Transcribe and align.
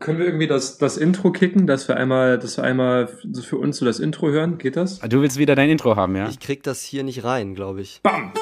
Können 0.00 0.18
wir 0.18 0.24
irgendwie 0.24 0.46
das, 0.46 0.78
das 0.78 0.96
Intro 0.96 1.30
kicken, 1.30 1.66
dass 1.66 1.86
wir 1.86 1.98
einmal, 1.98 2.38
dass 2.38 2.56
wir 2.56 2.64
einmal 2.64 3.06
für 3.06 3.58
uns 3.58 3.76
so 3.76 3.84
das 3.84 4.00
Intro 4.00 4.30
hören? 4.30 4.56
Geht 4.56 4.76
das? 4.76 4.98
Du 5.00 5.20
willst 5.20 5.36
wieder 5.36 5.54
dein 5.54 5.68
Intro 5.68 5.94
haben, 5.94 6.16
ja? 6.16 6.26
Ich 6.30 6.40
krieg 6.40 6.62
das 6.62 6.82
hier 6.82 7.04
nicht 7.04 7.22
rein, 7.22 7.54
glaube 7.54 7.82
ich. 7.82 8.00
Bam! 8.02 8.32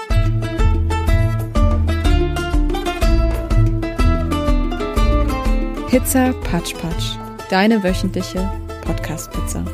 Pizza 5.88 6.32
Patsch 6.44 6.74
Patsch. 6.74 7.16
Deine 7.50 7.82
wöchentliche 7.82 8.48
Podcast-Pizza. 8.84 9.64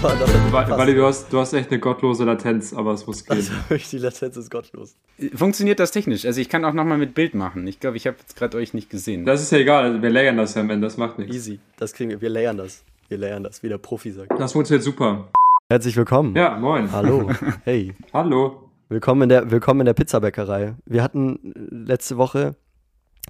Das 0.00 0.02
war 0.04 0.16
das. 0.16 0.52
Wa- 0.52 0.78
Wally, 0.78 0.94
du 0.94 1.04
hast, 1.04 1.32
du 1.32 1.40
hast 1.40 1.52
echt 1.54 1.70
eine 1.72 1.80
gottlose 1.80 2.24
Latenz, 2.24 2.72
aber 2.72 2.92
es 2.92 3.04
muss 3.06 3.24
gehen. 3.24 3.36
Also, 3.36 3.52
die 3.90 3.98
Latenz 3.98 4.36
ist 4.36 4.48
gottlos. 4.48 4.94
Funktioniert 5.34 5.80
das 5.80 5.90
technisch? 5.90 6.24
Also 6.24 6.40
ich 6.40 6.48
kann 6.48 6.64
auch 6.64 6.72
nochmal 6.72 6.98
mit 6.98 7.14
Bild 7.14 7.34
machen. 7.34 7.66
Ich 7.66 7.80
glaube, 7.80 7.96
ich 7.96 8.06
habe 8.06 8.16
jetzt 8.20 8.36
gerade 8.36 8.56
euch 8.58 8.74
nicht 8.74 8.90
gesehen. 8.90 9.24
Das 9.24 9.42
ist 9.42 9.50
ja 9.50 9.58
egal, 9.58 9.82
also 9.84 10.02
wir 10.02 10.10
layern 10.10 10.36
das 10.36 10.54
ja 10.54 10.60
am 10.60 10.70
Ende, 10.70 10.86
das 10.86 10.98
macht 10.98 11.18
nichts. 11.18 11.34
Easy. 11.34 11.58
Das 11.78 11.92
kriegen 11.94 12.10
wir. 12.10 12.20
Wir 12.20 12.28
layern 12.30 12.56
das. 12.56 12.84
Wir 13.08 13.18
layern 13.18 13.42
das, 13.42 13.62
wie 13.64 13.68
der 13.68 13.78
Profi 13.78 14.12
sagt. 14.12 14.30
Das 14.38 14.52
funktioniert 14.52 14.84
super. 14.84 15.28
Herzlich 15.68 15.96
willkommen. 15.96 16.36
Ja, 16.36 16.56
moin. 16.56 16.92
Hallo. 16.92 17.30
Hey. 17.64 17.92
Hallo. 18.12 18.68
Willkommen 18.88 19.22
in 19.22 19.28
der, 19.30 19.50
willkommen 19.50 19.80
in 19.80 19.86
der 19.86 19.94
Pizzabäckerei. 19.94 20.74
Wir 20.86 21.02
hatten 21.02 21.52
letzte 21.70 22.16
Woche 22.16 22.54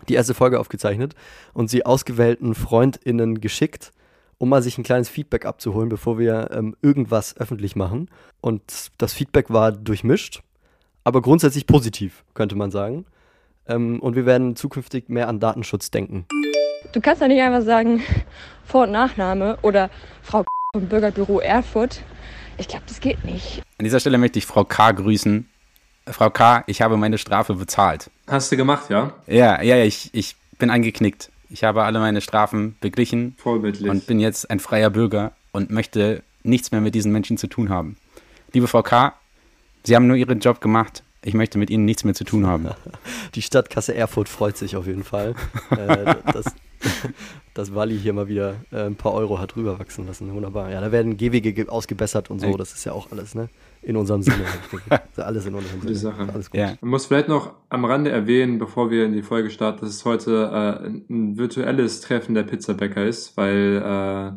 die 0.09 0.15
erste 0.15 0.35
Folge 0.35 0.61
aufgezeichnet 0.61 1.15
und 1.55 1.71
sie 1.71 1.87
ausgewählten 1.87 2.55
FreundInnen 2.55 3.41
geschickt, 3.41 3.93
um 4.39 4.49
mal 4.49 4.63
sich 4.63 4.79
ein 4.79 4.85
kleines 4.85 5.09
Feedback 5.09 5.45
abzuholen, 5.45 5.89
bevor 5.89 6.19
wir 6.19 6.51
ähm, 6.53 6.77
irgendwas 6.81 7.37
öffentlich 7.37 7.77
machen. 7.77 8.09
Und 8.41 8.63
das 8.99 9.13
Feedback 9.13 9.51
war 9.51 9.73
durchmischt, 9.73 10.43
aber 11.05 11.21
grundsätzlich 11.23 11.67
positiv, 11.67 12.25
könnte 12.35 12.57
man 12.57 12.71
sagen. 12.71 13.05
Ähm, 13.67 14.01
und 14.01 14.17
wir 14.17 14.27
werden 14.27 14.57
zukünftig 14.57 15.09
mehr 15.09 15.29
an 15.29 15.41
Datenschutz 15.41 15.91
denken. 15.91 16.27
Du 16.93 17.01
kannst 17.01 17.21
ja 17.21 17.29
nicht 17.29 17.43
einfach 17.43 17.63
sagen 17.63 18.03
Vor- 18.65 18.85
und 18.85 18.93
Nachname 18.93 19.59
oder 19.63 19.91
Frau 20.23 20.45
vom 20.73 20.89
Bürgerbüro 20.89 21.41
Erfurt. 21.41 22.03
Ich 22.57 22.69
glaube, 22.69 22.85
das 22.87 23.01
geht 23.01 23.25
nicht. 23.25 23.63
An 23.79 23.85
dieser 23.85 24.01
Stelle 24.01 24.19
möchte 24.19 24.39
ich 24.39 24.47
Frau 24.47 24.65
K. 24.65 24.93
grüßen. 24.93 25.49
Frau 26.07 26.31
K., 26.31 26.65
ich 26.67 26.81
habe 26.83 26.97
meine 26.97 27.19
Strafe 27.19 27.55
bezahlt. 27.55 28.11
Hast 28.27 28.51
du 28.51 28.57
gemacht, 28.57 28.91
ja? 28.91 29.13
Ja, 29.27 29.63
ja, 29.63 29.77
ja, 29.77 29.85
ich, 29.85 30.11
ich 30.13 30.37
bin 30.59 30.71
angeknickt. 30.71 31.31
Ich 31.51 31.65
habe 31.65 31.85
alle 31.85 31.99
meine 31.99 32.21
Strafen 32.21 32.77
beglichen 32.81 33.35
Vorbildlich. 33.39 33.91
und 33.91 34.07
bin 34.07 34.21
jetzt 34.21 34.51
ein 34.51 34.61
freier 34.61 34.91
Bürger 34.91 35.33
und 35.53 35.71
möchte 35.71 36.23
nichts 36.43 36.71
mehr 36.73 36.81
mit 36.81 36.95
diesen 36.95 37.11
Menschen 37.13 37.39
zu 37.39 37.47
tun 37.47 37.69
haben. 37.71 37.97
Liebe 38.53 38.69
Frau 38.69 38.83
K., 38.83 39.15
Sie 39.85 39.95
haben 39.97 40.07
nur 40.07 40.17
Ihren 40.17 40.41
Job 40.41 40.61
gemacht. 40.61 41.03
Ich 41.23 41.35
möchte 41.35 41.57
mit 41.59 41.71
Ihnen 41.71 41.85
nichts 41.85 42.05
mehr 42.05 42.15
zu 42.15 42.25
tun 42.25 42.47
haben. 42.47 42.69
Die 43.35 43.43
Stadtkasse 43.43 43.95
Erfurt 43.95 44.29
freut 44.29 44.57
sich 44.57 44.77
auf 44.77 44.87
jeden 44.87 45.05
Fall, 45.05 45.35
äh, 45.71 46.15
dass, 46.33 46.47
dass 47.55 47.75
Walli 47.75 47.99
hier 47.99 48.13
mal 48.13 48.29
wieder 48.29 48.57
äh, 48.71 48.83
ein 48.85 48.97
paar 48.97 49.15
Euro 49.15 49.39
hat 49.39 49.57
rüberwachsen 49.57 50.07
lassen. 50.07 50.33
Wunderbar. 50.35 50.71
Ja, 50.71 50.81
da 50.81 50.93
werden 50.93 51.17
Gehwege 51.17 51.53
ge- 51.53 51.69
ausgebessert 51.69 52.31
und 52.31 52.41
so. 52.41 52.57
Das 52.57 52.73
ist 52.73 52.85
ja 52.85 52.93
auch 52.93 53.11
alles, 53.11 53.35
ne? 53.35 53.49
In 53.83 53.97
unserem 53.97 54.23
Sinne. 54.23 54.45
Alles 55.17 55.47
in 55.47 55.55
unserem 55.55 55.81
Gute 55.81 55.95
Sinne. 55.95 56.13
Sache. 56.17 56.29
Alles 56.33 56.51
gut. 56.51 56.61
Ja. 56.61 56.75
Man 56.81 56.91
muss 56.91 57.07
vielleicht 57.07 57.29
noch 57.29 57.55
am 57.69 57.85
Rande 57.85 58.11
erwähnen, 58.11 58.59
bevor 58.59 58.91
wir 58.91 59.05
in 59.05 59.13
die 59.13 59.23
Folge 59.23 59.51
starten, 59.51 59.81
dass 59.81 59.91
es 59.91 60.05
heute 60.05 60.51
äh, 60.83 60.87
ein- 60.89 61.39
virtuelles 61.39 62.01
Treffen 62.01 62.35
der 62.35 62.43
Pizzabäcker 62.45 63.05
ist, 63.05 63.37
weil 63.37 63.77
äh, 63.77 64.33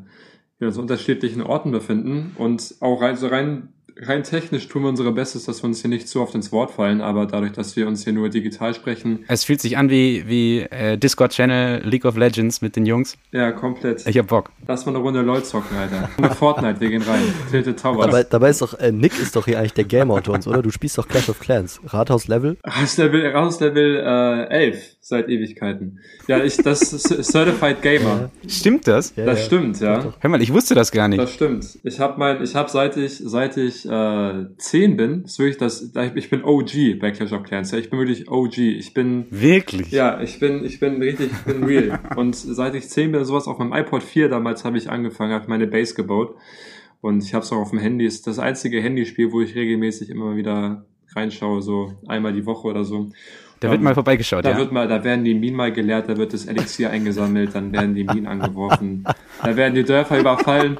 wir 0.60 0.68
uns 0.68 0.78
an 0.78 0.84
unterschiedlichen 0.84 1.42
Orten 1.42 1.72
befinden 1.72 2.34
und 2.38 2.76
auch 2.82 3.02
rein, 3.02 3.16
so 3.18 3.28
rein, 3.28 3.70
rein 3.98 4.24
technisch 4.24 4.68
tun 4.68 4.84
wir 4.84 4.90
unsere 4.90 5.12
Bestes, 5.12 5.46
dass 5.46 5.64
wir 5.64 5.68
uns 5.68 5.82
hier 5.82 5.90
nicht 5.90 6.08
zu 6.08 6.22
oft 6.22 6.36
ins 6.36 6.52
Wort 6.52 6.72
fallen, 6.72 7.02
aber 7.02 7.26
dadurch, 7.26 7.52
dass 7.52 7.76
wir 7.76 7.88
uns 7.88 8.04
hier 8.04 8.14
nur 8.14 8.30
digital 8.30 8.74
sprechen, 8.74 9.26
Es 9.28 9.44
fühlt 9.44 9.62
sich 9.62 9.78
an 9.78 9.90
wie, 9.90 10.28
wie 10.28 10.62
äh, 10.62 10.98
Discord-Channel 10.98 11.84
League 11.88 12.06
of 12.06 12.18
Legends 12.18 12.62
mit 12.62 12.76
den 12.76 12.86
Jungs. 12.86 13.18
ja, 13.32 13.52
komplett. 13.52 14.06
Ich 14.08 14.18
hab 14.18 14.28
Bock. 14.28 14.52
Lass 14.68 14.86
mal 14.86 14.96
eine 14.96 15.04
Runde 15.04 15.22
LOL 15.22 15.44
zocken, 15.44 15.76
Alter. 15.78 16.10
Eine 16.18 16.32
Fortnite, 16.32 16.80
wir 16.80 16.90
gehen 16.90 17.02
rein. 17.02 17.22
Tilted 17.50 17.80
Towers. 17.80 18.06
Dabei, 18.06 18.24
dabei 18.24 18.50
ist 18.50 18.62
doch, 18.62 18.78
äh, 18.80 18.92
Nick 18.92 19.20
ist 19.20 19.36
doch 19.36 19.46
hier 19.46 19.60
eigentlich 19.60 19.74
der 19.74 19.84
Gamer 19.86 20.16
unter 20.16 20.34
uns, 20.34 20.48
oder? 20.48 20.62
Du 20.62 20.70
spielst 20.72 20.98
doch 20.98 21.08
Clash 21.08 21.30
of 21.30 21.40
Clans. 21.40 21.80
Rathaus-Level. 21.86 22.58
Rauslevel, 22.66 23.28
Rauslevel 23.32 23.98
äh, 23.98 24.66
11 24.66 24.98
seit 25.04 25.28
Ewigkeiten. 25.30 26.00
Ja, 26.28 26.44
ich, 26.44 26.58
das 26.58 26.94
ist 26.94 27.32
Certified 27.32 27.82
Gamer. 27.82 28.30
Stimmt 28.48 28.88
das? 28.88 29.14
Ja, 29.16 29.26
Das 29.26 29.40
ja. 29.40 29.46
stimmt, 29.46 29.80
ja. 29.82 30.14
Hör 30.20 30.30
mal, 30.30 30.42
ich 30.42 30.54
wusste 30.54 30.76
das 30.76 30.92
gar 30.92 31.08
nicht. 31.08 31.20
Das 31.20 31.34
stimmt. 31.34 31.80
Ich 31.84 32.00
habe 32.00 32.20
mein, 32.20 32.42
ich 32.44 32.56
habe 32.56 32.70
seit 32.70 32.96
ich 32.98 33.18
seit 33.18 33.58
ich 33.58 33.86
äh, 33.90 34.46
10 34.58 34.98
bin, 34.98 35.24
ist 35.24 35.40
wirklich 35.40 35.58
das, 35.58 35.92
ich 36.16 36.30
bin 36.30 36.44
OG 36.44 37.00
bei 37.00 37.10
Clash 37.12 37.32
of 37.34 37.44
Clans. 37.44 37.72
Ja, 37.72 37.80
ich 37.80 37.90
bin 37.90 38.00
wirklich 38.00 38.30
OG. 38.30 38.58
Ich 38.60 38.94
bin 38.94 39.26
Wirklich? 39.32 39.92
ja, 39.92 40.22
ich 40.22 40.40
bin 40.40 40.64
ich 40.64 40.80
bin 40.80 41.02
richtig, 41.02 41.32
ich 41.32 41.52
bin 41.54 41.64
real. 41.64 42.00
Und 42.16 42.36
seit 42.36 42.76
ich 42.76 42.88
10 42.88 43.12
bin, 43.12 43.26
sowas 43.26 43.48
auf 43.48 43.58
meinem 43.58 43.74
iPod 43.74 44.04
4 44.04 44.30
damals 44.30 44.64
habe 44.64 44.78
ich 44.78 44.90
angefangen, 44.90 45.34
habe 45.34 45.50
meine 45.50 45.66
Base 45.68 45.96
gebaut 45.96 46.36
und 47.02 47.24
ich 47.24 47.34
habe 47.34 47.44
es 47.44 47.52
auch 47.52 47.58
auf 47.58 47.72
dem 47.72 47.80
Handy. 47.80 48.06
Ist 48.06 48.28
das 48.28 48.38
einzige 48.38 48.80
Handyspiel, 48.80 49.32
wo 49.32 49.42
ich 49.42 49.56
regelmäßig 49.56 50.12
immer 50.12 50.36
wieder 50.36 50.86
reinschaue, 51.16 51.62
so 51.62 51.94
einmal 52.08 52.34
die 52.34 52.46
Woche 52.46 52.68
oder 52.68 52.84
so. 52.84 53.10
Da 53.60 53.70
wird 53.70 53.78
Ähm, 53.80 53.84
mal 53.84 53.94
vorbeigeschaut, 53.94 54.44
Da 54.44 54.52
ja? 54.52 54.58
wird 54.58 54.72
mal, 54.72 54.88
da 54.88 55.04
werden 55.04 55.24
die 55.24 55.36
Minen 55.36 55.56
mal 55.56 55.72
geleert, 55.72 56.10
da 56.10 56.18
wird 56.18 56.34
das 56.34 56.46
Elixier 56.48 56.90
eingesammelt, 56.90 57.54
dann 57.54 57.72
werden 57.72 57.94
die 57.94 58.04
Minen 58.04 58.26
angeworfen, 58.26 59.04
da 59.44 59.56
werden 59.56 59.76
die 59.76 59.84
Dörfer 59.84 60.20
überfallen, 60.20 60.78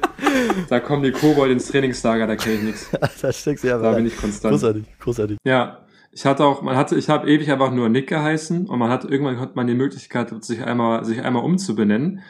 da 0.68 0.80
kommen 0.80 1.04
die 1.04 1.12
Kobold 1.12 1.52
ins 1.52 1.68
Trainingslager, 1.68 2.26
da 2.26 2.34
kenne 2.34 2.56
ich 2.56 2.62
nichts. 2.62 2.90
da 3.22 3.32
steckst 3.32 3.62
du 3.62 3.68
ja 3.68 3.78
Da 3.78 3.92
bin 3.92 4.06
ich 4.06 4.16
konstant. 4.16 4.52
Großartig, 4.52 4.84
großartig. 4.98 5.38
Ja, 5.44 5.78
ich 6.10 6.26
hatte 6.26 6.44
auch, 6.44 6.60
man 6.62 6.76
hatte, 6.76 6.96
ich 6.96 7.08
habe 7.08 7.30
ewig 7.30 7.50
einfach 7.52 7.70
nur 7.70 7.88
Nick 7.88 8.08
geheißen 8.08 8.66
und 8.66 8.78
man 8.78 8.90
hat 8.90 9.04
irgendwann 9.04 9.38
hat 9.38 9.54
man 9.54 9.66
die 9.68 9.74
Möglichkeit, 9.74 10.44
sich 10.44 10.62
einmal, 10.64 11.04
sich 11.04 11.22
einmal 11.22 11.44
umzubenennen. 11.44 12.20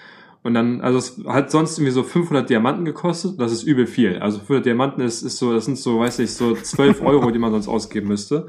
Und 0.44 0.54
dann, 0.54 0.80
also 0.80 0.98
es 0.98 1.20
hat 1.26 1.50
sonst 1.52 1.78
irgendwie 1.78 1.92
so 1.92 2.02
500 2.02 2.50
Diamanten 2.50 2.84
gekostet. 2.84 3.40
Das 3.40 3.52
ist 3.52 3.62
übel 3.62 3.86
viel. 3.86 4.18
Also 4.18 4.38
500 4.38 4.66
Diamanten 4.66 5.00
ist, 5.02 5.22
ist 5.22 5.38
so, 5.38 5.52
das 5.52 5.66
sind 5.66 5.78
so, 5.78 6.00
weiß 6.00 6.18
ich, 6.18 6.32
so 6.34 6.54
12 6.54 7.00
Euro, 7.04 7.30
die 7.30 7.38
man 7.38 7.52
sonst 7.52 7.68
ausgeben 7.68 8.08
müsste. 8.08 8.48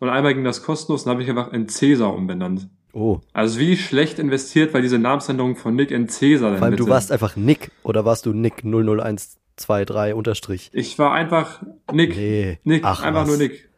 Und 0.00 0.08
einmal 0.10 0.34
ging 0.34 0.44
das 0.44 0.62
kostenlos, 0.62 1.04
dann 1.04 1.12
habe 1.12 1.22
ich 1.22 1.28
einfach 1.30 1.52
in 1.52 1.68
Cäsar 1.68 2.14
umbenannt. 2.14 2.68
Oh, 2.92 3.20
Also 3.32 3.58
wie 3.60 3.76
schlecht 3.76 4.18
investiert, 4.18 4.74
weil 4.74 4.82
diese 4.82 4.98
Namensänderung 4.98 5.56
von 5.56 5.76
Nick 5.76 5.90
in 5.92 6.08
Cäsar 6.08 6.50
allem 6.52 6.60
bitte? 6.72 6.76
du 6.76 6.88
warst 6.88 7.12
einfach 7.12 7.36
Nick 7.36 7.70
oder 7.84 8.04
warst 8.04 8.26
du 8.26 8.32
Nick 8.32 8.64
00123 8.64 10.14
Unterstrich? 10.14 10.70
Ich 10.72 10.98
war 10.98 11.12
einfach 11.12 11.62
Nick. 11.92 12.16
Nee. 12.16 12.58
Nick, 12.64 12.82
Ach, 12.84 13.02
einfach 13.02 13.22
was. 13.22 13.28
nur 13.28 13.36
Nick. 13.38 13.69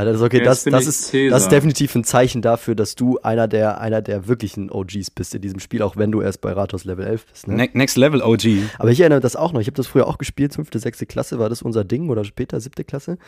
Alter, 0.00 0.12
das 0.12 0.20
ist 0.20 0.26
okay, 0.26 0.40
das, 0.40 0.64
das, 0.64 0.86
ist, 0.86 1.14
das 1.14 1.42
ist 1.42 1.52
definitiv 1.52 1.94
ein 1.94 2.04
Zeichen 2.04 2.40
dafür, 2.40 2.74
dass 2.74 2.94
du 2.94 3.18
einer 3.18 3.48
der, 3.48 3.80
einer 3.80 4.00
der 4.00 4.28
wirklichen 4.28 4.70
OGs 4.70 5.10
bist 5.10 5.34
in 5.34 5.42
diesem 5.42 5.60
Spiel, 5.60 5.82
auch 5.82 5.96
wenn 5.96 6.10
du 6.10 6.22
erst 6.22 6.40
bei 6.40 6.52
Rathaus 6.52 6.84
Level 6.84 7.06
11 7.06 7.26
bist. 7.26 7.48
Ne? 7.48 7.54
Ne 7.54 7.68
Next 7.74 7.98
Level 7.98 8.22
OG. 8.22 8.46
Aber 8.78 8.90
ich 8.90 9.00
erinnere 9.00 9.20
das 9.20 9.36
auch 9.36 9.52
noch. 9.52 9.60
Ich 9.60 9.66
habe 9.66 9.76
das 9.76 9.86
früher 9.86 10.06
auch 10.06 10.16
gespielt, 10.16 10.54
fünfte, 10.54 10.78
sechste 10.78 11.04
Klasse 11.04 11.38
war 11.38 11.50
das 11.50 11.60
unser 11.60 11.84
Ding 11.84 12.08
oder 12.08 12.24
später 12.24 12.60
siebte 12.60 12.82
Klasse. 12.82 13.18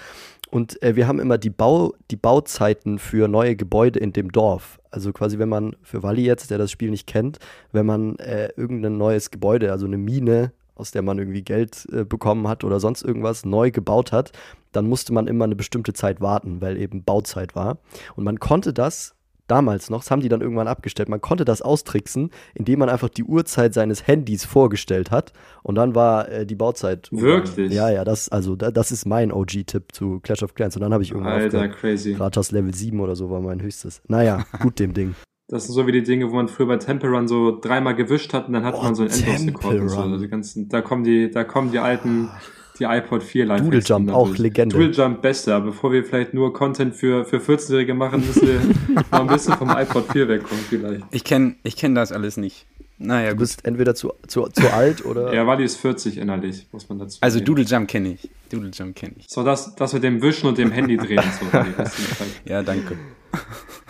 Und 0.51 0.83
äh, 0.83 0.97
wir 0.97 1.07
haben 1.07 1.21
immer 1.21 1.37
die, 1.37 1.51
Bau, 1.51 1.95
die 2.11 2.17
Bauzeiten 2.17 2.99
für 2.99 3.29
neue 3.29 3.55
Gebäude 3.55 3.99
in 3.99 4.15
dem 4.15 4.33
Dorf. 4.33 4.81
Also 4.91 5.13
quasi, 5.13 5.39
wenn 5.39 5.51
man, 5.51 5.77
für 5.83 6.03
Wally 6.03 6.25
jetzt, 6.25 6.51
der 6.51 6.57
das 6.57 6.71
Spiel 6.71 6.91
nicht 6.91 7.07
kennt, 7.07 7.39
wenn 7.73 7.85
man 7.85 8.17
äh, 8.17 8.49
irgendein 8.57 8.97
neues 8.97 9.31
Gebäude, 9.31 9.73
also 9.73 9.85
eine 9.85 9.99
Mine, 9.99 10.53
aus 10.83 10.91
der 10.91 11.03
man 11.03 11.19
irgendwie 11.19 11.43
Geld 11.43 11.87
äh, 11.93 12.05
bekommen 12.05 12.49
hat 12.49 12.65
oder 12.65 12.81
sonst 12.81 13.03
irgendwas 13.03 13.45
neu 13.45 13.71
gebaut 13.71 14.13
hat, 14.13 14.33
dann 14.73 14.89
musste 14.89 15.13
man 15.13 15.27
immer 15.27 15.45
eine 15.45 15.57
bestimmte 15.57 15.93
Zeit 15.93 16.21
warten, 16.21 16.61
weil 16.61 16.77
eben 16.77 17.05
Bauzeit 17.05 17.55
war. 17.55 17.79
Und 18.17 18.25
man 18.25 18.41
konnte 18.41 18.73
das 18.73 19.15
damals 19.47 19.91
noch, 19.91 20.01
das 20.01 20.11
haben 20.11 20.23
die 20.23 20.29
dann 20.29 20.41
irgendwann 20.41 20.69
abgestellt, 20.69 21.09
man 21.09 21.21
konnte 21.21 21.45
das 21.45 21.63
austricksen, 21.63 22.31
indem 22.55 22.79
man 22.79 22.89
einfach 22.89 23.09
die 23.09 23.25
Uhrzeit 23.25 23.75
seines 23.75 24.07
Handys 24.07 24.45
vorgestellt 24.45 25.11
hat 25.11 25.33
und 25.63 25.75
dann 25.75 25.95
war 25.95 26.29
äh, 26.29 26.47
die 26.47 26.55
Bauzeit. 26.55 27.09
Wirklich? 27.13 27.73
Ja, 27.73 27.91
ja, 27.91 28.05
das, 28.05 28.29
also, 28.29 28.57
da, 28.57 28.71
das 28.71 28.93
ist 28.93 29.05
mein 29.05 29.31
OG-Tipp 29.31 29.93
zu 29.93 30.21
Clash 30.21 30.43
of 30.43 30.55
Clans 30.55 30.77
und 30.77 30.83
dann 30.83 30.93
habe 30.93 31.03
ich 31.03 31.11
irgendwann 31.11 31.35
Alter, 31.35 31.69
crazy. 31.69 32.15
Rathaus 32.15 32.51
Level 32.51 32.75
7 32.75 32.99
oder 33.01 33.15
so 33.15 33.31
war 33.31 33.41
mein 33.41 33.61
höchstes. 33.63 34.01
Naja, 34.09 34.45
gut 34.61 34.79
dem 34.79 34.95
Ding. 34.95 35.15
Das 35.53 35.67
sind 35.67 35.75
so 35.75 35.87
wie 35.87 35.93
die 35.93 36.03
Dinge, 36.03 36.31
wo 36.31 36.37
man 36.37 36.49
früher 36.49 36.67
bei 36.67 36.79
Temple 36.79 37.11
Run 37.11 37.29
so 37.29 37.59
dreimal 37.61 37.95
gewischt 37.95 38.33
hat 38.33 38.47
und 38.47 38.55
dann 38.55 38.65
hat 38.65 38.75
Oh, 38.75 38.83
man 38.83 38.95
so 38.95 39.03
einen 39.03 39.13
Endlos-Rekord 39.13 39.81
und 39.81 39.89
so. 39.91 39.99
Also 40.01 40.17
die 40.17 40.29
ganzen, 40.29 40.71
da 40.71 40.81
kommen 40.81 41.05
die, 41.05 41.31
da 41.31 41.45
kommen 41.45 41.71
die 41.71 41.79
alten, 41.79 42.31
die 42.79 42.85
iPod 42.85 43.23
4 43.23 43.45
live. 43.45 43.61
Doodle 43.61 43.81
Jump, 43.81 44.11
auch 44.15 44.35
Legende. 44.39 44.75
Doodle 44.75 44.93
Jump 44.93 45.21
beste, 45.21 45.55
aber 45.55 45.67
bevor 45.67 45.93
wir 45.93 46.07
vielleicht 46.07 46.33
nur 46.33 46.55
Content 46.55 46.95
für, 46.97 47.27
für 47.27 47.37
14-Jährige 47.37 47.93
machen, 47.93 48.27
müssen 48.27 48.49
wir 48.49 48.61
noch 49.13 49.21
ein 49.21 49.27
bisschen 49.27 49.53
vom 49.59 49.69
iPod 49.69 50.11
4 50.11 50.27
wegkommen 50.27 50.65
vielleicht. 50.71 51.05
Ich 51.11 51.23
kenne 51.23 51.57
ich 51.65 51.77
kenn 51.77 51.95
das 51.95 52.13
alles 52.13 52.39
nicht. 52.39 52.65
Naja, 53.05 53.31
Du 53.31 53.35
gut. 53.37 53.41
bist 53.41 53.65
entweder 53.65 53.95
zu, 53.95 54.13
zu, 54.27 54.47
zu 54.49 54.73
alt 54.73 55.05
oder. 55.05 55.33
Ja, 55.35 55.47
Wally 55.47 55.65
ist 55.65 55.77
40 55.77 56.19
innerlich, 56.19 56.67
muss 56.73 56.89
man 56.89 56.99
dazu 56.99 57.19
Also 57.21 57.39
sagen. 57.39 57.47
Doodle 57.47 57.65
Jump 57.65 57.89
kenne 57.89 58.13
ich. 58.15 58.31
Doodle 58.51 58.71
Jump 58.73 58.97
kenne 58.97 59.15
ich. 59.19 59.27
So, 59.29 59.43
das, 59.43 59.75
das 59.75 59.93
mit 59.93 60.03
dem 60.05 60.23
Wischen 60.23 60.47
und 60.49 60.59
dem 60.59 60.71
Handy 60.71 60.97
drehen. 60.97 61.23
So. 61.41 61.47
Ja, 62.45 62.63
danke. 62.63 62.97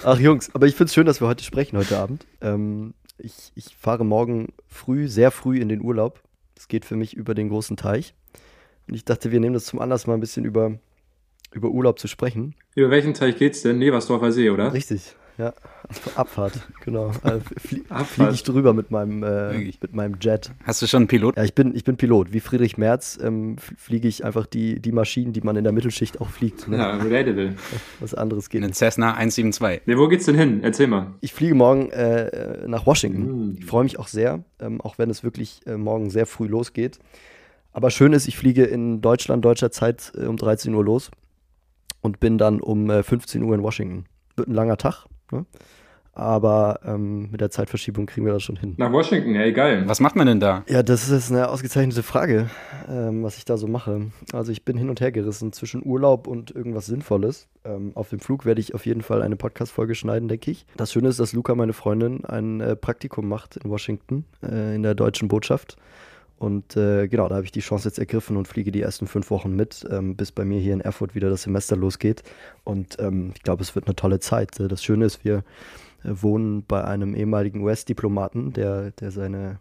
Ach 0.04 0.18
Jungs, 0.18 0.54
aber 0.54 0.66
ich 0.66 0.74
finde 0.74 0.88
es 0.88 0.94
schön, 0.94 1.06
dass 1.06 1.20
wir 1.20 1.28
heute 1.28 1.44
sprechen, 1.44 1.76
heute 1.78 1.98
Abend. 1.98 2.26
Ähm, 2.40 2.94
ich, 3.18 3.52
ich 3.54 3.76
fahre 3.76 4.04
morgen 4.04 4.48
früh, 4.68 5.08
sehr 5.08 5.30
früh 5.30 5.58
in 5.58 5.68
den 5.68 5.82
Urlaub. 5.82 6.20
Es 6.56 6.68
geht 6.68 6.84
für 6.84 6.96
mich 6.96 7.14
über 7.14 7.34
den 7.34 7.48
großen 7.48 7.76
Teich. 7.76 8.14
Und 8.88 8.94
ich 8.94 9.04
dachte, 9.04 9.30
wir 9.30 9.40
nehmen 9.40 9.54
das 9.54 9.64
zum 9.64 9.80
Anlass, 9.80 10.06
mal 10.06 10.14
ein 10.14 10.20
bisschen 10.20 10.44
über 10.44 10.78
über 11.54 11.68
Urlaub 11.68 11.98
zu 11.98 12.08
sprechen. 12.08 12.54
Über 12.74 12.88
welchen 12.90 13.12
Teich 13.12 13.36
geht's 13.36 13.60
denn? 13.60 13.78
Neversdorfer 13.78 14.32
See, 14.32 14.48
oder? 14.48 14.72
Richtig, 14.72 15.14
ja. 15.36 15.52
Abfahrt, 16.16 16.60
genau. 16.84 17.12
Also 17.22 17.40
flie 17.56 17.82
fliege 18.04 18.30
ich 18.32 18.42
drüber 18.42 18.72
mit 18.72 18.90
meinem, 18.90 19.22
äh, 19.22 19.72
mit 19.80 19.94
meinem 19.94 20.16
Jet. 20.20 20.50
Hast 20.64 20.82
du 20.82 20.86
schon 20.86 21.02
einen 21.02 21.08
Pilot? 21.08 21.36
Ja, 21.36 21.44
ich 21.44 21.54
bin, 21.54 21.74
ich 21.74 21.84
bin 21.84 21.96
Pilot. 21.96 22.32
Wie 22.32 22.40
Friedrich 22.40 22.78
Merz 22.78 23.18
ähm, 23.22 23.56
fliege 23.58 24.08
ich 24.08 24.24
einfach 24.24 24.46
die, 24.46 24.80
die 24.80 24.92
Maschinen, 24.92 25.32
die 25.32 25.40
man 25.40 25.56
in 25.56 25.64
der 25.64 25.72
Mittelschicht 25.72 26.20
auch 26.20 26.28
fliegt. 26.28 26.68
Ne? 26.68 26.78
Ja, 26.78 26.96
relatable. 26.96 27.54
Was 28.00 28.14
anderes 28.14 28.48
geht 28.48 28.62
Eine. 28.62 28.72
Cessna 28.72 29.14
172. 29.14 29.86
Nee, 29.86 29.96
wo 29.96 30.08
geht's 30.08 30.26
denn 30.26 30.36
hin? 30.36 30.60
Erzähl 30.62 30.86
mal. 30.86 31.14
Ich 31.20 31.32
fliege 31.32 31.54
morgen 31.54 31.90
äh, 31.90 32.66
nach 32.66 32.86
Washington. 32.86 33.52
Mm. 33.52 33.56
Ich 33.58 33.66
freue 33.66 33.84
mich 33.84 33.98
auch 33.98 34.08
sehr, 34.08 34.44
ähm, 34.60 34.80
auch 34.80 34.98
wenn 34.98 35.10
es 35.10 35.24
wirklich 35.24 35.60
äh, 35.66 35.76
morgen 35.76 36.10
sehr 36.10 36.26
früh 36.26 36.46
losgeht. 36.46 36.98
Aber 37.72 37.90
schön 37.90 38.12
ist, 38.12 38.28
ich 38.28 38.36
fliege 38.36 38.64
in 38.64 39.00
Deutschland, 39.00 39.44
deutscher 39.44 39.70
Zeit 39.70 40.12
äh, 40.16 40.26
um 40.26 40.36
13 40.36 40.74
Uhr 40.74 40.84
los 40.84 41.10
und 42.00 42.20
bin 42.20 42.38
dann 42.38 42.60
um 42.60 42.90
äh, 42.90 43.02
15 43.02 43.42
Uhr 43.42 43.54
in 43.54 43.62
Washington. 43.62 44.04
Wird 44.36 44.48
ein 44.48 44.54
langer 44.54 44.76
Tag, 44.76 45.06
ne? 45.32 45.46
aber 46.14 46.80
ähm, 46.84 47.30
mit 47.30 47.40
der 47.40 47.50
Zeitverschiebung 47.50 48.06
kriegen 48.06 48.26
wir 48.26 48.34
das 48.34 48.42
schon 48.42 48.56
hin. 48.56 48.74
Nach 48.76 48.92
Washington, 48.92 49.34
ey, 49.34 49.52
geil. 49.52 49.84
Was 49.86 50.00
macht 50.00 50.14
man 50.14 50.26
denn 50.26 50.40
da? 50.40 50.62
Ja, 50.68 50.82
das 50.82 51.08
ist 51.08 51.30
eine 51.30 51.48
ausgezeichnete 51.48 52.02
Frage, 52.02 52.50
ähm, 52.88 53.22
was 53.22 53.38
ich 53.38 53.44
da 53.44 53.56
so 53.56 53.66
mache. 53.66 54.08
Also 54.32 54.52
ich 54.52 54.64
bin 54.64 54.76
hin 54.76 54.90
und 54.90 55.00
her 55.00 55.10
gerissen 55.10 55.52
zwischen 55.52 55.84
Urlaub 55.84 56.26
und 56.26 56.50
irgendwas 56.50 56.86
Sinnvolles. 56.86 57.48
Ähm, 57.64 57.92
auf 57.94 58.10
dem 58.10 58.20
Flug 58.20 58.44
werde 58.44 58.60
ich 58.60 58.74
auf 58.74 58.84
jeden 58.84 59.02
Fall 59.02 59.22
eine 59.22 59.36
Podcast-Folge 59.36 59.94
schneiden, 59.94 60.28
denke 60.28 60.50
ich. 60.50 60.66
Das 60.76 60.92
Schöne 60.92 61.08
ist, 61.08 61.18
dass 61.18 61.32
Luca, 61.32 61.54
meine 61.54 61.72
Freundin, 61.72 62.24
ein 62.26 62.60
äh, 62.60 62.76
Praktikum 62.76 63.26
macht 63.26 63.56
in 63.56 63.70
Washington, 63.70 64.26
äh, 64.42 64.74
in 64.74 64.82
der 64.82 64.94
deutschen 64.94 65.28
Botschaft. 65.28 65.76
Und 66.42 66.76
äh, 66.76 67.06
genau, 67.06 67.28
da 67.28 67.36
habe 67.36 67.44
ich 67.44 67.52
die 67.52 67.60
Chance 67.60 67.88
jetzt 67.88 68.00
ergriffen 68.00 68.36
und 68.36 68.48
fliege 68.48 68.72
die 68.72 68.82
ersten 68.82 69.06
fünf 69.06 69.30
Wochen 69.30 69.54
mit, 69.54 69.86
ähm, 69.88 70.16
bis 70.16 70.32
bei 70.32 70.44
mir 70.44 70.58
hier 70.58 70.72
in 70.72 70.80
Erfurt 70.80 71.14
wieder 71.14 71.30
das 71.30 71.44
Semester 71.44 71.76
losgeht. 71.76 72.24
Und 72.64 72.96
ähm, 72.98 73.30
ich 73.36 73.44
glaube, 73.44 73.62
es 73.62 73.76
wird 73.76 73.86
eine 73.86 73.94
tolle 73.94 74.18
Zeit. 74.18 74.58
Äh, 74.58 74.66
Das 74.66 74.82
Schöne 74.82 75.04
ist, 75.04 75.24
wir 75.24 75.44
äh, 76.02 76.08
wohnen 76.10 76.64
bei 76.66 76.82
einem 76.82 77.14
ehemaligen 77.14 77.60
US-Diplomaten, 77.60 78.52
der, 78.52 78.90
der 78.90 79.12
seine, 79.12 79.60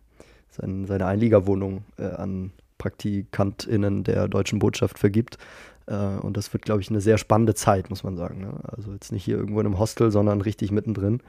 sein, 0.50 0.88
seine 0.88 1.06
Einliegerwohnung 1.06 1.84
äh, 2.00 2.06
an 2.06 2.52
PraktikantInnen 2.80 4.04
der 4.04 4.28
deutschen 4.28 4.58
Botschaft 4.58 4.98
vergibt. 4.98 5.38
Äh, 5.86 5.94
und 5.94 6.36
das 6.36 6.52
wird, 6.52 6.66
glaube 6.66 6.82
ich, 6.82 6.90
eine 6.90 7.00
sehr 7.00 7.20
spannende 7.20 7.54
Zeit, 7.54 7.92
muss 7.92 8.04
man 8.04 8.18
sagen. 8.18 8.42
Ne? 8.42 8.54
Also 8.64 8.92
jetzt 8.92 9.12
nicht 9.12 9.24
hier 9.24 9.38
irgendwo 9.38 9.60
in 9.60 9.68
einem 9.68 9.78
Hostel, 9.78 10.10
sondern 10.10 10.42
richtig 10.42 10.72
mittendrin. 10.72 11.22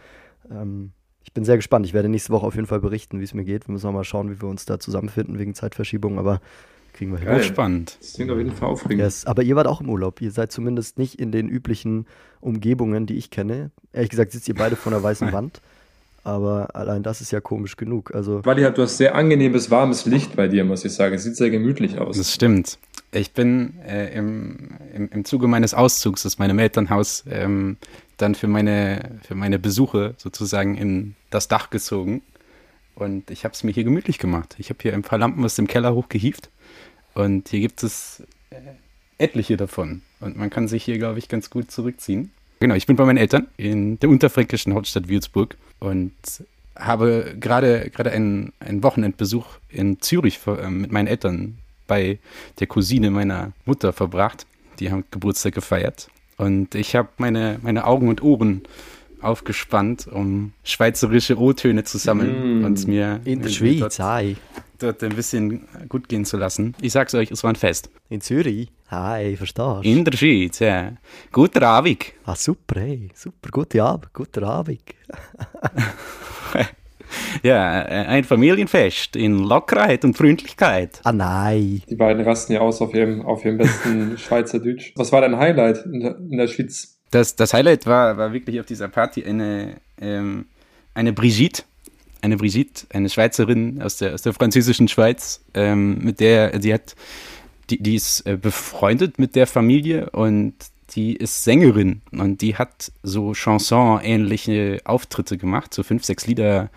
Ähm, 0.51 0.93
ich 1.25 1.33
bin 1.33 1.45
sehr 1.45 1.57
gespannt. 1.57 1.87
Ich 1.87 1.95
werde 1.95 2.09
nächste 2.09 2.33
Woche 2.33 2.47
auf 2.47 2.55
jeden 2.55 2.67
Fall 2.67 2.81
berichten, 2.81 3.21
wie 3.21 3.25
es 3.25 3.35
mir 3.35 3.45
geht. 3.45 3.69
Wir 3.69 3.73
müssen 3.73 3.87
auch 3.87 3.93
mal 3.93 4.05
schauen, 4.05 4.31
wie 4.31 4.41
wir 4.41 4.49
uns 4.49 4.65
da 4.65 4.79
zusammenfinden 4.79 5.39
wegen 5.39 5.55
Zeitverschiebung, 5.55 6.19
aber 6.19 6.41
kriegen 6.93 7.13
wir 7.13 7.19
hin. 7.19 7.29
Geil. 7.29 7.39
Hochspannend. 7.41 7.97
Das 8.01 8.15
klingt 8.15 8.31
auf 8.31 8.39
jeden 8.39 8.53
Fall 8.53 8.69
aufregend. 8.69 9.01
Yes. 9.01 9.25
Aber 9.25 9.43
ihr 9.43 9.57
wart 9.57 9.67
auch 9.67 9.81
im 9.81 9.89
Urlaub. 9.89 10.21
Ihr 10.21 10.31
seid 10.31 10.53
zumindest 10.53 10.99
nicht 10.99 11.19
in 11.19 11.33
den 11.33 11.49
üblichen 11.49 12.07
Umgebungen, 12.41 13.07
die 13.07 13.17
ich 13.17 13.31
kenne. 13.31 13.71
Ehrlich 13.93 14.11
gesagt 14.11 14.33
sitzt 14.33 14.49
ihr 14.49 14.55
beide 14.55 14.77
vor 14.77 14.93
einer 14.93 15.03
weißen 15.03 15.33
Wand. 15.33 15.61
Aber 16.25 16.77
allein 16.77 17.03
das 17.03 17.21
ist 17.21 17.33
ja 17.33 17.41
komisch 17.41 17.77
genug. 17.77 18.15
Also 18.15 18.45
Wally, 18.45 18.63
du 18.73 18.83
hast 18.83 18.97
sehr 18.97 19.17
angenehmes, 19.17 19.71
warmes 19.71 20.07
Licht 20.07 20.37
bei 20.37 20.47
dir, 20.47 20.65
muss 20.65 20.85
ich 20.85 20.93
sagen. 20.93 21.15
Es 21.15 21.25
sieht 21.25 21.37
sehr 21.37 21.51
gemütlich 21.51 21.99
aus. 21.99 22.17
Das 22.17 22.33
stimmt. 22.33 22.79
Ich 23.11 23.33
bin 23.33 23.75
äh, 23.87 24.15
im, 24.17 24.71
im, 24.95 25.09
im 25.11 25.25
Zuge 25.25 25.49
meines 25.49 25.75
Auszugs 25.75 26.25
aus 26.25 26.39
meinem 26.39 26.59
Elternhaus 26.59 27.25
ähm, 27.29 27.77
dann 28.17 28.35
für 28.35 28.49
meine, 28.49 29.21
für 29.23 29.35
meine 29.35 29.59
Besuche 29.59 30.15
sozusagen 30.19 30.77
in 30.77 31.15
das 31.31 31.49
Dach 31.49 31.71
gezogen. 31.71 32.23
Und 32.95 33.31
ich 33.31 33.45
habe 33.45 33.55
es 33.55 33.65
mir 33.65 33.73
hier 33.73 33.85
gemütlich 33.85 34.19
gemacht. 34.19 34.55
Ich 34.59 34.69
habe 34.71 34.79
hier 34.83 34.95
ein 34.95 35.03
paar 35.03 35.19
Lampen 35.19 35.45
aus 35.45 35.55
dem 35.55 35.67
Keller 35.67 35.95
hochgehievt. 35.95 36.51
Und 37.15 37.49
hier 37.49 37.61
gibt 37.61 37.83
es 37.83 38.23
äh, 38.51 38.57
etliche 39.19 39.57
davon. 39.57 40.03
Und 40.21 40.37
man 40.37 40.51
kann 40.51 40.69
sich 40.69 40.85
hier, 40.85 40.99
glaube 40.99 41.19
ich, 41.19 41.29
ganz 41.29 41.51
gut 41.51 41.71
zurückziehen. 41.71 42.31
Genau, 42.61 42.75
ich 42.75 42.87
bin 42.87 42.97
bei 42.97 43.05
meinen 43.05 43.19
Eltern 43.19 43.49
in 43.57 43.99
der 43.99 44.09
unterfränkischen 44.09 44.75
Hauptstadt 44.75 45.09
Würzburg 45.09 45.57
und 45.81 46.13
habe 46.77 47.35
gerade 47.39 47.91
gerade 47.91 48.13
einen, 48.13 48.53
einen 48.61 48.83
Wochenendbesuch 48.83 49.47
in 49.69 50.01
Zürich 50.01 50.39
äh, 50.47 50.71
mit 50.71 50.93
meinen 50.93 51.09
Eltern 51.09 51.59
bei 51.87 52.19
der 52.61 52.67
Cousine 52.67 53.11
meiner 53.11 53.53
Mutter 53.65 53.93
verbracht. 53.93 54.47
Die 54.79 54.91
haben 54.91 55.05
Geburtstag 55.11 55.55
gefeiert. 55.55 56.09
Und 56.45 56.75
ich 56.75 56.97
habe 56.97 57.09
meine, 57.19 57.59
meine 57.63 57.85
Augen 57.87 58.09
und 58.09 58.23
Ohren 58.23 58.63
aufgespannt, 59.21 60.09
um 60.09 60.53
schweizerische 60.65 61.39
O-Töne 61.39 61.85
zu 61.85 61.99
sammeln 61.99 62.61
Mm. 62.61 62.65
und 62.65 62.87
mir 62.89 63.21
in 63.25 63.39
der 63.41 63.49
mir 63.51 63.55
Schweiz, 63.55 63.79
dort, 63.81 63.99
hi. 64.01 64.37
dort 64.79 65.03
ein 65.05 65.15
bisschen 65.15 65.69
gut 65.89 66.09
gehen 66.09 66.25
zu 66.25 66.37
lassen. 66.37 66.75
Ich 66.81 66.93
sag's 66.93 67.15
euch, 67.15 67.31
es 67.31 67.45
war 67.45 67.53
ein 67.53 67.57
Fest. 67.57 67.89
In 68.09 68.21
Zürich, 68.21 68.73
hi, 68.89 69.37
verstehst? 69.37 69.85
In 69.85 70.05
der 70.05 70.17
Schweiz, 70.17 70.59
ja. 70.59 70.93
Guter 71.31 71.63
Abend. 71.69 72.05
Ah, 72.25 72.35
super, 72.35 72.81
hey, 72.81 73.11
super, 73.15 73.51
guten 73.53 73.81
Abend, 73.81 74.13
guten 74.13 74.43
Abend. 74.59 74.81
Ja, 77.43 77.83
äh, 77.83 78.07
ein 78.07 78.25
Familienfest 78.25 79.17
in 79.17 79.39
Lockerheit 79.39 80.05
und 80.05 80.17
Freundlichkeit. 80.17 81.01
Ah, 81.05 81.13
nein. 81.13 81.83
Die 81.89 81.97
beiden 81.97 82.23
rasten 82.23 82.53
ja 82.53 82.61
aus 82.61 82.81
auf 82.81 82.95
ihrem, 82.95 83.23
auf 83.23 83.45
ihrem 83.45 83.59
besten 83.59 84.17
Schweizerdeutsch. 84.19 84.93
Was 84.97 85.13
war 85.13 85.21
dein 85.21 85.37
Highlight 85.37 85.85
in 85.87 86.01
der, 86.01 86.17
in 86.19 86.37
der 86.37 86.49
Schweiz? 86.49 86.99
Das, 87.11 87.37
das 87.37 87.53
Highlight 87.53 87.87
war, 87.87 88.17
war 88.17 88.33
wirklich 88.33 88.61
auf 88.61 88.67
dieser 88.67 88.89
Party 88.89 89.25
eine, 89.25 89.77
ähm, 90.01 90.47
eine 90.95 91.13
Brigitte, 91.13 91.65
eine 92.23 92.37
Brigitte, 92.37 92.87
eine 92.91 93.09
Schweizerin 93.09 93.83
aus 93.83 93.99
der, 93.99 94.15
aus 94.15 94.23
der 94.23 94.33
französischen 94.33 94.89
Schweiz, 94.89 95.45
ähm, 95.55 95.99
mit 95.99 96.21
der, 96.21 96.59
sie 96.61 96.73
hat, 96.73 96.95
die, 97.69 97.83
die 97.83 97.97
ist 97.97 98.27
äh, 98.27 98.37
befreundet 98.37 99.19
mit 99.19 99.37
der 99.37 99.47
Familie 99.47 100.11
und 100.11 100.55
die 100.95 101.17
ist 101.17 101.45
Sängerin 101.45 102.03
und 102.13 102.41
die 102.43 102.57
hat 102.57 102.93
so 103.03 103.33
Chanson-ähnliche 103.33 104.81
Auftritte 104.85 105.39
gemacht, 105.39 105.73
so 105.75 105.83
fünf, 105.83 106.05
sechs 106.05 106.27
Lieder 106.27 106.71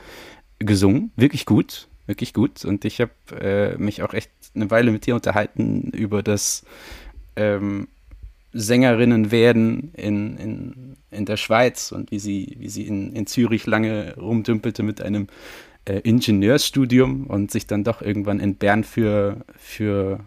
gesungen, 0.59 1.11
wirklich 1.15 1.45
gut, 1.45 1.87
wirklich 2.07 2.33
gut 2.33 2.65
und 2.65 2.85
ich 2.85 3.01
habe 3.01 3.11
äh, 3.39 3.77
mich 3.77 4.03
auch 4.03 4.13
echt 4.13 4.31
eine 4.55 4.71
Weile 4.71 4.91
mit 4.91 5.07
ihr 5.07 5.15
unterhalten 5.15 5.91
über 5.91 6.23
das 6.23 6.63
ähm, 7.35 7.87
Sängerinnen 8.53 9.31
werden 9.31 9.91
in, 9.93 10.37
in, 10.37 10.97
in 11.11 11.25
der 11.25 11.35
Schweiz 11.35 11.91
und 11.91 12.11
wie 12.11 12.19
sie, 12.19 12.55
wie 12.57 12.69
sie 12.69 12.87
in, 12.87 13.11
in 13.13 13.27
Zürich 13.27 13.65
lange 13.65 14.15
rumdümpelte 14.15 14.81
mit 14.81 15.01
einem 15.01 15.27
äh, 15.83 15.99
Ingenieursstudium 15.99 17.27
und 17.27 17.51
sich 17.51 17.67
dann 17.67 17.83
doch 17.83 18.01
irgendwann 18.01 18.39
in 18.39 18.55
Bern 18.55 18.85
für, 18.85 19.45
für 19.57 20.21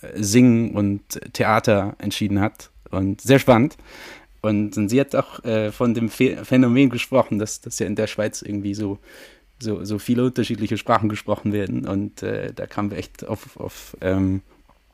äh, 0.00 0.22
Singen 0.22 0.76
und 0.76 1.02
Theater 1.32 1.96
entschieden 1.98 2.40
hat. 2.40 2.70
Und 2.92 3.20
sehr 3.20 3.38
spannend. 3.38 3.76
Und, 4.40 4.76
und 4.76 4.88
sie 4.88 5.00
hat 5.00 5.14
auch 5.14 5.44
äh, 5.44 5.70
von 5.72 5.94
dem 5.94 6.08
Phänomen 6.08 6.90
gesprochen, 6.90 7.38
dass, 7.38 7.60
dass 7.60 7.78
ja 7.78 7.86
in 7.86 7.96
der 7.96 8.06
Schweiz 8.06 8.42
irgendwie 8.42 8.74
so, 8.74 8.98
so, 9.60 9.84
so 9.84 9.98
viele 9.98 10.24
unterschiedliche 10.24 10.76
Sprachen 10.76 11.08
gesprochen 11.08 11.52
werden. 11.52 11.86
Und 11.86 12.22
äh, 12.22 12.52
da 12.52 12.66
kamen 12.66 12.90
wir 12.90 12.98
echt 12.98 13.26
auf, 13.26 13.56
auf 13.56 13.96
ähm, 14.00 14.42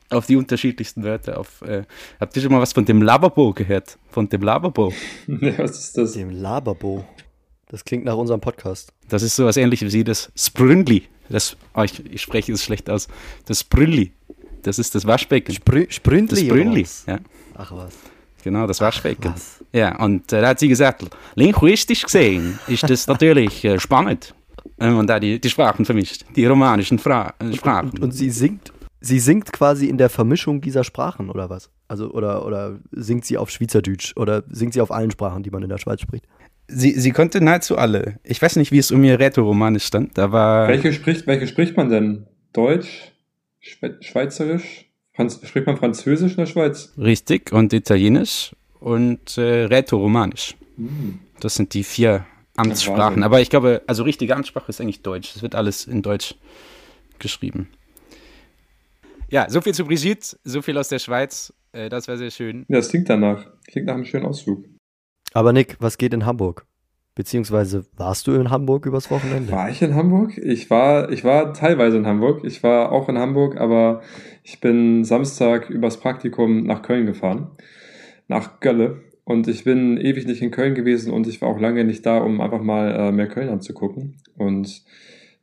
auf 0.09 0.25
die 0.25 0.35
unterschiedlichsten 0.35 1.03
Wörter. 1.03 1.39
Auf, 1.39 1.61
äh, 1.61 1.83
habt 2.19 2.35
ihr 2.35 2.41
schon 2.41 2.51
mal 2.51 2.61
was 2.61 2.73
von 2.73 2.85
dem 2.85 3.01
Lavabo 3.01 3.53
gehört? 3.53 3.97
Von 4.09 4.27
dem? 4.27 4.41
Ja, 4.43 5.57
was 5.57 5.79
ist 5.79 5.97
das? 5.97 6.13
Dem 6.13 6.31
Laberbo. 6.31 7.05
Das 7.67 7.85
klingt 7.85 8.05
nach 8.05 8.15
unserem 8.17 8.41
Podcast. 8.41 8.91
Das 9.07 9.21
ist 9.21 9.35
sowas 9.35 9.57
ähnliches 9.57 9.93
wie 9.93 10.03
das 10.03 10.31
Spründli. 10.35 11.03
Das, 11.29 11.55
oh, 11.75 11.83
ich, 11.83 12.03
ich 12.11 12.21
spreche 12.21 12.51
es 12.51 12.63
schlecht 12.63 12.89
aus. 12.89 13.07
Das 13.45 13.59
Spründli. 13.59 14.11
Das 14.63 14.79
ist 14.79 14.95
das 14.95 15.05
Waschbecken. 15.05 15.53
Sprü 15.53 15.85
das 15.85 15.95
Spründli. 15.95 16.51
oder 16.51 16.59
Spründli. 16.59 16.83
was? 16.83 17.05
Ja, 17.05 17.19
Ach 17.61 17.71
was. 17.73 17.93
genau, 18.43 18.65
das 18.65 18.79
Waschbecken. 18.79 19.33
Was? 19.33 19.63
Ja, 19.73 20.01
und 20.01 20.31
äh, 20.31 20.41
da 20.41 20.47
hat 20.49 20.59
sie 20.59 20.69
gesagt, 20.69 21.05
linguistisch 21.35 22.03
gesehen 22.03 22.57
ist 22.67 22.89
das 22.89 23.05
natürlich 23.07 23.65
äh, 23.65 23.79
spannend, 23.79 24.33
wenn 24.77 24.93
man 24.93 25.05
da 25.05 25.19
die, 25.19 25.39
die 25.39 25.49
Sprachen 25.49 25.83
vermischt, 25.83 26.23
die 26.35 26.45
romanischen 26.45 26.99
Fra 26.99 27.33
äh, 27.39 27.53
Sprachen. 27.53 27.89
Und, 27.91 27.99
und 27.99 28.11
sie 28.11 28.29
singt, 28.29 28.71
sie 29.01 29.19
singt 29.19 29.51
quasi 29.51 29.87
in 29.87 29.97
der 29.97 30.09
Vermischung 30.09 30.61
dieser 30.61 30.83
Sprachen 30.83 31.29
oder 31.29 31.49
was? 31.49 31.69
Also 31.89 32.11
oder 32.11 32.45
oder 32.45 32.79
singt 32.91 33.25
sie 33.25 33.37
auf 33.37 33.49
Schweizerdeutsch 33.49 34.15
oder 34.15 34.43
singt 34.49 34.73
sie 34.73 34.81
auf 34.81 34.91
allen 34.91 35.11
Sprachen, 35.11 35.43
die 35.43 35.49
man 35.49 35.61
in 35.63 35.69
der 35.69 35.79
Schweiz 35.79 36.01
spricht? 36.01 36.25
sie, 36.69 36.91
sie 36.91 37.11
konnte 37.11 37.43
nahezu 37.43 37.77
alle. 37.77 38.19
Ich 38.23 38.41
weiß 38.41 38.55
nicht, 38.55 38.71
wie 38.71 38.77
es 38.77 38.91
um 38.91 39.03
ihr 39.03 39.19
Rätoromanisch 39.19 39.85
stand. 39.85 40.17
Da 40.17 40.31
war 40.31 40.67
Welche 40.67 40.93
spricht, 40.93 41.27
welche 41.27 41.47
spricht 41.47 41.75
man 41.75 41.89
denn? 41.89 42.27
Deutsch? 42.53 43.11
Schwe 43.59 43.97
Schweizerisch? 44.01 44.85
Franz 45.19 45.45
spricht 45.45 45.67
man 45.67 45.75
Französisch 45.75 46.31
in 46.31 46.37
der 46.37 46.45
Schweiz? 46.45 46.93
richtig 46.97 47.51
und 47.51 47.73
Italienisch 47.73 48.55
und 48.79 49.37
äh, 49.37 49.65
Rätoromanisch. 49.65 50.55
Hm. 50.77 51.19
Das 51.41 51.55
sind 51.55 51.73
die 51.73 51.83
vier 51.83 52.25
Amtssprachen. 52.55 53.23
Aber 53.23 53.41
ich 53.41 53.49
glaube, 53.49 53.81
also 53.85 54.03
richtige 54.03 54.33
Amtssprache 54.33 54.69
ist 54.69 54.79
eigentlich 54.79 55.01
Deutsch. 55.01 55.35
Es 55.35 55.41
wird 55.41 55.55
alles 55.55 55.87
in 55.87 56.03
Deutsch 56.03 56.35
geschrieben. 57.19 57.67
Ja, 59.29 59.49
so 59.49 59.59
viel 59.59 59.73
zu 59.73 59.83
Brigitte, 59.83 60.37
so 60.45 60.61
viel 60.61 60.77
aus 60.77 60.87
der 60.87 60.99
Schweiz. 60.99 61.53
Äh, 61.73 61.89
das 61.89 62.07
war 62.07 62.15
sehr 62.15 62.31
schön. 62.31 62.63
Ja, 62.69 62.77
das 62.77 62.87
klingt 62.87 63.09
danach. 63.09 63.45
Klingt 63.67 63.87
nach 63.87 63.95
einem 63.95 64.05
schönen 64.05 64.25
Ausflug. 64.25 64.63
Aber 65.33 65.51
Nick, 65.51 65.75
was 65.81 65.97
geht 65.97 66.13
in 66.13 66.25
Hamburg? 66.25 66.65
Beziehungsweise 67.19 67.83
warst 67.97 68.27
du 68.27 68.31
in 68.31 68.49
Hamburg 68.49 68.85
übers 68.85 69.11
Wochenende? 69.11 69.51
War 69.51 69.69
ich 69.69 69.81
in 69.81 69.93
Hamburg? 69.93 70.37
Ich 70.37 70.69
war, 70.69 71.11
ich 71.11 71.25
war 71.25 71.53
teilweise 71.53 71.97
in 71.97 72.07
Hamburg. 72.07 72.45
Ich 72.45 72.63
war 72.63 72.93
auch 72.93 73.09
in 73.09 73.17
Hamburg, 73.17 73.57
aber 73.57 74.01
ich 74.41 74.61
bin 74.61 75.03
Samstag 75.03 75.69
übers 75.69 75.99
Praktikum 75.99 76.63
nach 76.63 76.81
Köln 76.81 77.05
gefahren. 77.05 77.49
nach 78.29 78.61
Gölle. 78.61 79.01
Und 79.25 79.49
ich 79.49 79.65
bin 79.65 79.97
ewig 79.97 80.27
nicht 80.27 80.41
in 80.41 80.51
Köln 80.51 80.75
gewesen 80.75 81.11
und 81.11 81.27
ich 81.27 81.41
war 81.41 81.49
auch 81.49 81.59
lange 81.59 81.83
nicht 81.83 82.05
da, 82.05 82.19
um 82.19 82.39
einfach 82.39 82.61
mal 82.61 82.89
äh, 82.95 83.11
mehr 83.11 83.27
Köln 83.27 83.49
anzugucken. 83.49 84.15
Und 84.37 84.85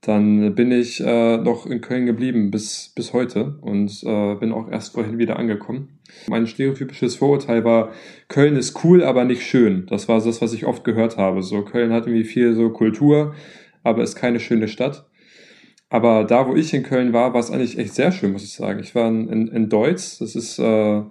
dann 0.00 0.54
bin 0.54 0.72
ich 0.72 1.04
äh, 1.04 1.36
noch 1.36 1.66
in 1.66 1.82
Köln 1.82 2.06
geblieben 2.06 2.50
bis, 2.50 2.90
bis 2.94 3.12
heute 3.12 3.58
und 3.60 4.02
äh, 4.02 4.34
bin 4.36 4.52
auch 4.52 4.70
erst 4.70 4.94
vorhin 4.94 5.18
wieder 5.18 5.38
angekommen. 5.38 5.95
Mein 6.28 6.46
stereotypisches 6.46 7.16
Vorurteil 7.16 7.64
war, 7.64 7.92
Köln 8.28 8.56
ist 8.56 8.84
cool, 8.84 9.02
aber 9.02 9.24
nicht 9.24 9.42
schön. 9.42 9.86
Das 9.86 10.08
war 10.08 10.20
das, 10.20 10.40
was 10.42 10.52
ich 10.52 10.66
oft 10.66 10.84
gehört 10.84 11.16
habe. 11.16 11.42
So, 11.42 11.62
Köln 11.62 11.92
hat 11.92 12.06
irgendwie 12.06 12.24
viel 12.24 12.54
so 12.54 12.70
Kultur, 12.70 13.34
aber 13.82 14.02
ist 14.02 14.16
keine 14.16 14.40
schöne 14.40 14.68
Stadt. 14.68 15.06
Aber 15.88 16.24
da, 16.24 16.48
wo 16.48 16.56
ich 16.56 16.74
in 16.74 16.82
Köln 16.82 17.12
war, 17.12 17.32
war 17.32 17.40
es 17.40 17.50
eigentlich 17.50 17.78
echt 17.78 17.94
sehr 17.94 18.10
schön, 18.10 18.32
muss 18.32 18.42
ich 18.42 18.52
sagen. 18.52 18.80
Ich 18.80 18.94
war 18.94 19.08
in, 19.08 19.48
in 19.48 19.68
Deutz, 19.68 20.18
das 20.18 20.34
ist 20.34 20.58
äh, 20.58 21.02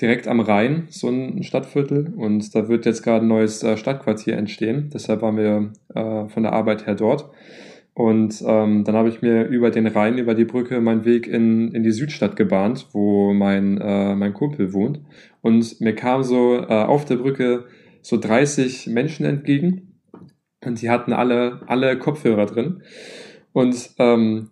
direkt 0.00 0.26
am 0.26 0.40
Rhein, 0.40 0.86
so 0.90 1.08
ein 1.08 1.42
Stadtviertel. 1.42 2.14
Und 2.16 2.54
da 2.54 2.68
wird 2.68 2.86
jetzt 2.86 3.02
gerade 3.02 3.24
ein 3.24 3.28
neues 3.28 3.62
äh, 3.62 3.76
Stadtquartier 3.76 4.36
entstehen. 4.36 4.90
Deshalb 4.92 5.20
waren 5.22 5.36
wir 5.36 5.72
äh, 5.94 6.28
von 6.28 6.42
der 6.42 6.52
Arbeit 6.52 6.86
her 6.86 6.94
dort. 6.94 7.30
Und 7.96 8.44
ähm, 8.46 8.84
dann 8.84 8.94
habe 8.94 9.08
ich 9.08 9.22
mir 9.22 9.46
über 9.46 9.70
den 9.70 9.86
Rhein, 9.86 10.18
über 10.18 10.34
die 10.34 10.44
Brücke, 10.44 10.82
meinen 10.82 11.06
Weg 11.06 11.26
in, 11.26 11.72
in 11.72 11.82
die 11.82 11.92
Südstadt 11.92 12.36
gebahnt, 12.36 12.88
wo 12.92 13.32
mein, 13.32 13.80
äh, 13.80 14.14
mein 14.14 14.34
Kumpel 14.34 14.74
wohnt. 14.74 15.00
Und 15.40 15.80
mir 15.80 15.94
kam 15.94 16.22
so 16.22 16.56
äh, 16.58 16.66
auf 16.66 17.06
der 17.06 17.16
Brücke 17.16 17.64
so 18.02 18.18
30 18.18 18.88
Menschen 18.88 19.24
entgegen. 19.24 19.98
Und 20.62 20.82
die 20.82 20.90
hatten 20.90 21.14
alle, 21.14 21.62
alle 21.68 21.98
Kopfhörer 21.98 22.44
drin. 22.44 22.82
Und 23.54 23.88
ähm, 23.98 24.50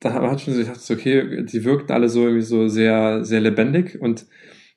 da 0.00 0.14
hat 0.14 0.40
schon 0.40 0.54
so 0.54 0.60
gedacht, 0.60 0.80
okay, 0.90 1.44
die 1.44 1.64
wirkten 1.66 1.92
alle 1.92 2.08
so 2.08 2.22
irgendwie 2.22 2.40
so 2.40 2.68
sehr, 2.68 3.22
sehr 3.22 3.42
lebendig. 3.42 4.00
Und 4.00 4.24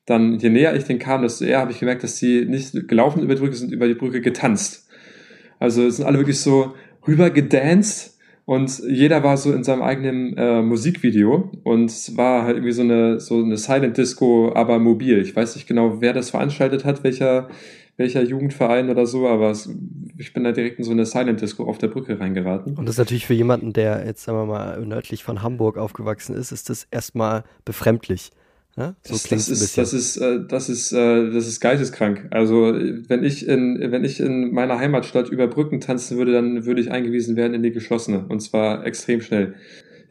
dann, 0.05 0.37
je 0.37 0.49
näher 0.49 0.75
ich 0.75 0.83
den 0.83 0.99
kam, 0.99 1.21
desto 1.21 1.45
eher 1.45 1.59
habe 1.59 1.71
ich 1.71 1.79
gemerkt, 1.79 2.03
dass 2.03 2.17
sie 2.17 2.43
nicht 2.43 2.89
gelaufen 2.89 3.23
über 3.23 3.35
die 3.35 3.39
Brücke 3.41 3.55
sind, 3.55 3.71
über 3.71 3.87
die 3.87 3.95
Brücke 3.95 4.19
getanzt. 4.19 4.89
Also 5.59 5.85
es 5.85 5.95
sind 5.95 6.05
alle 6.05 6.17
wirklich 6.17 6.41
so 6.41 6.73
rüber 7.07 7.29
gedanced 7.29 8.17
und 8.45 8.79
jeder 8.79 9.23
war 9.23 9.37
so 9.37 9.53
in 9.53 9.63
seinem 9.63 9.81
eigenen 9.81 10.35
äh, 10.35 10.61
Musikvideo 10.61 11.51
und 11.63 11.85
es 11.85 12.17
war 12.17 12.43
halt 12.43 12.57
irgendwie 12.57 12.73
so 12.73 12.81
eine 12.81 13.19
so 13.19 13.41
eine 13.41 13.57
Silent 13.57 13.97
Disco, 13.97 14.51
aber 14.53 14.79
mobil. 14.79 15.21
Ich 15.21 15.35
weiß 15.35 15.55
nicht 15.55 15.67
genau, 15.67 16.01
wer 16.01 16.13
das 16.13 16.31
veranstaltet 16.31 16.85
hat, 16.85 17.03
welcher 17.03 17.49
welcher 17.97 18.23
Jugendverein 18.23 18.89
oder 18.89 19.05
so, 19.05 19.27
aber 19.27 19.51
es, 19.51 19.69
ich 20.17 20.33
bin 20.33 20.43
da 20.43 20.51
direkt 20.51 20.79
in 20.79 20.85
so 20.85 20.91
eine 20.91 21.05
Silent 21.05 21.41
Disco 21.41 21.65
auf 21.65 21.77
der 21.77 21.87
Brücke 21.87 22.19
reingeraten. 22.19 22.75
Und 22.75 22.85
das 22.85 22.95
ist 22.95 22.99
natürlich 22.99 23.25
für 23.25 23.33
jemanden, 23.33 23.73
der 23.73 24.05
jetzt 24.05 24.23
sagen 24.23 24.37
wir 24.39 24.45
mal 24.45 24.85
nördlich 24.85 25.23
von 25.23 25.41
Hamburg 25.41 25.77
aufgewachsen 25.77 26.35
ist, 26.35 26.51
ist 26.51 26.69
das 26.69 26.87
erstmal 26.89 27.43
befremdlich. 27.63 28.31
Ja? 28.77 28.95
So 29.03 29.13
das, 29.13 29.23
das, 29.23 29.49
ist, 29.49 29.77
das 29.77 29.93
ist, 29.93 30.17
äh, 30.17 30.39
das 30.47 30.69
ist, 30.69 30.91
äh, 30.93 31.31
das 31.31 31.47
ist 31.47 31.59
geisteskrank. 31.59 32.27
Also 32.31 32.73
wenn 33.07 33.23
ich 33.23 33.47
in, 33.47 33.79
wenn 33.91 34.03
ich 34.03 34.19
in 34.19 34.53
meiner 34.53 34.79
Heimatstadt 34.79 35.29
über 35.29 35.47
Brücken 35.47 35.81
tanzen 35.81 36.17
würde, 36.17 36.31
dann 36.31 36.65
würde 36.65 36.81
ich 36.81 36.91
eingewiesen 36.91 37.35
werden 37.35 37.53
in 37.53 37.63
die 37.63 37.71
geschlossene. 37.71 38.25
Und 38.27 38.39
zwar 38.41 38.85
extrem 38.85 39.21
schnell. 39.21 39.55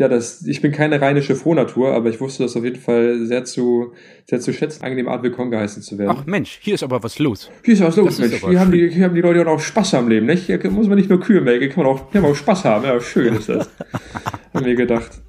Ja, 0.00 0.09
das, 0.09 0.47
ich 0.47 0.62
bin 0.62 0.73
keine 0.73 0.99
rheinische 0.99 1.37
Frohnatur, 1.37 1.93
aber 1.93 2.09
ich 2.09 2.23
wusste 2.23 2.43
das 2.43 2.57
auf 2.57 2.64
jeden 2.64 2.81
Fall 2.81 3.19
sehr 3.26 3.45
zu, 3.45 3.93
sehr 4.25 4.40
zu 4.40 4.55
schätzen, 4.55 4.83
angenehm 4.83 5.09
Art 5.09 5.23
willkommen 5.23 5.50
geheißen 5.50 5.83
zu 5.83 5.99
werden. 5.99 6.17
Ach 6.19 6.25
Mensch, 6.25 6.59
hier 6.62 6.73
ist 6.73 6.83
aber 6.83 7.02
was 7.02 7.19
los. 7.19 7.50
Hier 7.67 7.75
ist 7.75 7.83
was 7.83 7.97
los, 7.97 8.17
das 8.17 8.31
Mensch. 8.31 8.43
Hier 8.43 8.61
haben, 8.61 8.73
die, 8.73 8.88
hier 8.88 9.05
haben 9.05 9.14
die 9.14 9.21
Leute 9.21 9.47
auch 9.47 9.61
Spaß 9.61 9.93
am 9.95 10.09
Leben, 10.09 10.25
nicht? 10.25 10.47
Hier 10.47 10.59
muss 10.71 10.88
man 10.88 10.97
nicht 10.97 11.11
nur 11.11 11.21
Kühe 11.21 11.43
melken, 11.43 11.69
kann 11.69 11.85
man 11.85 11.93
auch, 11.93 12.11
kann 12.11 12.23
man 12.23 12.31
auch 12.31 12.37
Spaß 12.37 12.64
haben. 12.64 12.87
Ja, 12.87 12.99
schön 12.99 13.35
ist 13.35 13.50
das. 13.50 13.69
haben 14.55 14.64
wir 14.64 14.75
gedacht. 14.75 15.21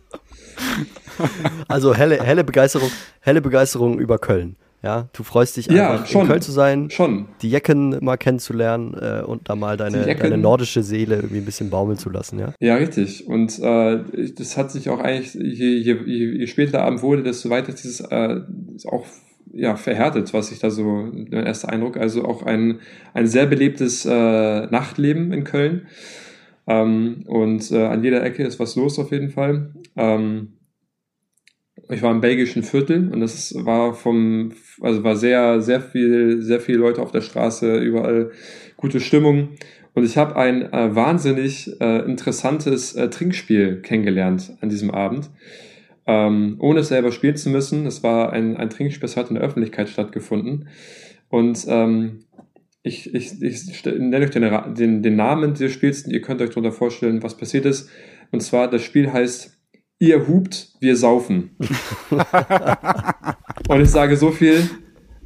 Also 1.68 1.96
helle, 1.96 2.22
helle 2.22 2.44
Begeisterung, 2.44 2.90
helle 3.22 3.42
Begeisterung 3.42 4.00
über 4.00 4.18
Köln. 4.18 4.56
Ja, 4.84 5.10
du 5.14 5.22
freust 5.22 5.58
dich 5.58 5.68
ja, 5.68 5.92
einfach 5.92 6.08
schon, 6.08 6.22
in 6.22 6.28
Köln 6.28 6.42
zu 6.42 6.52
sein, 6.52 6.90
schon. 6.90 7.28
die 7.44 7.52
Jecken 7.52 8.04
mal 8.04 8.18
kennenzulernen 8.18 8.96
äh, 9.00 9.22
und 9.24 9.48
da 9.48 9.56
mal 9.56 9.78
deine, 9.78 10.16
deine 10.16 10.40
nordische 10.40 10.82
Seele 10.82 11.18
irgendwie 11.18 11.38
ein 11.38 11.46
bisschen 11.46 11.70
baumeln 11.70 12.00
zu 12.00 12.10
lassen, 12.10 12.40
ja? 12.40 12.56
Ja, 12.60 12.76
richtig. 12.76 13.28
Und 13.28 13.60
äh, 13.60 14.04
das 14.36 14.58
hat 14.58 14.72
sich 14.72 14.90
auch 14.90 15.00
eigentlich, 15.00 15.36
je, 15.36 15.76
je, 15.76 15.94
je 16.04 16.48
später 16.48 16.72
der 16.72 16.84
Abend 16.84 17.04
wurde, 17.04 17.22
desto 17.22 17.52
weiter 17.52 17.74
dieses 17.74 18.02
äh, 18.02 18.42
auch 18.88 19.06
ja, 19.54 19.76
verhärtet, 19.76 20.34
was 20.34 20.52
ich 20.52 20.60
da 20.60 20.72
so, 20.72 20.84
mein 20.84 21.46
erster 21.46 21.70
Eindruck. 21.70 21.98
Also 21.98 22.26
auch 22.26 22.44
ein, 22.44 22.80
ein 23.14 23.28
sehr 23.28 23.46
belebtes 23.46 24.06
äh, 24.06 24.10
Nachtleben 24.68 25.32
in 25.32 25.44
Köln. 25.44 25.88
Ähm, 26.68 27.24
und 27.28 27.72
äh, 27.72 27.86
an 27.86 28.04
jeder 28.04 28.24
Ecke 28.24 28.44
ist 28.44 28.60
was 28.60 28.76
los 28.76 28.98
auf 28.98 29.12
jeden 29.12 29.30
Fall. 29.30 29.74
Ähm, 29.96 30.54
ich 31.90 32.02
war 32.02 32.12
im 32.12 32.22
belgischen 32.22 32.64
Viertel 32.64 33.10
und 33.12 33.20
das 33.20 33.54
war 33.66 33.94
vom, 33.94 34.54
also 34.82 35.04
war 35.04 35.16
sehr, 35.16 35.62
sehr 35.62 35.82
viel, 35.82 36.42
sehr 36.42 36.60
viele 36.60 36.78
Leute 36.78 37.02
auf 37.02 37.12
der 37.12 37.22
Straße, 37.22 37.78
überall 37.78 38.32
gute 38.78 39.00
Stimmung. 39.00 39.50
Und 39.94 40.06
ich 40.06 40.18
habe 40.18 40.38
ein 40.38 40.72
äh, 40.72 40.96
wahnsinnig 40.96 41.70
äh, 41.82 42.00
interessantes 42.06 42.96
äh, 42.96 43.10
Trinkspiel 43.10 43.82
kennengelernt 43.82 44.54
an 44.62 44.70
diesem 44.70 44.92
Abend. 44.92 45.30
Ähm, 46.08 46.56
ohne 46.60 46.80
es 46.80 46.88
selber 46.88 47.12
spielen 47.12 47.36
zu 47.36 47.50
müssen. 47.50 47.86
Es 47.86 48.02
war 48.02 48.32
ein, 48.32 48.58
ein 48.58 48.70
Trinkspiel, 48.70 49.02
das 49.02 49.18
hat 49.18 49.30
in 49.30 49.36
der 49.36 49.44
Öffentlichkeit 49.44 49.90
stattgefunden. 49.90 50.70
Und 51.30 51.66
ähm, 51.68 52.24
ich, 52.84 53.14
ich, 53.14 53.42
ich 53.42 53.86
nenne 53.86 54.26
euch 54.26 54.32
den, 54.32 54.76
den, 54.76 55.04
den 55.04 55.16
Namen 55.16 55.54
des 55.54 55.72
Spiels 55.72 56.08
ihr 56.08 56.22
könnt 56.22 56.42
euch 56.42 56.50
darunter 56.50 56.72
vorstellen, 56.72 57.22
was 57.22 57.38
passiert 57.38 57.66
ist. 57.66 57.90
Und 58.32 58.42
zwar, 58.42 58.70
das 58.70 58.84
Spiel 58.84 59.12
heißt 59.12 59.61
ihr 60.02 60.28
hupt, 60.28 60.70
wir 60.80 60.98
saufen. 60.98 61.52
und 63.70 63.82
ich 63.82 63.90
sage 63.90 64.18
so 64.18 64.32
viel, 64.32 64.68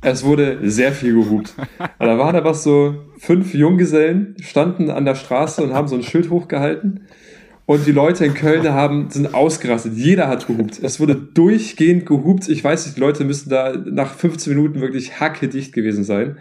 es 0.01 0.23
wurde 0.25 0.59
sehr 0.69 0.91
viel 0.91 1.15
gehupt. 1.15 1.55
Da 1.97 2.19
waren 2.19 2.35
aber 2.35 2.53
so 2.53 3.05
fünf 3.17 3.53
Junggesellen, 3.53 4.35
standen 4.41 4.89
an 4.91 5.05
der 5.05 5.15
Straße 5.15 5.63
und 5.63 5.73
haben 5.73 5.87
so 5.87 5.95
ein 5.95 6.03
Schild 6.03 6.29
hochgehalten. 6.29 7.07
Und 7.65 7.87
die 7.87 7.93
Leute 7.93 8.25
in 8.25 8.33
Köln 8.33 8.67
haben, 8.73 9.09
sind 9.09 9.33
ausgerastet. 9.33 9.93
Jeder 9.95 10.27
hat 10.27 10.45
gehupt. 10.45 10.79
Es 10.83 10.99
wurde 10.99 11.15
durchgehend 11.15 12.05
gehupt. 12.05 12.49
Ich 12.49 12.61
weiß 12.61 12.85
nicht, 12.85 12.97
die 12.97 13.01
Leute 13.01 13.23
müssen 13.23 13.49
da 13.49 13.73
nach 13.73 14.13
15 14.13 14.53
Minuten 14.53 14.81
wirklich 14.81 15.21
hackedicht 15.21 15.73
gewesen 15.73 16.03
sein. 16.03 16.37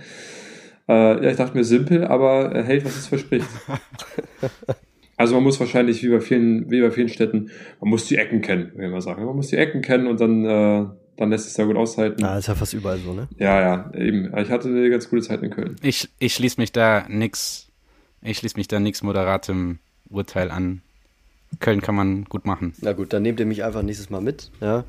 Äh, 0.89 1.25
ja, 1.25 1.31
ich 1.31 1.37
dachte 1.37 1.57
mir 1.57 1.65
simpel, 1.65 2.05
aber 2.05 2.53
hält, 2.65 2.85
was 2.85 2.97
es 2.97 3.07
verspricht. 3.07 3.47
Also 5.17 5.35
man 5.35 5.45
muss 5.45 5.61
wahrscheinlich 5.61 6.03
wie 6.03 6.09
bei 6.09 6.21
vielen, 6.21 6.71
wie 6.71 6.81
bei 6.81 6.91
vielen 6.91 7.09
Städten, 7.09 7.51
man 7.81 7.91
muss 7.91 8.07
die 8.07 8.17
Ecken 8.17 8.41
kennen, 8.41 8.73
wie 8.77 8.89
man 8.89 9.01
sagen. 9.01 9.25
Man 9.25 9.37
muss 9.37 9.49
die 9.49 9.57
Ecken 9.57 9.83
kennen 9.83 10.07
und 10.07 10.21
dann, 10.21 10.45
äh, 10.45 10.87
dann 11.17 11.31
lässt 11.31 11.47
es 11.47 11.55
da 11.55 11.65
gut 11.65 11.77
aushalten. 11.77 12.21
Ja, 12.23 12.39
ist 12.39 12.49
ja 12.49 12.55
fast 12.55 12.75
überall 12.75 12.99
so, 12.99 13.13
ne? 13.13 13.29
Ja, 13.39 13.61
ja, 13.61 13.93
eben. 13.95 14.37
Ich 14.37 14.51
hatte 14.51 14.69
eine 14.69 14.91
ganz 14.91 15.09
gute 15.09 15.23
Zeit 15.23 15.43
in 15.43 15.51
Köln. 15.51 15.77
Ich, 15.83 16.09
ich 16.19 16.35
schließe 16.35 16.61
mich 16.61 16.73
da 16.73 17.07
nix, 17.09 17.69
ich 18.23 18.39
schließe 18.39 18.57
mich 18.57 18.69
da 18.69 18.81
nix 18.81 19.03
moderatem 19.03 19.79
Urteil 20.11 20.51
an. 20.51 20.83
Köln 21.61 21.81
kann 21.81 21.95
man 21.95 22.25
gut 22.25 22.47
machen. 22.47 22.75
Na 22.81 22.93
gut, 22.93 23.13
dann 23.13 23.23
nehmt 23.23 23.39
ihr 23.39 23.47
mich 23.47 23.63
einfach 23.63 23.83
nächstes 23.83 24.11
Mal 24.11 24.21
mit, 24.21 24.51
ja. 24.61 24.85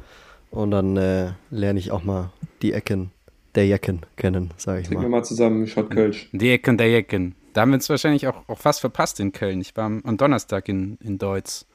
Und 0.50 0.72
dann 0.72 0.98
äh, 0.98 1.32
lerne 1.52 1.80
ich 1.80 1.92
auch 1.92 2.04
mal 2.04 2.32
die 2.62 2.74
Ecken 2.74 3.12
der 3.56 3.68
Jecken 3.68 4.02
kennen, 4.16 4.52
sage 4.58 4.82
ich 4.82 4.88
Trinken 4.88 5.04
mal. 5.04 5.10
wir 5.10 5.18
mal 5.18 5.24
zusammen 5.24 5.68
Schott 5.68 5.90
Kölsch. 5.90 6.30
Die 6.32 6.50
Ecken 6.50 6.78
der 6.78 6.90
Jecken. 6.90 7.36
Da 7.56 7.62
haben 7.62 7.70
wir 7.70 7.76
uns 7.76 7.90
wahrscheinlich 7.90 8.28
auch, 8.28 8.50
auch 8.50 8.58
fast 8.58 8.82
verpasst 8.82 9.22
in 9.22 9.32
Köln. 9.32 9.62
Ich 9.62 9.78
war 9.78 9.86
am, 9.86 10.18
Donnerstag 10.18 10.68
in, 10.68 10.98
in 11.02 11.18
Deutz. 11.18 11.66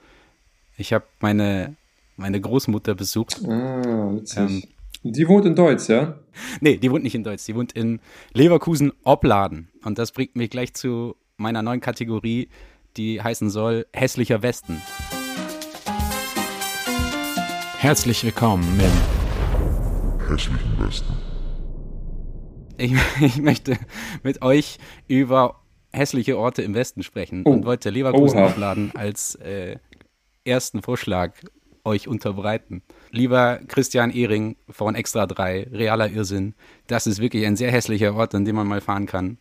Ich 0.77 0.93
habe 0.93 1.07
meine, 1.21 1.75
meine 2.19 2.39
Großmutter 2.39 2.95
besucht. 2.95 3.41
Ah, 3.49 4.13
witzig. 4.13 4.39
Ähm, 4.39 4.63
die 5.05 5.27
wohnt 5.27 5.47
in 5.47 5.55
Deutz, 5.55 5.89
ja? 5.89 6.19
Nee, 6.61 6.77
die 6.77 6.91
wohnt 6.91 7.03
nicht 7.03 7.15
in 7.15 7.25
Deutz. 7.25 7.47
Die 7.47 7.55
wohnt 7.55 7.73
in 7.73 8.01
Leverkusen-Opladen. 8.35 9.71
Und 9.83 9.99
das 9.99 10.13
bringt 10.13 10.37
mich 10.37 10.51
gleich 10.51 10.75
zu 10.75 11.17
meiner 11.39 11.63
neuen 11.63 11.81
Kategorie, 11.81 12.51
die 12.99 13.23
heißen 13.23 13.49
soll 13.49 13.87
Hässlicher 13.95 14.43
Westen. 14.43 14.83
Herzlich 17.79 18.23
willkommen 18.23 18.65
im 18.79 20.29
Hässlichen 20.29 20.79
Westen. 20.79 21.15
Ich, 22.77 22.93
ich 23.23 23.39
möchte 23.39 23.79
mit 24.23 24.43
euch 24.43 24.77
über 25.09 25.60
hässliche 25.93 26.39
Orte 26.39 26.63
im 26.63 26.75
Westen 26.75 27.03
sprechen 27.03 27.43
oh. 27.45 27.51
und 27.51 27.65
wollte 27.65 27.91
Leverkusen 27.91 28.39
Oha. 28.39 28.47
aufladen 28.47 28.93
als 28.95 29.35
äh, 29.37 29.77
ersten 30.45 30.83
Vorschlag 30.83 31.33
euch 31.85 32.09
unterbreiten. 32.09 32.83
Lieber 33.11 33.61
Christian 33.69 34.11
Ehring 34.11 34.57
von 34.69 34.95
Extra 34.95 35.27
3, 35.27 35.69
realer 35.73 36.11
Irrsinn, 36.11 36.55
das 36.87 37.07
ist 37.07 37.21
wirklich 37.21 37.47
ein 37.47 37.57
sehr 37.57 37.71
hässlicher 37.71 38.15
Ort, 38.15 38.35
an 38.35 38.45
dem 38.45 38.57
man 38.57 38.67
mal 38.67 38.81
fahren 38.81 39.07
kann. 39.07 39.39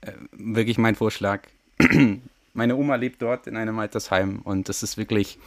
Äh, 0.00 0.12
wirklich 0.32 0.78
mein 0.78 0.94
Vorschlag. 0.94 1.42
Meine 2.52 2.74
Oma 2.74 2.96
lebt 2.96 3.22
dort 3.22 3.46
in 3.46 3.56
einem 3.56 3.78
Altersheim 3.78 4.40
und 4.42 4.68
das 4.68 4.82
ist 4.82 4.98
wirklich, 4.98 5.38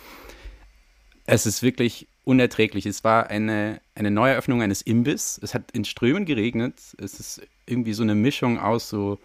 es 1.25 1.45
ist 1.45 1.61
wirklich 1.61 2.07
unerträglich. 2.23 2.85
Es 2.85 3.03
war 3.03 3.27
eine, 3.27 3.81
eine 3.93 4.09
Neueröffnung 4.09 4.61
eines 4.61 4.81
Imbiss. 4.81 5.37
Es 5.43 5.53
hat 5.53 5.71
in 5.71 5.83
Strömen 5.83 6.25
geregnet. 6.25 6.75
Es 6.97 7.19
ist 7.19 7.41
irgendwie 7.65 7.93
so 7.93 8.03
eine 8.03 8.15
Mischung 8.15 8.57
aus 8.57 8.87
so 8.87 9.19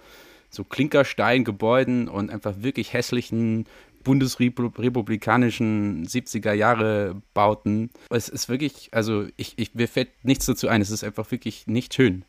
so 0.50 0.64
Klinkersteingebäuden 0.64 2.08
und 2.08 2.30
einfach 2.30 2.54
wirklich 2.58 2.92
hässlichen 2.92 3.66
bundesrepublikanischen 4.04 6.06
70er 6.06 6.52
Jahre 6.52 7.16
Bauten. 7.34 7.90
Es 8.10 8.28
ist 8.28 8.48
wirklich, 8.48 8.88
also 8.92 9.26
ich, 9.36 9.54
ich, 9.56 9.74
mir 9.74 9.88
fällt 9.88 10.08
nichts 10.22 10.46
dazu 10.46 10.68
ein. 10.68 10.80
Es 10.80 10.90
ist 10.90 11.04
einfach 11.04 11.30
wirklich 11.30 11.66
nicht 11.66 11.94
schön. 11.94 12.24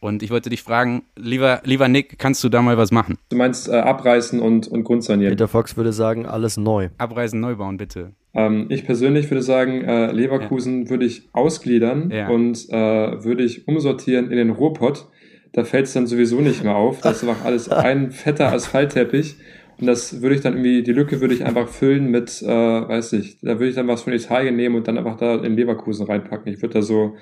Und 0.00 0.22
ich 0.22 0.30
wollte 0.30 0.48
dich 0.48 0.62
fragen, 0.62 1.02
lieber, 1.14 1.60
lieber 1.64 1.88
Nick, 1.88 2.18
kannst 2.18 2.42
du 2.42 2.48
da 2.48 2.62
mal 2.62 2.78
was 2.78 2.90
machen? 2.90 3.18
Du 3.28 3.36
meinst 3.36 3.68
äh, 3.68 3.72
abreißen 3.72 4.40
und, 4.40 4.66
und 4.66 4.84
grundsanieren? 4.84 5.32
Peter 5.32 5.48
Fox 5.48 5.76
würde 5.76 5.92
sagen, 5.92 6.24
alles 6.24 6.56
neu. 6.56 6.88
Abreißen, 6.96 7.38
neu 7.38 7.56
bauen, 7.56 7.76
bitte. 7.76 8.12
Ähm, 8.32 8.66
ich 8.70 8.86
persönlich 8.86 9.30
würde 9.30 9.42
sagen, 9.42 9.84
äh, 9.84 10.10
Leverkusen 10.10 10.84
ja. 10.84 10.90
würde 10.90 11.04
ich 11.04 11.28
ausgliedern 11.32 12.10
ja. 12.10 12.28
und 12.28 12.66
äh, 12.70 13.24
würde 13.24 13.42
ich 13.42 13.68
umsortieren 13.68 14.30
in 14.30 14.38
den 14.38 14.50
Ruhrpott. 14.50 15.06
Da 15.52 15.64
fällt 15.64 15.86
es 15.86 15.92
dann 15.92 16.06
sowieso 16.06 16.40
nicht 16.40 16.62
mehr 16.62 16.76
auf. 16.76 17.00
Das 17.00 17.22
ist 17.22 17.28
einfach 17.28 17.44
alles 17.44 17.68
ein 17.70 18.12
fetter 18.12 18.52
Asphaltteppich. 18.52 19.36
Und 19.80 19.86
das 19.86 20.20
würde 20.20 20.34
ich 20.34 20.42
dann 20.42 20.54
irgendwie, 20.54 20.82
die 20.82 20.92
Lücke 20.92 21.20
würde 21.20 21.34
ich 21.34 21.44
einfach 21.44 21.68
füllen 21.68 22.10
mit, 22.10 22.42
äh, 22.42 22.46
weiß 22.46 23.12
nicht, 23.12 23.38
da 23.42 23.58
würde 23.58 23.68
ich 23.68 23.74
dann 23.74 23.88
was 23.88 24.02
von 24.02 24.12
Italien 24.12 24.56
nehmen 24.56 24.76
und 24.76 24.86
dann 24.86 24.98
einfach 24.98 25.16
da 25.16 25.36
in 25.36 25.56
Leverkusen 25.56 26.06
reinpacken. 26.06 26.52
Ich 26.52 26.60
würde 26.60 26.74
da 26.74 26.82
so 26.82 27.16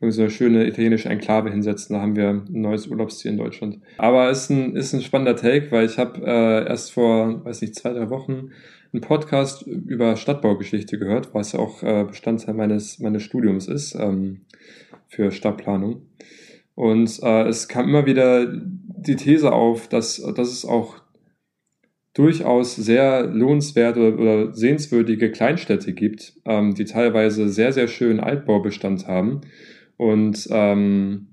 so 0.00 0.20
eine 0.20 0.30
schöne 0.30 0.66
italienische 0.66 1.08
Enklave 1.08 1.50
hinsetzen. 1.50 1.94
Da 1.94 2.02
haben 2.02 2.16
wir 2.16 2.28
ein 2.28 2.44
neues 2.48 2.86
Urlaubsziel 2.86 3.32
in 3.32 3.38
Deutschland. 3.38 3.78
Aber 3.98 4.30
es 4.30 4.42
ist 4.42 4.50
ein, 4.50 4.76
ist 4.76 4.92
ein 4.92 5.00
spannender 5.00 5.36
Take, 5.36 5.70
weil 5.72 5.86
ich 5.86 5.98
habe 5.98 6.20
äh, 6.24 6.68
erst 6.68 6.92
vor, 6.92 7.44
weiß 7.44 7.62
nicht, 7.62 7.74
zwei, 7.74 7.92
drei 7.92 8.10
Wochen 8.10 8.50
einen 8.92 9.00
Podcast 9.00 9.62
über 9.62 10.16
Stadtbaugeschichte 10.16 10.98
gehört, 10.98 11.34
was 11.34 11.52
ja 11.52 11.60
auch 11.60 11.82
äh, 11.82 12.04
Bestandteil 12.04 12.54
meines, 12.54 12.98
meines 12.98 13.22
Studiums 13.22 13.68
ist 13.68 13.94
ähm, 13.94 14.42
für 15.08 15.30
Stadtplanung. 15.30 16.02
Und 16.76 17.20
äh, 17.22 17.48
es 17.48 17.68
kam 17.68 17.88
immer 17.88 18.06
wieder 18.06 18.46
die 18.46 19.16
These 19.16 19.50
auf, 19.50 19.88
dass, 19.88 20.22
dass 20.36 20.52
es 20.52 20.64
auch 20.64 21.00
durchaus 22.12 22.76
sehr 22.76 23.26
lohnenswerte 23.26 24.14
oder, 24.14 24.54
sehenswürdige 24.54 25.32
Kleinstädte 25.32 25.92
gibt, 25.92 26.34
ähm, 26.44 26.74
die 26.74 26.84
teilweise 26.84 27.48
sehr, 27.48 27.72
sehr 27.72 27.88
schönen 27.88 28.20
Altbaubestand 28.20 29.08
haben 29.08 29.40
und 29.96 30.46
ähm, 30.50 31.28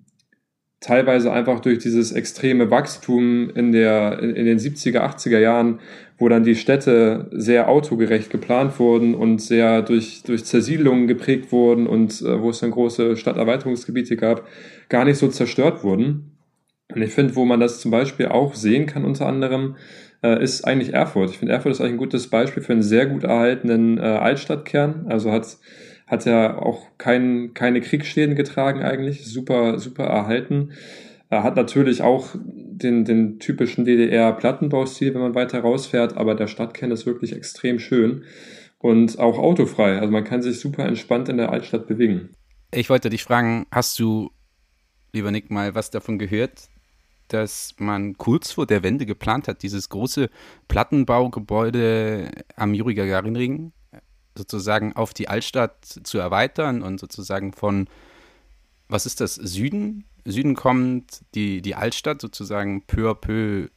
teilweise 0.80 1.32
einfach 1.32 1.60
durch 1.60 1.80
dieses 1.80 2.14
extreme 2.14 2.72
Wachstum 2.72 3.50
in, 3.50 3.72
der, 3.74 4.20
in, 4.20 4.36
in 4.36 4.46
den 4.46 4.60
70er, 4.60 5.00
80er 5.00 5.40
Jahren, 5.40 5.80
wo 6.24 6.30
dann 6.30 6.46
die 6.46 6.56
Städte 6.56 7.28
sehr 7.32 7.68
autogerecht 7.68 8.30
geplant 8.30 8.80
wurden 8.80 9.14
und 9.14 9.42
sehr 9.42 9.82
durch, 9.82 10.24
durch 10.24 10.46
Zersiedlungen 10.46 11.06
geprägt 11.06 11.52
wurden 11.52 11.86
und 11.86 12.22
äh, 12.22 12.42
wo 12.42 12.50
es 12.50 12.62
dann 12.62 12.72
große 12.72 13.18
Stadterweiterungsgebiete 13.18 14.16
gab, 14.16 14.48
gar 14.88 15.04
nicht 15.04 15.18
so 15.18 15.28
zerstört 15.28 15.84
wurden. 15.84 16.38
Und 16.96 17.02
ich 17.02 17.12
finde, 17.12 17.36
wo 17.36 17.44
man 17.44 17.60
das 17.60 17.82
zum 17.82 17.92
Beispiel 17.92 18.28
auch 18.28 18.56
sehen 18.56 18.86
kann, 18.86 19.04
unter 19.04 19.26
anderem, 19.26 19.76
äh, 20.24 20.42
ist 20.42 20.64
eigentlich 20.64 20.94
Erfurt. 20.94 21.32
Ich 21.32 21.40
finde, 21.40 21.56
Erfurt 21.56 21.74
ist 21.74 21.82
eigentlich 21.82 21.96
ein 21.96 21.98
gutes 21.98 22.30
Beispiel 22.30 22.64
für 22.64 22.72
einen 22.72 22.84
sehr 22.84 23.06
gut 23.08 23.26
erhaltenen 23.26 23.98
äh, 23.98 24.04
Altstadtkern. 24.04 25.08
Also 25.10 25.30
hat 25.30 25.58
hat 26.08 26.26
ja 26.26 26.58
auch 26.58 26.88
kein, 26.98 27.54
keine 27.54 27.82
Kriegsschäden 27.82 28.36
getragen 28.36 28.82
eigentlich, 28.84 29.26
super, 29.26 29.80
super 29.80 30.04
erhalten. 30.04 30.72
Er 31.34 31.42
hat 31.42 31.56
natürlich 31.56 32.04
auch 32.04 32.36
den, 32.36 33.06
den 33.06 33.40
typischen 33.40 33.86
DDR-Plattenbaustil, 33.86 35.16
wenn 35.16 35.22
man 35.22 35.34
weiter 35.34 35.62
rausfährt, 35.62 36.16
aber 36.16 36.36
der 36.36 36.46
Stadtkern 36.46 36.92
ist 36.92 37.08
wirklich 37.08 37.34
extrem 37.34 37.80
schön 37.80 38.24
und 38.78 39.18
auch 39.18 39.40
autofrei. 39.40 39.98
Also 39.98 40.12
man 40.12 40.24
kann 40.24 40.44
sich 40.44 40.60
super 40.60 40.86
entspannt 40.86 41.30
in 41.30 41.38
der 41.38 41.52
Altstadt 41.52 41.88
bewegen. 41.88 42.30
Ich 42.72 42.92
wollte 42.92 43.10
dich 43.10 43.24
fragen, 43.24 43.66
hast 43.72 43.98
du, 43.98 44.30
lieber 45.12 45.32
Nick, 45.32 45.50
mal 45.50 45.74
was 45.74 45.90
davon 45.90 46.20
gehört, 46.20 46.70
dass 47.30 47.74
man 47.80 48.16
kurz 48.20 48.52
vor 48.52 48.68
der 48.68 48.84
Wende 48.84 49.08
geplant 49.08 49.48
hat, 49.48 49.64
dieses 49.64 49.90
große 49.90 50.30
Plattenbaugebäude 50.68 52.30
am 52.56 52.76
Juri 52.76 52.94
Gagarin 52.94 53.72
sozusagen 54.38 54.96
auf 54.96 55.16
die 55.16 55.30
Altstadt 55.30 55.84
zu 55.84 56.20
erweitern 56.20 56.84
und 56.84 57.00
sozusagen 57.00 57.54
von, 57.54 57.88
was 58.88 59.08
ist 59.08 59.20
das, 59.20 59.34
Süden? 59.34 60.06
Süden 60.26 60.56
kommt 60.56 61.22
die, 61.36 61.62
die 61.62 61.76
Altstadt 61.76 62.22
sozusagen 62.22 62.84
peu 62.86 63.10
à 63.10 63.16
peu 63.16 63.66
äh, 63.66 63.68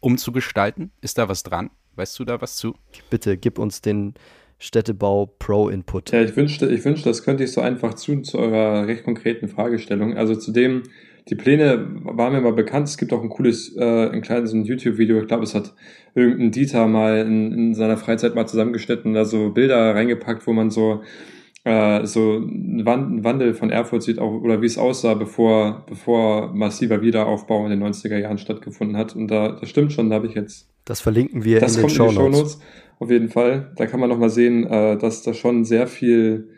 umzugestalten. 0.00 0.92
Ist 1.00 1.18
da 1.18 1.28
was 1.28 1.42
dran? 1.42 1.70
Weißt 1.96 2.18
du 2.18 2.24
da 2.24 2.40
was 2.40 2.56
zu? 2.56 2.74
Bitte 3.10 3.36
gib 3.36 3.58
uns 3.58 3.80
den 3.80 4.14
Städtebau 4.58 5.26
Pro-Input. 5.38 6.12
Ja, 6.12 6.22
ich 6.22 6.36
wünschte, 6.36 6.66
ich 6.66 6.84
wünschte, 6.84 7.08
das 7.08 7.22
könnte 7.22 7.44
ich 7.44 7.52
so 7.52 7.60
einfach 7.60 7.94
zu, 7.94 8.20
zu 8.22 8.38
eurer 8.38 8.86
recht 8.86 9.04
konkreten 9.04 9.48
Fragestellung. 9.48 10.16
Also 10.16 10.34
zu 10.34 10.52
dem, 10.52 10.82
die 11.28 11.34
Pläne 11.34 11.86
waren 12.02 12.32
mir 12.32 12.40
mal 12.40 12.52
bekannt. 12.52 12.88
Es 12.88 12.96
gibt 12.96 13.12
auch 13.12 13.22
ein 13.22 13.28
cooles, 13.28 13.76
äh, 13.76 14.08
ein 14.08 14.22
kleines 14.22 14.52
YouTube-Video. 14.52 15.20
Ich 15.20 15.28
glaube, 15.28 15.44
es 15.44 15.54
hat 15.54 15.74
irgendein 16.14 16.50
Dieter 16.50 16.86
mal 16.88 17.18
in, 17.18 17.52
in 17.52 17.74
seiner 17.74 17.96
Freizeit 17.96 18.34
mal 18.34 18.46
zusammengeschnitten, 18.46 19.14
da 19.14 19.24
so 19.24 19.50
Bilder 19.50 19.94
reingepackt, 19.94 20.46
wo 20.46 20.52
man 20.52 20.70
so 20.70 21.02
äh, 21.68 22.06
so 22.06 22.36
einen 22.36 22.84
Wandel 22.86 23.52
von 23.52 23.70
Erfurt 23.70 24.02
sieht, 24.02 24.18
auch, 24.18 24.40
oder 24.40 24.62
wie 24.62 24.66
es 24.66 24.78
aussah, 24.78 25.14
bevor, 25.14 25.84
bevor 25.86 26.54
massiver 26.54 27.02
Wiederaufbau 27.02 27.64
in 27.66 27.70
den 27.70 27.82
90er 27.82 28.16
Jahren 28.16 28.38
stattgefunden 28.38 28.96
hat. 28.96 29.14
Und 29.14 29.28
da, 29.28 29.52
das 29.52 29.68
stimmt 29.68 29.92
schon, 29.92 30.08
da 30.08 30.16
habe 30.16 30.26
ich 30.26 30.34
jetzt. 30.34 30.70
Das 30.84 31.00
verlinken 31.00 31.44
wir 31.44 31.60
das 31.60 31.76
in 31.76 31.82
den 31.82 31.90
Show 31.90 32.10
Notes. 32.10 32.60
Auf 32.98 33.10
jeden 33.10 33.28
Fall. 33.28 33.72
Da 33.76 33.86
kann 33.86 34.00
man 34.00 34.08
nochmal 34.08 34.30
sehen, 34.30 34.66
äh, 34.66 34.96
dass 34.96 35.22
da 35.22 35.34
schon 35.34 35.64
sehr 35.64 35.86
viel 35.86 36.48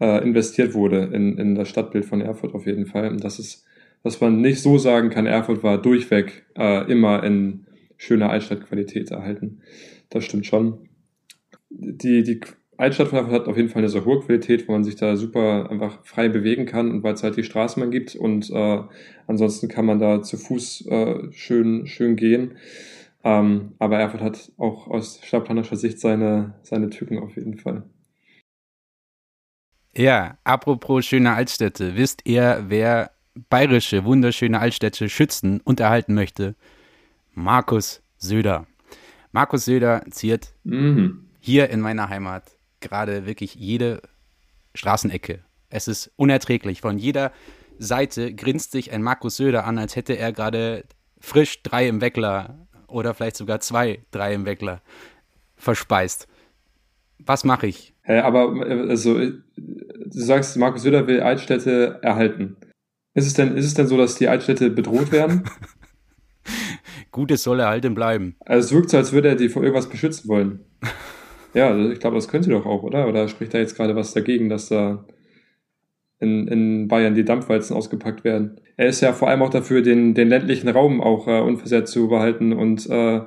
äh, 0.00 0.22
investiert 0.24 0.74
wurde 0.74 1.10
in, 1.12 1.36
in 1.38 1.54
das 1.54 1.68
Stadtbild 1.68 2.06
von 2.06 2.20
Erfurt 2.20 2.54
auf 2.54 2.66
jeden 2.66 2.86
Fall. 2.86 3.10
Und 3.10 3.22
das 3.22 3.38
ist 3.38 3.64
dass 4.04 4.20
man 4.20 4.42
nicht 4.42 4.60
so 4.60 4.76
sagen 4.76 5.08
kann, 5.08 5.24
Erfurt 5.24 5.62
war 5.62 5.80
durchweg 5.80 6.44
äh, 6.58 6.90
immer 6.92 7.24
in 7.24 7.66
schöner 7.96 8.28
Altstadtqualität 8.28 9.10
erhalten. 9.10 9.62
Das 10.10 10.26
stimmt 10.26 10.44
schon. 10.44 10.90
Die, 11.70 12.22
die 12.22 12.40
Altstadt 12.76 13.08
von 13.08 13.18
Erfurt 13.18 13.34
hat 13.34 13.48
auf 13.48 13.56
jeden 13.56 13.68
Fall 13.68 13.82
eine 13.82 13.88
sehr 13.88 14.04
hohe 14.04 14.20
Qualität, 14.20 14.66
wo 14.66 14.72
man 14.72 14.84
sich 14.84 14.96
da 14.96 15.16
super 15.16 15.70
einfach 15.70 16.04
frei 16.04 16.28
bewegen 16.28 16.66
kann 16.66 16.90
und 16.90 17.02
weil 17.02 17.14
es 17.14 17.22
halt 17.22 17.36
die 17.36 17.44
Straßenbahn 17.44 17.90
gibt 17.90 18.16
und 18.16 18.50
äh, 18.50 18.82
ansonsten 19.26 19.68
kann 19.68 19.86
man 19.86 19.98
da 19.98 20.22
zu 20.22 20.36
Fuß 20.36 20.86
äh, 20.86 21.32
schön, 21.32 21.86
schön 21.86 22.16
gehen. 22.16 22.56
Ähm, 23.22 23.72
aber 23.78 23.98
Erfurt 23.98 24.20
hat 24.20 24.52
auch 24.58 24.88
aus 24.88 25.20
stadtplanerischer 25.22 25.76
Sicht 25.76 25.98
seine, 26.00 26.54
seine 26.62 26.90
Tücken 26.90 27.18
auf 27.18 27.36
jeden 27.36 27.56
Fall. 27.56 27.84
Ja, 29.96 30.36
apropos 30.42 31.06
schöne 31.06 31.32
Altstädte. 31.32 31.96
Wisst 31.96 32.22
ihr, 32.24 32.64
wer 32.68 33.12
bayerische, 33.48 34.04
wunderschöne 34.04 34.58
Altstädte 34.58 35.08
schützen 35.08 35.60
und 35.64 35.80
erhalten 35.80 36.14
möchte, 36.14 36.54
Markus 37.32 38.02
Söder. 38.16 38.66
Markus 39.32 39.64
Söder 39.64 40.04
ziert 40.10 40.54
mhm. 40.64 41.26
hier 41.40 41.70
in 41.70 41.80
meiner 41.80 42.08
Heimat 42.08 42.54
gerade 42.84 43.26
wirklich 43.26 43.54
jede 43.54 44.00
Straßenecke. 44.74 45.40
Es 45.68 45.88
ist 45.88 46.12
unerträglich. 46.16 46.80
Von 46.80 46.98
jeder 46.98 47.32
Seite 47.78 48.32
grinst 48.34 48.72
sich 48.72 48.92
ein 48.92 49.02
Markus 49.02 49.36
Söder 49.36 49.64
an, 49.64 49.78
als 49.78 49.96
hätte 49.96 50.16
er 50.16 50.32
gerade 50.32 50.84
frisch 51.20 51.62
drei 51.62 51.88
im 51.88 52.00
Weckler 52.00 52.66
oder 52.86 53.14
vielleicht 53.14 53.36
sogar 53.36 53.60
zwei 53.60 54.04
drei 54.10 54.34
im 54.34 54.46
Weckler 54.46 54.82
verspeist. 55.56 56.28
Was 57.18 57.44
mache 57.44 57.66
ich? 57.66 57.94
Hey, 58.02 58.20
aber 58.20 58.52
also, 58.88 59.18
du 59.18 59.40
sagst, 60.10 60.56
Markus 60.56 60.82
Söder 60.82 61.06
will 61.06 61.20
Altstädte 61.20 61.98
erhalten. 62.02 62.56
Ist 63.14 63.26
es 63.26 63.34
denn, 63.34 63.56
ist 63.56 63.64
es 63.64 63.74
denn 63.74 63.86
so, 63.86 63.96
dass 63.96 64.16
die 64.16 64.28
Altstädte 64.28 64.70
bedroht 64.70 65.10
werden? 65.10 65.44
Gutes 67.12 67.44
soll 67.44 67.60
erhalten 67.60 67.94
bleiben. 67.94 68.34
Also 68.40 68.66
es 68.66 68.72
wirkt 68.72 68.90
so, 68.90 68.96
als 68.96 69.12
würde 69.12 69.28
er 69.28 69.36
die 69.36 69.48
vor 69.48 69.62
irgendwas 69.62 69.88
beschützen 69.88 70.28
wollen. 70.28 70.60
ja, 71.54 71.70
also 71.70 71.90
ich 71.90 72.00
glaube, 72.00 72.16
das 72.16 72.28
könnte 72.28 72.50
doch 72.50 72.66
auch, 72.66 72.82
oder? 72.82 73.08
Oder 73.08 73.28
spricht 73.28 73.54
da 73.54 73.58
jetzt 73.58 73.76
gerade 73.76 73.96
was 73.96 74.12
dagegen, 74.12 74.48
dass 74.48 74.68
da 74.68 75.04
in, 76.20 76.48
in 76.48 76.88
Bayern 76.88 77.14
die 77.14 77.24
Dampfwalzen 77.24 77.76
ausgepackt 77.76 78.24
werden? 78.24 78.60
Er 78.76 78.88
ist 78.88 79.00
ja 79.00 79.12
vor 79.12 79.28
allem 79.28 79.42
auch 79.42 79.50
dafür, 79.50 79.82
den, 79.82 80.14
den 80.14 80.28
ländlichen 80.28 80.68
Raum 80.68 81.00
auch 81.00 81.28
äh, 81.28 81.40
unversehrt 81.40 81.88
zu 81.88 82.08
behalten 82.08 82.52
und 82.52 82.88
äh, 82.90 83.20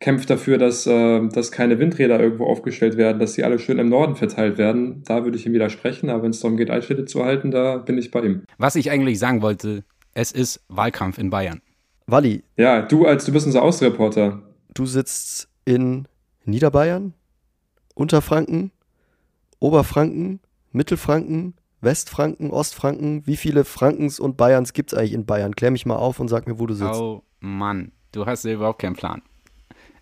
kämpft 0.00 0.30
dafür, 0.30 0.58
dass, 0.58 0.86
äh, 0.86 1.28
dass 1.28 1.52
keine 1.52 1.78
Windräder 1.78 2.20
irgendwo 2.20 2.46
aufgestellt 2.46 2.96
werden, 2.96 3.18
dass 3.18 3.34
die 3.34 3.44
alle 3.44 3.58
schön 3.58 3.78
im 3.78 3.88
Norden 3.88 4.16
verteilt 4.16 4.58
werden. 4.58 5.02
Da 5.04 5.24
würde 5.24 5.36
ich 5.36 5.46
ihm 5.46 5.52
widersprechen, 5.52 6.10
aber 6.10 6.22
wenn 6.22 6.30
es 6.30 6.40
darum 6.40 6.56
geht, 6.56 6.70
Altstädte 6.70 7.04
zu 7.04 7.24
halten, 7.24 7.50
da 7.50 7.78
bin 7.78 7.98
ich 7.98 8.10
bei 8.10 8.22
ihm. 8.22 8.42
Was 8.58 8.76
ich 8.76 8.90
eigentlich 8.90 9.18
sagen 9.18 9.42
wollte, 9.42 9.84
es 10.14 10.32
ist 10.32 10.64
Wahlkampf 10.68 11.18
in 11.18 11.30
Bayern. 11.30 11.60
Walli. 12.06 12.42
Ja, 12.56 12.82
du 12.82 13.06
als 13.06 13.24
du 13.24 13.32
bist 13.32 13.46
unser 13.46 13.62
Außenreporter. 13.62 14.42
Du 14.74 14.86
sitzt 14.86 15.48
in 15.64 16.06
Niederbayern, 16.44 17.14
Unterfranken, 17.94 18.72
Oberfranken, 19.60 20.40
Mittelfranken, 20.72 21.54
Westfranken, 21.80 22.50
Ostfranken. 22.50 23.26
Wie 23.26 23.36
viele 23.36 23.64
Frankens 23.64 24.18
und 24.18 24.36
Bayerns 24.36 24.72
gibt 24.72 24.92
es 24.92 24.98
eigentlich 24.98 25.12
in 25.12 25.26
Bayern? 25.26 25.54
Klär 25.54 25.70
mich 25.70 25.86
mal 25.86 25.96
auf 25.96 26.18
und 26.18 26.28
sag 26.28 26.46
mir, 26.46 26.58
wo 26.58 26.66
du 26.66 26.74
sitzt. 26.74 27.00
Oh 27.00 27.22
Mann, 27.40 27.92
du 28.12 28.26
hast 28.26 28.44
ja 28.44 28.52
überhaupt 28.52 28.80
keinen 28.80 28.96
Plan. 28.96 29.22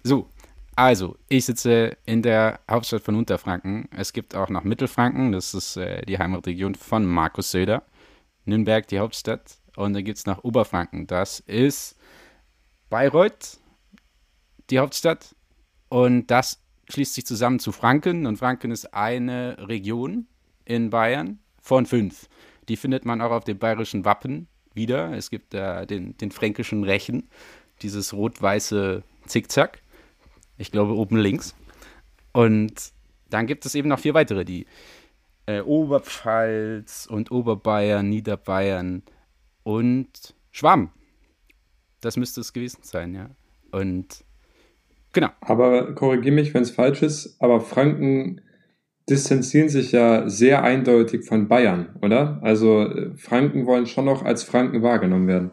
So, 0.02 0.28
also, 0.74 1.16
ich 1.28 1.44
sitze 1.44 1.96
in 2.06 2.22
der 2.22 2.60
Hauptstadt 2.70 3.02
von 3.02 3.14
Unterfranken. 3.14 3.88
Es 3.94 4.12
gibt 4.12 4.34
auch 4.34 4.48
noch 4.48 4.64
Mittelfranken, 4.64 5.32
das 5.32 5.52
ist 5.52 5.76
äh, 5.76 6.02
die 6.06 6.18
Heimatregion 6.18 6.74
von 6.74 7.04
Markus 7.04 7.50
Söder. 7.50 7.82
Nürnberg, 8.44 8.86
die 8.88 8.98
Hauptstadt. 8.98 9.58
Und 9.76 9.92
dann 9.94 10.04
gibt 10.04 10.18
es 10.18 10.26
noch 10.26 10.44
Oberfranken, 10.44 11.06
das 11.06 11.40
ist 11.40 11.96
Bayreuth, 12.90 13.58
die 14.70 14.78
Hauptstadt. 14.78 15.34
Und 15.88 16.30
das 16.30 16.61
schließt 16.92 17.14
sich 17.14 17.26
zusammen 17.26 17.58
zu 17.58 17.72
Franken. 17.72 18.26
Und 18.26 18.36
Franken 18.36 18.70
ist 18.70 18.94
eine 18.94 19.56
Region 19.68 20.26
in 20.64 20.90
Bayern 20.90 21.38
von 21.60 21.86
fünf. 21.86 22.28
Die 22.68 22.76
findet 22.76 23.04
man 23.04 23.20
auch 23.20 23.30
auf 23.30 23.44
dem 23.44 23.58
bayerischen 23.58 24.04
Wappen 24.04 24.46
wieder. 24.74 25.12
Es 25.14 25.30
gibt 25.30 25.54
da 25.54 25.86
den, 25.86 26.16
den 26.18 26.30
fränkischen 26.30 26.84
Rechen, 26.84 27.28
dieses 27.82 28.12
rot-weiße 28.12 29.02
Zickzack. 29.26 29.82
Ich 30.58 30.70
glaube 30.70 30.94
oben 30.94 31.16
links. 31.16 31.54
Und 32.32 32.92
dann 33.30 33.46
gibt 33.46 33.66
es 33.66 33.74
eben 33.74 33.88
noch 33.88 33.98
vier 33.98 34.14
weitere, 34.14 34.44
die 34.44 34.66
äh, 35.46 35.60
Oberpfalz 35.60 37.06
und 37.10 37.30
Oberbayern, 37.30 38.08
Niederbayern 38.08 39.02
und 39.62 40.34
Schwaben. 40.50 40.90
Das 42.00 42.16
müsste 42.16 42.40
es 42.40 42.52
gewesen 42.52 42.80
sein, 42.82 43.14
ja. 43.14 43.30
Und 43.70 44.24
genau. 45.12 45.28
Aber 45.40 45.94
korrigiere 45.94 46.34
mich, 46.34 46.54
wenn 46.54 46.62
es 46.62 46.70
falsch 46.70 47.02
ist, 47.02 47.36
aber 47.40 47.60
Franken 47.60 48.40
distanzieren 49.08 49.68
sich 49.68 49.92
ja 49.92 50.28
sehr 50.28 50.62
eindeutig 50.62 51.24
von 51.26 51.48
Bayern, 51.48 51.96
oder? 52.02 52.38
Also 52.42 52.82
äh, 52.82 53.16
Franken 53.16 53.66
wollen 53.66 53.86
schon 53.86 54.04
noch 54.04 54.24
als 54.24 54.44
Franken 54.44 54.82
wahrgenommen 54.82 55.26
werden. 55.26 55.50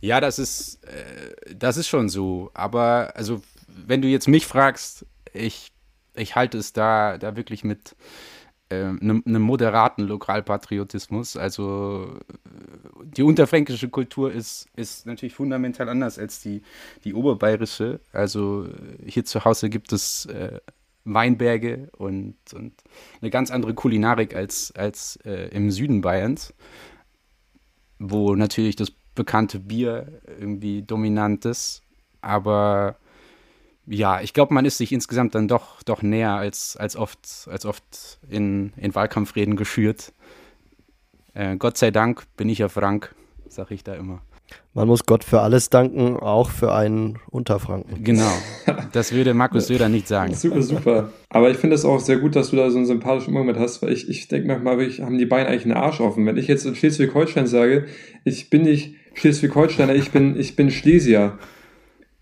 Ja, 0.00 0.20
das 0.20 0.38
ist, 0.38 0.82
äh, 0.84 1.54
das 1.54 1.76
ist 1.76 1.88
schon 1.88 2.08
so. 2.08 2.50
Aber 2.54 3.12
also, 3.14 3.42
wenn 3.86 4.02
du 4.02 4.08
jetzt 4.08 4.28
mich 4.28 4.46
fragst, 4.46 5.06
ich, 5.32 5.72
ich 6.14 6.34
halte 6.34 6.58
es 6.58 6.72
da, 6.72 7.18
da 7.18 7.36
wirklich 7.36 7.64
mit 7.64 7.94
einem 8.70 9.22
äh, 9.26 9.30
ne 9.30 9.38
moderaten 9.38 10.04
Lokalpatriotismus. 10.04 11.36
Also 11.36 12.18
die 13.02 13.22
unterfränkische 13.22 13.88
Kultur 13.88 14.32
ist, 14.32 14.68
ist 14.76 15.06
natürlich 15.06 15.34
fundamental 15.34 15.88
anders 15.88 16.18
als 16.18 16.40
die, 16.40 16.62
die 17.04 17.14
oberbayerische. 17.14 18.00
Also 18.12 18.68
hier 19.04 19.24
zu 19.24 19.44
Hause 19.44 19.70
gibt 19.70 19.92
es 19.92 20.26
äh, 20.26 20.60
Weinberge 21.04 21.88
und, 21.96 22.36
und 22.54 22.72
eine 23.20 23.30
ganz 23.30 23.50
andere 23.50 23.74
Kulinarik 23.74 24.36
als, 24.36 24.72
als 24.76 25.16
äh, 25.24 25.48
im 25.48 25.70
Süden 25.70 26.00
Bayerns, 26.00 26.54
wo 27.98 28.34
natürlich 28.34 28.76
das 28.76 28.92
bekannte 29.14 29.58
Bier 29.58 30.20
irgendwie 30.38 30.82
dominant 30.82 31.44
ist. 31.44 31.82
Aber 32.20 32.96
ja, 33.90 34.20
ich 34.20 34.32
glaube, 34.32 34.54
man 34.54 34.64
ist 34.64 34.78
sich 34.78 34.92
insgesamt 34.92 35.34
dann 35.34 35.48
doch, 35.48 35.82
doch 35.82 36.02
näher 36.02 36.34
als, 36.34 36.76
als 36.76 36.96
oft, 36.96 37.48
als 37.50 37.66
oft 37.66 38.18
in, 38.28 38.72
in 38.76 38.94
Wahlkampfreden 38.94 39.56
geschürt. 39.56 40.12
Äh, 41.34 41.56
Gott 41.56 41.76
sei 41.76 41.90
Dank 41.90 42.22
bin 42.36 42.48
ich 42.48 42.58
ja 42.58 42.68
Frank, 42.68 43.14
sage 43.48 43.74
ich 43.74 43.82
da 43.82 43.94
immer. 43.94 44.22
Man 44.74 44.86
muss 44.86 45.06
Gott 45.06 45.24
für 45.24 45.40
alles 45.40 45.70
danken, 45.70 46.16
auch 46.16 46.50
für 46.50 46.72
einen 46.72 47.18
Unterfranken. 47.30 48.04
Genau. 48.04 48.32
Das 48.92 49.12
würde 49.12 49.34
Markus 49.34 49.66
Söder 49.68 49.88
nicht 49.88 50.06
sagen. 50.06 50.34
Super, 50.34 50.62
super. 50.62 51.12
Aber 51.28 51.50
ich 51.50 51.56
finde 51.56 51.74
es 51.74 51.84
auch 51.84 51.98
sehr 51.98 52.18
gut, 52.18 52.36
dass 52.36 52.50
du 52.50 52.56
da 52.56 52.70
so 52.70 52.76
einen 52.76 52.86
sympathischen 52.86 53.34
Umgang 53.34 53.46
mit 53.46 53.58
hast, 53.58 53.82
weil 53.82 53.92
ich, 53.92 54.08
ich 54.08 54.28
denke 54.28 54.48
manchmal, 54.48 54.78
wirklich, 54.78 55.02
haben 55.02 55.18
die 55.18 55.26
Beine 55.26 55.48
eigentlich 55.48 55.64
einen 55.64 55.74
Arsch 55.74 56.00
offen. 56.00 56.26
Wenn 56.26 56.36
ich 56.36 56.46
jetzt 56.46 56.66
in 56.66 56.74
Schleswig-Holstein 56.76 57.48
sage, 57.48 57.86
ich 58.24 58.50
bin 58.50 58.62
nicht 58.62 58.94
Schleswig-Holsteiner, 59.14 59.94
ich 59.94 60.12
bin, 60.12 60.38
ich 60.38 60.54
bin 60.54 60.70
Schlesier. 60.70 61.38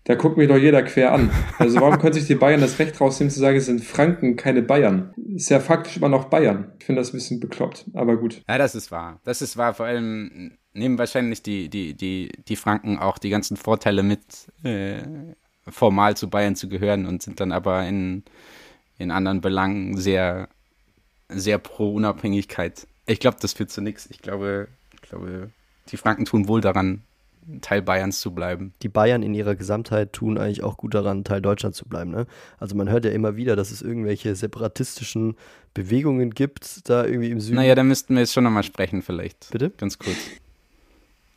Da 0.09 0.15
guckt 0.15 0.37
mich 0.37 0.47
doch 0.47 0.57
jeder 0.57 0.81
quer 0.81 1.13
an. 1.13 1.29
Also 1.59 1.79
warum 1.79 1.99
können 1.99 2.13
sich 2.13 2.25
die 2.25 2.33
Bayern 2.33 2.61
das 2.61 2.79
Recht 2.79 2.99
rausnehmen 2.99 3.29
zu 3.29 3.39
sagen, 3.39 3.57
es 3.57 3.67
sind 3.67 3.83
Franken, 3.83 4.37
keine 4.37 4.63
Bayern? 4.63 5.13
Ist 5.35 5.51
ja 5.51 5.59
faktisch 5.59 5.97
immer 5.97 6.09
noch 6.09 6.25
Bayern. 6.31 6.71
Ich 6.79 6.85
finde 6.85 7.01
das 7.01 7.09
ein 7.09 7.17
bisschen 7.17 7.39
bekloppt, 7.39 7.85
aber 7.93 8.17
gut. 8.17 8.41
Ja, 8.49 8.57
das 8.57 8.73
ist 8.73 8.89
wahr. 8.89 9.19
Das 9.23 9.43
ist 9.43 9.55
wahr. 9.55 9.75
Vor 9.75 9.85
allem 9.85 10.57
nehmen 10.73 10.97
wahrscheinlich 10.97 11.43
die, 11.43 11.69
die, 11.69 11.93
die, 11.93 12.31
die 12.47 12.55
Franken 12.55 12.97
auch 12.97 13.19
die 13.19 13.29
ganzen 13.29 13.55
Vorteile 13.55 14.01
mit, 14.01 14.21
äh, 14.63 15.03
formal 15.67 16.17
zu 16.17 16.27
Bayern 16.27 16.55
zu 16.55 16.69
gehören 16.69 17.05
und 17.05 17.21
sind 17.21 17.39
dann 17.39 17.51
aber 17.51 17.87
in, 17.87 18.23
in 18.97 19.11
anderen 19.11 19.41
Belangen 19.41 19.95
sehr, 19.95 20.49
sehr 21.27 21.59
pro 21.59 21.93
Unabhängigkeit. 21.93 22.87
Ich 23.05 23.19
glaube, 23.19 23.37
das 23.39 23.53
führt 23.53 23.69
zu 23.69 23.81
nichts. 23.81 24.07
Ich 24.09 24.23
glaube, 24.23 24.69
ich 24.91 25.01
glaube, 25.03 25.51
die 25.89 25.97
Franken 25.97 26.25
tun 26.25 26.47
wohl 26.47 26.61
daran, 26.61 27.03
Teil 27.61 27.81
Bayerns 27.81 28.19
zu 28.19 28.33
bleiben. 28.33 28.73
Die 28.81 28.89
Bayern 28.89 29.23
in 29.23 29.33
ihrer 29.33 29.55
Gesamtheit 29.55 30.13
tun 30.13 30.37
eigentlich 30.37 30.63
auch 30.63 30.77
gut 30.77 30.93
daran, 30.93 31.23
Teil 31.23 31.41
Deutschlands 31.41 31.77
zu 31.77 31.85
bleiben. 31.85 32.11
Ne? 32.11 32.25
Also 32.57 32.75
man 32.75 32.89
hört 32.89 33.05
ja 33.05 33.11
immer 33.11 33.35
wieder, 33.35 33.55
dass 33.55 33.71
es 33.71 33.81
irgendwelche 33.81 34.35
separatistischen 34.35 35.35
Bewegungen 35.73 36.31
gibt, 36.31 36.89
da 36.89 37.05
irgendwie 37.05 37.31
im 37.31 37.39
Süden. 37.39 37.55
Naja, 37.55 37.75
da 37.75 37.83
müssten 37.83 38.13
wir 38.15 38.21
jetzt 38.21 38.33
schon 38.33 38.43
nochmal 38.43 38.63
sprechen 38.63 39.01
vielleicht. 39.01 39.49
Bitte? 39.51 39.71
Ganz 39.71 39.97
kurz. 39.97 40.17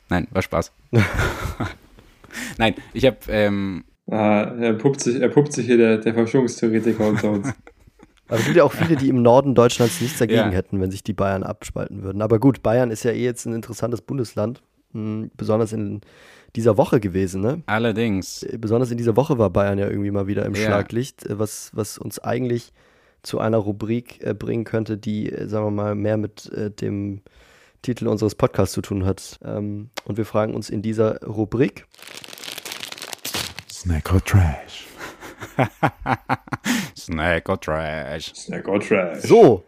Nein, 0.08 0.28
war 0.30 0.42
Spaß. 0.42 0.72
Nein, 2.58 2.74
ich 2.92 3.06
habe... 3.06 3.18
Ähm, 3.28 3.84
ah, 4.10 4.42
er, 4.42 4.74
puppt 4.74 5.00
sich, 5.00 5.20
er 5.20 5.28
puppt 5.28 5.52
sich 5.52 5.66
hier 5.66 5.78
der, 5.78 5.98
der 5.98 6.14
Verschwörungstheoretiker 6.14 7.06
unter 7.06 7.30
uns. 7.30 7.48
Aber 8.28 8.38
es 8.38 8.44
gibt 8.46 8.56
ja 8.56 8.64
auch 8.64 8.72
viele, 8.72 8.96
die 8.96 9.10
im 9.10 9.20
Norden 9.20 9.54
Deutschlands 9.54 10.00
nichts 10.00 10.18
dagegen 10.18 10.38
ja. 10.38 10.50
hätten, 10.50 10.80
wenn 10.80 10.90
sich 10.90 11.02
die 11.02 11.12
Bayern 11.12 11.42
abspalten 11.42 12.02
würden. 12.02 12.22
Aber 12.22 12.38
gut, 12.38 12.62
Bayern 12.62 12.90
ist 12.90 13.02
ja 13.02 13.10
eh 13.10 13.22
jetzt 13.22 13.44
ein 13.44 13.52
interessantes 13.52 14.00
Bundesland 14.00 14.62
besonders 14.92 15.72
in 15.72 16.00
dieser 16.56 16.76
Woche 16.76 17.00
gewesen, 17.00 17.40
ne? 17.40 17.62
Allerdings. 17.66 18.42
Äh, 18.42 18.58
besonders 18.58 18.90
in 18.90 18.98
dieser 18.98 19.16
Woche 19.16 19.38
war 19.38 19.50
Bayern 19.50 19.78
ja 19.78 19.88
irgendwie 19.88 20.10
mal 20.10 20.26
wieder 20.26 20.44
im 20.44 20.54
ja. 20.54 20.62
Schlaglicht, 20.62 21.26
äh, 21.26 21.38
was, 21.38 21.70
was 21.74 21.98
uns 21.98 22.18
eigentlich 22.18 22.72
zu 23.22 23.38
einer 23.38 23.58
Rubrik 23.58 24.22
äh, 24.22 24.34
bringen 24.34 24.64
könnte, 24.64 24.98
die, 24.98 25.32
sagen 25.46 25.66
wir 25.66 25.70
mal, 25.70 25.94
mehr 25.94 26.16
mit 26.16 26.52
äh, 26.52 26.70
dem 26.70 27.22
Titel 27.82 28.08
unseres 28.08 28.34
Podcasts 28.34 28.74
zu 28.74 28.82
tun 28.82 29.04
hat. 29.04 29.38
Ähm, 29.44 29.90
und 30.04 30.16
wir 30.16 30.24
fragen 30.24 30.54
uns 30.54 30.70
in 30.70 30.82
dieser 30.82 31.22
Rubrik 31.22 31.86
Snack 33.70 34.12
or 34.12 34.24
Trash. 34.24 34.86
Snack 36.96 37.48
or 37.48 37.60
Trash. 37.60 38.32
Snack 38.34 38.68
or 38.68 38.80
Trash. 38.80 39.22
So, 39.22 39.64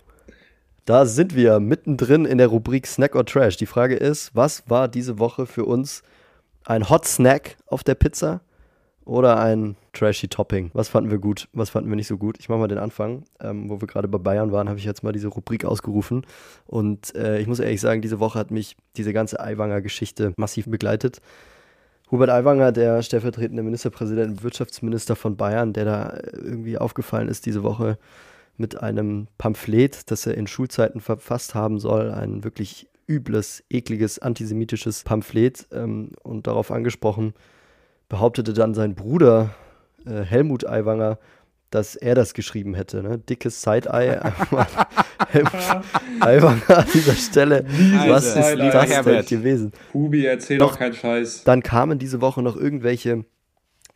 da 0.85 1.07
sind 1.07 1.35
wir 1.35 1.61
mittendrin 1.61 2.25
in 2.25 2.38
der 2.38 2.49
Rubrik 2.49 2.87
Snack 2.87 3.14
or 3.14 3.25
Trash. 3.25 3.57
Die 3.57 3.66
Frage 3.66 3.94
ist, 3.94 4.35
was 4.35 4.68
war 4.68 4.88
diese 4.88 5.18
Woche 5.18 5.47
für 5.47 5.64
uns 5.64 6.03
ein 6.64 6.88
Hot 6.88 7.07
Snack 7.07 7.57
auf 7.66 7.83
der 7.85 7.94
Pizza 7.94 8.40
oder 9.05 9.38
ein 9.38 9.77
trashy 9.94 10.29
Topping? 10.29 10.70
Was 10.75 10.88
fanden 10.88 11.11
wir 11.11 11.18
gut, 11.18 11.49
was 11.53 11.70
fanden 11.70 11.88
wir 11.88 11.97
nicht 11.97 12.07
so 12.07 12.18
gut? 12.18 12.37
Ich 12.38 12.49
mache 12.49 12.59
mal 12.59 12.68
den 12.68 12.79
Anfang. 12.79 13.25
Ähm, 13.40 13.70
wo 13.70 13.81
wir 13.81 13.88
gerade 13.88 14.09
bei 14.09 14.18
Bayern 14.18 14.53
waren, 14.53 14.68
habe 14.68 14.79
ich 14.79 14.85
jetzt 14.85 15.03
mal 15.03 15.12
diese 15.12 15.29
Rubrik 15.29 15.64
ausgerufen. 15.64 16.27
Und 16.66 17.14
äh, 17.14 17.38
ich 17.40 17.47
muss 17.47 17.61
ehrlich 17.61 17.81
sagen, 17.81 18.03
diese 18.03 18.20
Woche 18.20 18.38
hat 18.38 18.51
mich 18.51 18.77
diese 18.97 19.14
ganze 19.14 19.40
Aiwanger-Geschichte 19.40 20.35
massiv 20.37 20.66
begleitet. 20.66 21.20
Hubert 22.11 22.29
Aiwanger, 22.29 22.73
der 22.73 23.03
stellvertretende 23.03 23.62
Ministerpräsident 23.62 24.31
und 24.31 24.42
Wirtschaftsminister 24.42 25.16
von 25.16 25.37
Bayern, 25.38 25.73
der 25.73 25.87
da 25.87 26.09
äh, 26.11 26.37
irgendwie 26.37 26.77
aufgefallen 26.77 27.29
ist 27.29 27.47
diese 27.47 27.62
Woche, 27.62 27.97
mit 28.57 28.81
einem 28.81 29.29
Pamphlet, 29.38 30.11
das 30.11 30.27
er 30.27 30.37
in 30.37 30.47
Schulzeiten 30.47 31.01
verfasst 31.01 31.55
haben 31.55 31.79
soll, 31.79 32.11
ein 32.12 32.45
wirklich 32.45 32.88
übles, 33.07 33.64
ekliges, 33.69 34.19
antisemitisches 34.19 35.03
Pamphlet 35.03 35.67
ähm, 35.73 36.12
und 36.23 36.47
darauf 36.47 36.71
angesprochen, 36.71 37.35
behauptete 38.09 38.53
dann 38.53 38.75
sein 38.75 38.95
Bruder 38.95 39.55
äh, 40.07 40.23
Helmut 40.23 40.67
Aiwanger, 40.67 41.19
dass 41.71 41.97
er 41.97 42.14
das 42.14 42.35
geschrieben 42.35 42.75
hätte. 42.75 43.03
Ne? 43.03 43.19
Dickes 43.19 43.61
Side-Eye. 43.62 44.21
Aiwanger 46.21 46.79
an 46.79 46.87
dieser 46.95 47.14
Stelle. 47.14 47.64
Was 48.07 48.27
ist 48.27 48.37
das 48.37 49.03
denn 49.03 49.27
gewesen? 49.27 49.73
Hubi, 49.93 50.25
erzähl 50.25 50.59
doch, 50.59 50.73
doch 50.73 50.79
keinen 50.79 50.95
Scheiß. 50.95 51.43
Dann 51.45 51.62
kamen 51.62 51.99
diese 51.99 52.21
Woche 52.21 52.43
noch 52.43 52.57
irgendwelche 52.57 53.25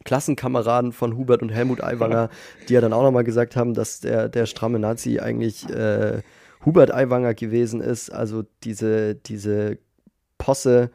Klassenkameraden 0.04 0.92
von 0.92 1.16
Hubert 1.16 1.42
und 1.42 1.50
Helmut 1.50 1.82
Aiwanger, 1.82 2.30
die 2.68 2.74
ja 2.74 2.80
dann 2.80 2.92
auch 2.92 3.02
nochmal 3.02 3.24
gesagt 3.24 3.56
haben, 3.56 3.74
dass 3.74 4.00
der, 4.00 4.28
der 4.28 4.46
stramme 4.46 4.78
Nazi 4.78 5.20
eigentlich 5.20 5.68
äh, 5.68 6.22
Hubert 6.64 6.92
Aiwanger 6.92 7.34
gewesen 7.34 7.80
ist. 7.80 8.10
Also 8.10 8.44
diese, 8.64 9.14
diese 9.14 9.78
Posse 10.38 10.90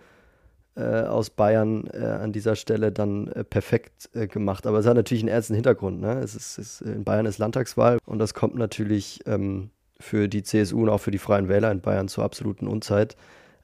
äh, 0.75 1.03
aus 1.03 1.29
Bayern 1.29 1.87
äh, 1.93 2.03
an 2.03 2.31
dieser 2.31 2.55
Stelle 2.55 2.91
dann 2.91 3.27
äh, 3.27 3.43
perfekt 3.43 4.09
äh, 4.13 4.27
gemacht. 4.27 4.65
Aber 4.65 4.79
es 4.79 4.85
hat 4.85 4.95
natürlich 4.95 5.23
einen 5.23 5.29
ernsten 5.29 5.53
Hintergrund. 5.53 6.01
Ne? 6.01 6.19
Es 6.19 6.35
ist, 6.35 6.57
es, 6.57 6.81
in 6.81 7.03
Bayern 7.03 7.25
ist 7.25 7.37
Landtagswahl 7.37 7.99
und 8.05 8.19
das 8.19 8.33
kommt 8.33 8.55
natürlich 8.55 9.19
ähm, 9.25 9.69
für 9.99 10.27
die 10.27 10.43
CSU 10.43 10.81
und 10.81 10.89
auch 10.89 10.99
für 10.99 11.11
die 11.11 11.19
Freien 11.19 11.47
Wähler 11.47 11.71
in 11.71 11.81
Bayern 11.81 12.07
zur 12.07 12.23
absoluten 12.23 12.67
Unzeit. 12.67 13.15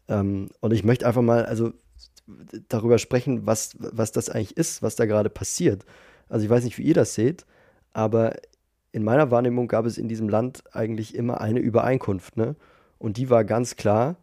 Ähm, 0.08 0.50
und 0.60 0.72
ich 0.72 0.84
möchte 0.84 1.08
einfach 1.08 1.22
mal, 1.22 1.46
also 1.46 1.74
darüber 2.68 2.98
sprechen, 2.98 3.46
was, 3.46 3.76
was 3.80 4.12
das 4.12 4.30
eigentlich 4.30 4.58
ist, 4.58 4.82
was 4.82 4.96
da 4.96 5.06
gerade 5.06 5.30
passiert. 5.30 5.86
Also 6.28 6.46
ich 6.46 6.50
weiß 6.50 6.64
nicht, 6.64 6.78
wie 6.78 6.84
ihr 6.84 6.94
das 6.94 7.14
seht, 7.16 7.46
aber 7.94 8.36
in 8.92 9.04
meiner 9.04 9.32
Wahrnehmung 9.32 9.68
gab 9.68 9.86
es 9.86 9.98
in 9.98 10.08
diesem 10.08 10.30
Land 10.30 10.64
eigentlich 10.74 11.16
immer 11.16 11.42
eine 11.42 11.60
Übereinkunft. 11.60 12.38
Ne? 12.38 12.56
Und 12.98 13.18
die 13.18 13.30
war 13.30 13.44
ganz 13.44 13.76
klar, 13.76 14.18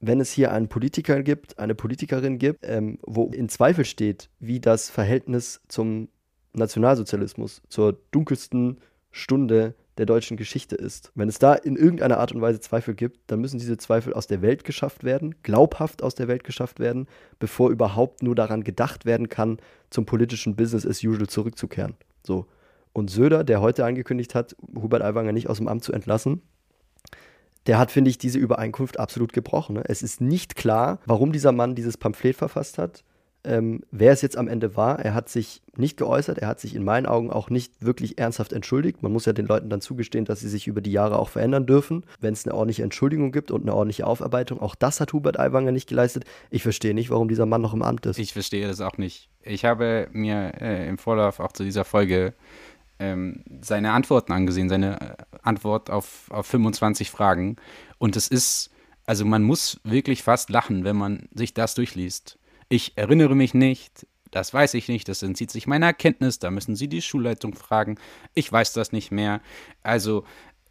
wenn 0.00 0.20
es 0.20 0.30
hier 0.30 0.52
einen 0.52 0.68
Politiker 0.68 1.22
gibt, 1.22 1.58
eine 1.58 1.74
Politikerin 1.74 2.38
gibt, 2.38 2.60
ähm, 2.62 2.98
wo 3.02 3.26
in 3.26 3.48
Zweifel 3.48 3.84
steht, 3.84 4.30
wie 4.38 4.60
das 4.60 4.90
Verhältnis 4.90 5.60
zum 5.68 6.08
Nationalsozialismus, 6.52 7.62
zur 7.68 8.00
dunkelsten 8.10 8.78
Stunde 9.10 9.74
der 9.98 10.06
deutschen 10.06 10.36
Geschichte 10.36 10.76
ist. 10.76 11.12
Wenn 11.14 11.28
es 11.28 11.38
da 11.38 11.54
in 11.54 11.76
irgendeiner 11.76 12.18
Art 12.18 12.32
und 12.32 12.40
Weise 12.40 12.60
Zweifel 12.60 12.94
gibt, 12.94 13.18
dann 13.26 13.40
müssen 13.40 13.58
diese 13.58 13.76
Zweifel 13.76 14.14
aus 14.14 14.26
der 14.26 14.42
Welt 14.42 14.64
geschafft 14.64 15.04
werden, 15.04 15.34
glaubhaft 15.42 16.02
aus 16.02 16.14
der 16.14 16.28
Welt 16.28 16.44
geschafft 16.44 16.78
werden, 16.78 17.06
bevor 17.38 17.70
überhaupt 17.70 18.22
nur 18.22 18.34
daran 18.34 18.64
gedacht 18.64 19.04
werden 19.04 19.28
kann, 19.28 19.58
zum 19.90 20.06
politischen 20.06 20.56
Business 20.56 20.86
as 20.86 21.02
usual 21.02 21.26
zurückzukehren. 21.26 21.94
So. 22.24 22.46
Und 22.92 23.10
Söder, 23.10 23.44
der 23.44 23.60
heute 23.60 23.84
angekündigt 23.84 24.34
hat, 24.34 24.56
Hubert 24.74 25.02
Aiwanger 25.02 25.32
nicht 25.32 25.48
aus 25.48 25.58
dem 25.58 25.68
Amt 25.68 25.84
zu 25.84 25.92
entlassen, 25.92 26.42
der 27.66 27.78
hat, 27.78 27.90
finde 27.90 28.10
ich, 28.10 28.18
diese 28.18 28.38
Übereinkunft 28.38 28.98
absolut 28.98 29.32
gebrochen. 29.32 29.74
Ne? 29.74 29.82
Es 29.86 30.02
ist 30.02 30.20
nicht 30.20 30.56
klar, 30.56 31.00
warum 31.04 31.32
dieser 31.32 31.52
Mann 31.52 31.74
dieses 31.74 31.98
Pamphlet 31.98 32.36
verfasst 32.36 32.78
hat 32.78 33.04
ähm, 33.44 33.82
wer 33.90 34.12
es 34.12 34.22
jetzt 34.22 34.36
am 34.36 34.48
Ende 34.48 34.76
war. 34.76 34.98
Er 34.98 35.14
hat 35.14 35.28
sich 35.28 35.62
nicht 35.76 35.96
geäußert, 35.96 36.38
er 36.38 36.48
hat 36.48 36.60
sich 36.60 36.74
in 36.74 36.84
meinen 36.84 37.06
Augen 37.06 37.30
auch 37.30 37.50
nicht 37.50 37.72
wirklich 37.80 38.18
ernsthaft 38.18 38.52
entschuldigt. 38.52 39.02
Man 39.02 39.12
muss 39.12 39.26
ja 39.26 39.32
den 39.32 39.46
Leuten 39.46 39.70
dann 39.70 39.80
zugestehen, 39.80 40.24
dass 40.24 40.40
sie 40.40 40.48
sich 40.48 40.66
über 40.66 40.80
die 40.80 40.92
Jahre 40.92 41.18
auch 41.18 41.28
verändern 41.28 41.66
dürfen, 41.66 42.04
wenn 42.20 42.32
es 42.32 42.46
eine 42.46 42.54
ordentliche 42.54 42.82
Entschuldigung 42.82 43.32
gibt 43.32 43.50
und 43.50 43.62
eine 43.62 43.74
ordentliche 43.74 44.06
Aufarbeitung. 44.06 44.60
Auch 44.60 44.74
das 44.74 45.00
hat 45.00 45.12
Hubert 45.12 45.38
Aiwanger 45.38 45.72
nicht 45.72 45.88
geleistet. 45.88 46.24
Ich 46.50 46.62
verstehe 46.62 46.94
nicht, 46.94 47.10
warum 47.10 47.28
dieser 47.28 47.46
Mann 47.46 47.62
noch 47.62 47.74
im 47.74 47.82
Amt 47.82 48.06
ist. 48.06 48.18
Ich 48.18 48.32
verstehe 48.32 48.66
das 48.66 48.80
auch 48.80 48.98
nicht. 48.98 49.30
Ich 49.42 49.64
habe 49.64 50.08
mir 50.12 50.52
äh, 50.60 50.88
im 50.88 50.98
Vorlauf 50.98 51.40
auch 51.40 51.52
zu 51.52 51.62
dieser 51.62 51.84
Folge 51.84 52.34
ähm, 52.98 53.44
seine 53.60 53.92
Antworten 53.92 54.32
angesehen, 54.32 54.68
seine 54.68 55.00
äh, 55.00 55.14
Antwort 55.42 55.90
auf, 55.90 56.30
auf 56.30 56.46
25 56.46 57.10
Fragen. 57.10 57.56
Und 57.98 58.16
es 58.16 58.28
ist, 58.28 58.70
also 59.06 59.24
man 59.24 59.42
muss 59.42 59.80
wirklich 59.84 60.22
fast 60.22 60.50
lachen, 60.50 60.84
wenn 60.84 60.96
man 60.96 61.28
sich 61.32 61.54
das 61.54 61.74
durchliest. 61.74 62.38
Ich 62.68 62.96
erinnere 62.96 63.34
mich 63.34 63.54
nicht, 63.54 64.06
das 64.30 64.52
weiß 64.52 64.74
ich 64.74 64.88
nicht, 64.88 65.08
das 65.08 65.22
entzieht 65.22 65.50
sich 65.50 65.66
meiner 65.66 65.92
Kenntnis, 65.92 66.38
da 66.38 66.50
müssen 66.50 66.76
Sie 66.76 66.88
die 66.88 67.02
Schulleitung 67.02 67.54
fragen. 67.54 67.98
Ich 68.34 68.50
weiß 68.50 68.72
das 68.74 68.92
nicht 68.92 69.10
mehr. 69.10 69.40
Also 69.82 70.24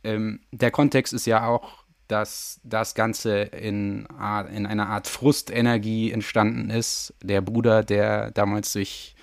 ähm, 0.04 0.42
der 0.52 0.72
Kontext 0.72 1.14
ist 1.14 1.26
ja 1.26 1.48
auch, 1.48 1.84
dass 2.08 2.62
das 2.64 2.96
Ganze 2.96 3.40
in, 3.42 4.06
in 4.06 4.66
einer 4.66 4.88
Art 4.88 5.08
Frustenergie 5.08 6.12
entstanden 6.12 6.70
ist. 6.70 7.14
Der 7.22 7.42
Bruder, 7.42 7.84
der 7.84 8.32
damals 8.32 8.74
durch 8.74 9.16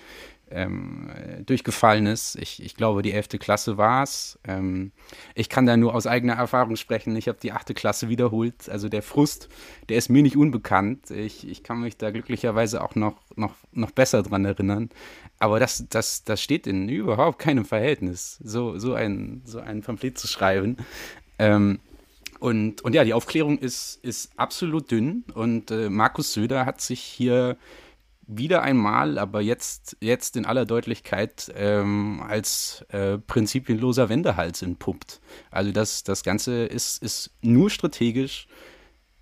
ähm, 0.51 1.09
durchgefallen 1.45 2.05
ist. 2.05 2.35
Ich, 2.35 2.63
ich 2.63 2.75
glaube, 2.75 3.01
die 3.01 3.11
11. 3.11 3.29
Klasse 3.39 3.77
war 3.77 4.03
es. 4.03 4.39
Ähm, 4.47 4.91
ich 5.33 5.49
kann 5.49 5.65
da 5.65 5.77
nur 5.77 5.95
aus 5.95 6.07
eigener 6.07 6.33
Erfahrung 6.33 6.75
sprechen. 6.75 7.15
Ich 7.15 7.27
habe 7.27 7.39
die 7.41 7.51
8. 7.51 7.75
Klasse 7.75 8.09
wiederholt. 8.09 8.69
Also 8.69 8.89
der 8.89 9.01
Frust, 9.01 9.49
der 9.89 9.97
ist 9.97 10.09
mir 10.09 10.23
nicht 10.23 10.37
unbekannt. 10.37 11.11
Ich, 11.11 11.47
ich 11.47 11.63
kann 11.63 11.81
mich 11.81 11.97
da 11.97 12.11
glücklicherweise 12.11 12.83
auch 12.83 12.95
noch, 12.95 13.17
noch, 13.35 13.55
noch 13.71 13.91
besser 13.91 14.23
dran 14.23 14.45
erinnern. 14.45 14.89
Aber 15.39 15.59
das, 15.59 15.85
das, 15.89 16.23
das 16.23 16.41
steht 16.41 16.67
in 16.67 16.87
überhaupt 16.89 17.39
keinem 17.39 17.65
Verhältnis, 17.65 18.39
so, 18.43 18.77
so, 18.77 18.93
ein, 18.93 19.41
so 19.45 19.59
ein 19.59 19.81
Pamphlet 19.81 20.17
zu 20.17 20.27
schreiben. 20.27 20.77
Ähm, 21.39 21.79
und, 22.39 22.81
und 22.81 22.93
ja, 22.93 23.03
die 23.03 23.13
Aufklärung 23.13 23.57
ist, 23.57 23.99
ist 24.03 24.31
absolut 24.37 24.91
dünn. 24.91 25.23
Und 25.33 25.71
äh, 25.71 25.89
Markus 25.89 26.33
Söder 26.33 26.65
hat 26.65 26.81
sich 26.81 27.01
hier 27.01 27.57
wieder 28.27 28.61
einmal, 28.63 29.17
aber 29.17 29.41
jetzt, 29.41 29.97
jetzt 30.01 30.35
in 30.35 30.45
aller 30.45 30.65
Deutlichkeit 30.65 31.51
ähm, 31.55 32.23
als 32.27 32.85
äh, 32.89 33.17
prinzipienloser 33.17 34.09
Wendehals 34.09 34.61
entpuppt. 34.61 35.21
Also 35.51 35.71
das, 35.71 36.03
das 36.03 36.23
Ganze 36.23 36.65
ist, 36.65 37.01
ist 37.03 37.31
nur 37.41 37.69
strategisch. 37.69 38.47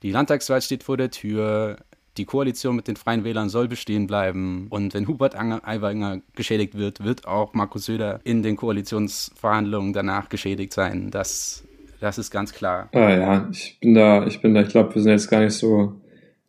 Die 0.01 0.11
Landtagswahl 0.11 0.61
steht 0.61 0.83
vor 0.83 0.97
der 0.97 1.11
Tür. 1.11 1.77
Die 2.17 2.25
Koalition 2.25 2.75
mit 2.75 2.87
den 2.87 2.95
Freien 2.95 3.23
Wählern 3.23 3.49
soll 3.49 3.67
bestehen 3.67 4.05
bleiben. 4.05 4.67
Und 4.69 4.93
wenn 4.93 5.07
Hubert 5.07 5.35
Aiwanger 5.35 6.21
geschädigt 6.35 6.75
wird, 6.75 7.03
wird 7.03 7.25
auch 7.25 7.53
Markus 7.53 7.85
Söder 7.85 8.19
in 8.23 8.43
den 8.43 8.55
Koalitionsverhandlungen 8.55 9.93
danach 9.93 10.29
geschädigt 10.29 10.73
sein. 10.73 11.09
Das, 11.09 11.63
das 11.99 12.17
ist 12.17 12.29
ganz 12.29 12.53
klar. 12.53 12.89
Ah 12.93 13.09
ja, 13.09 13.49
ich 13.51 13.79
bin 13.79 13.95
da, 13.95 14.25
ich 14.27 14.41
bin 14.41 14.53
da, 14.53 14.61
ich 14.61 14.69
glaube, 14.69 14.93
wir 14.93 15.01
sind 15.01 15.11
jetzt 15.11 15.29
gar 15.29 15.39
nicht 15.39 15.53
so 15.53 15.95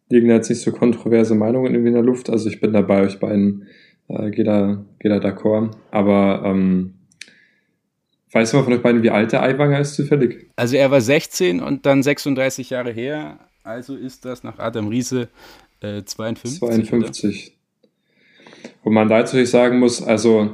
liegen 0.08 0.28
jetzt 0.28 0.48
nicht 0.50 0.60
so 0.60 0.72
kontroverse 0.72 1.34
Meinungen 1.34 1.72
irgendwie 1.72 1.88
in 1.88 1.94
der 1.94 2.02
Luft. 2.02 2.30
Also 2.30 2.48
ich 2.48 2.60
bin 2.60 2.72
da 2.72 2.82
bei 2.82 3.02
euch 3.02 3.18
beiden, 3.18 3.66
äh, 4.08 4.30
geht 4.30 4.46
da, 4.46 4.84
geht 4.98 5.10
da 5.12 5.16
d'accord. 5.16 5.70
Aber 5.90 6.42
ähm, 6.44 6.94
weißt 8.32 8.52
du 8.52 8.58
mal 8.58 8.64
von 8.64 8.72
euch 8.72 8.82
beiden, 8.82 9.02
wie 9.02 9.10
alt 9.10 9.32
der 9.32 9.42
Aiwanger 9.42 9.80
ist 9.80 9.94
zufällig? 9.94 10.50
Also 10.56 10.76
er 10.76 10.90
war 10.90 11.00
16 11.00 11.60
und 11.60 11.86
dann 11.86 12.02
36 12.02 12.70
Jahre 12.70 12.92
her. 12.92 13.38
Also 13.62 13.96
ist 13.96 14.24
das 14.24 14.42
nach 14.44 14.58
Adam 14.58 14.88
Riese 14.88 15.28
äh, 15.80 16.02
52. 16.04 16.58
52. 16.58 17.46
Oder? 17.46 17.90
Wo 18.82 18.90
man 18.90 19.08
dazu 19.08 19.42
sagen 19.46 19.78
muss, 19.78 20.02
also 20.02 20.50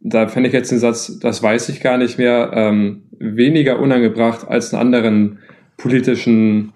da 0.00 0.26
fände 0.26 0.48
ich 0.48 0.52
jetzt 0.52 0.72
den 0.72 0.80
Satz, 0.80 1.20
das 1.20 1.42
weiß 1.42 1.68
ich 1.68 1.80
gar 1.80 1.96
nicht 1.96 2.18
mehr, 2.18 2.50
ähm, 2.54 3.04
weniger 3.18 3.78
unangebracht 3.78 4.48
als 4.48 4.74
einen 4.74 4.82
anderen 4.82 5.38
politischen 5.76 6.72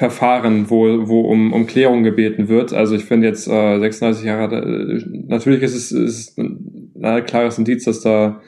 Verfahren, 0.00 0.70
wo, 0.70 1.08
wo 1.08 1.20
um, 1.20 1.52
um 1.52 1.66
Klärung 1.66 2.02
gebeten 2.04 2.48
wird. 2.48 2.72
Also 2.72 2.94
ich 2.96 3.04
finde 3.04 3.26
jetzt 3.26 3.46
äh, 3.46 3.78
36 3.78 4.24
Jahre, 4.24 4.56
äh, 4.56 5.04
natürlich 5.26 5.62
ist 5.62 5.74
es 5.74 5.92
ist 5.92 6.38
ein, 6.38 6.90
ein 7.02 7.26
klares 7.26 7.58
Indiz, 7.58 7.84
dass 7.84 8.00
da 8.00 8.40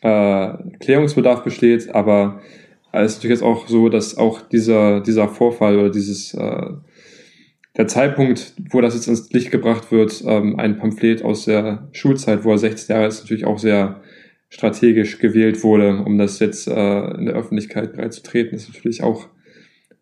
äh, 0.00 0.54
Klärungsbedarf 0.80 1.44
besteht, 1.44 1.94
aber 1.94 2.40
es 2.90 3.12
ist 3.12 3.16
natürlich 3.18 3.36
jetzt 3.36 3.42
auch 3.42 3.68
so, 3.68 3.90
dass 3.90 4.16
auch 4.16 4.40
dieser, 4.40 5.02
dieser 5.02 5.28
Vorfall 5.28 5.76
oder 5.76 5.90
dieses 5.90 6.32
äh, 6.32 6.70
der 7.76 7.86
Zeitpunkt, 7.86 8.54
wo 8.70 8.80
das 8.80 8.94
jetzt 8.94 9.08
ins 9.08 9.30
Licht 9.30 9.50
gebracht 9.50 9.92
wird, 9.92 10.24
ähm, 10.26 10.58
ein 10.58 10.78
Pamphlet 10.78 11.22
aus 11.22 11.44
der 11.44 11.90
Schulzeit, 11.92 12.44
wo 12.44 12.52
er 12.52 12.58
16 12.58 12.96
Jahre 12.96 13.08
ist, 13.08 13.20
natürlich 13.20 13.44
auch 13.44 13.58
sehr 13.58 14.00
strategisch 14.48 15.18
gewählt 15.18 15.62
wurde, 15.62 16.02
um 16.02 16.16
das 16.16 16.38
jetzt 16.38 16.66
äh, 16.66 17.10
in 17.18 17.26
der 17.26 17.34
Öffentlichkeit 17.34 17.92
breit 17.92 18.14
zu 18.14 18.22
treten, 18.22 18.54
ist 18.54 18.72
natürlich 18.72 19.02
auch 19.02 19.28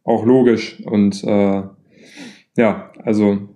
auch 0.07 0.25
logisch. 0.25 0.81
Und 0.87 1.23
äh, 1.25 1.62
ja, 2.57 2.92
also 3.05 3.49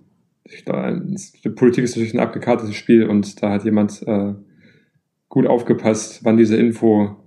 ich, 0.43 0.63
die 0.63 1.49
Politik 1.49 1.83
ist 1.83 1.95
natürlich 1.95 2.13
ein 2.13 2.19
abgekartetes 2.19 2.75
Spiel 2.75 3.07
und 3.07 3.41
da 3.41 3.51
hat 3.51 3.63
jemand 3.63 4.03
äh, 4.05 4.35
gut 5.29 5.47
aufgepasst, 5.47 6.23
wann 6.23 6.37
diese 6.37 6.57
Info 6.57 7.17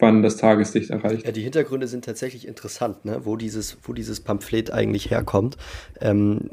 wann 0.00 0.22
das 0.22 0.36
Tageslicht 0.36 0.90
erreicht. 0.90 1.26
Ja, 1.26 1.32
die 1.32 1.42
Hintergründe 1.42 1.86
sind 1.86 2.04
tatsächlich 2.04 2.48
interessant, 2.48 3.04
ne? 3.04 3.20
wo, 3.24 3.36
dieses, 3.36 3.78
wo 3.82 3.92
dieses 3.92 4.20
Pamphlet 4.20 4.72
eigentlich 4.72 5.10
herkommt. 5.10 5.56
Ähm, 6.00 6.48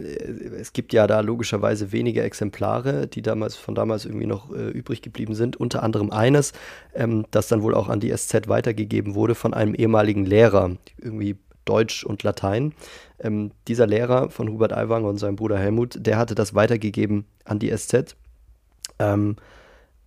es 0.60 0.74
gibt 0.74 0.94
ja 0.94 1.08
da 1.08 1.22
logischerweise 1.22 1.92
wenige 1.92 2.22
Exemplare, 2.22 3.08
die 3.08 3.22
damals 3.22 3.56
von 3.56 3.76
damals 3.76 4.06
irgendwie 4.06 4.28
noch 4.28 4.54
äh, 4.54 4.70
übrig 4.70 5.02
geblieben 5.02 5.34
sind. 5.34 5.56
Unter 5.56 5.84
anderem 5.84 6.12
eines, 6.12 6.54
ähm, 6.94 7.26
das 7.32 7.48
dann 7.48 7.62
wohl 7.62 7.74
auch 7.74 7.90
an 7.90 8.00
die 8.00 8.16
SZ 8.16 8.48
weitergegeben 8.48 9.16
wurde 9.16 9.36
von 9.36 9.54
einem 9.54 9.74
ehemaligen 9.74 10.26
Lehrer, 10.26 10.76
irgendwie 11.02 11.38
Deutsch 11.68 12.04
und 12.04 12.24
Latein. 12.24 12.74
Ähm, 13.20 13.52
dieser 13.68 13.88
Lehrer 13.88 14.30
von 14.30 14.50
Hubert 14.50 14.74
Aiwanger 14.74 15.08
und 15.08 15.18
seinem 15.18 15.36
Bruder 15.36 15.58
Helmut, 15.58 15.98
der 16.00 16.18
hatte 16.18 16.36
das 16.36 16.54
weitergegeben 16.56 17.26
an 17.46 17.60
die 17.60 17.76
SZ, 17.76 18.16
ähm, 19.00 19.36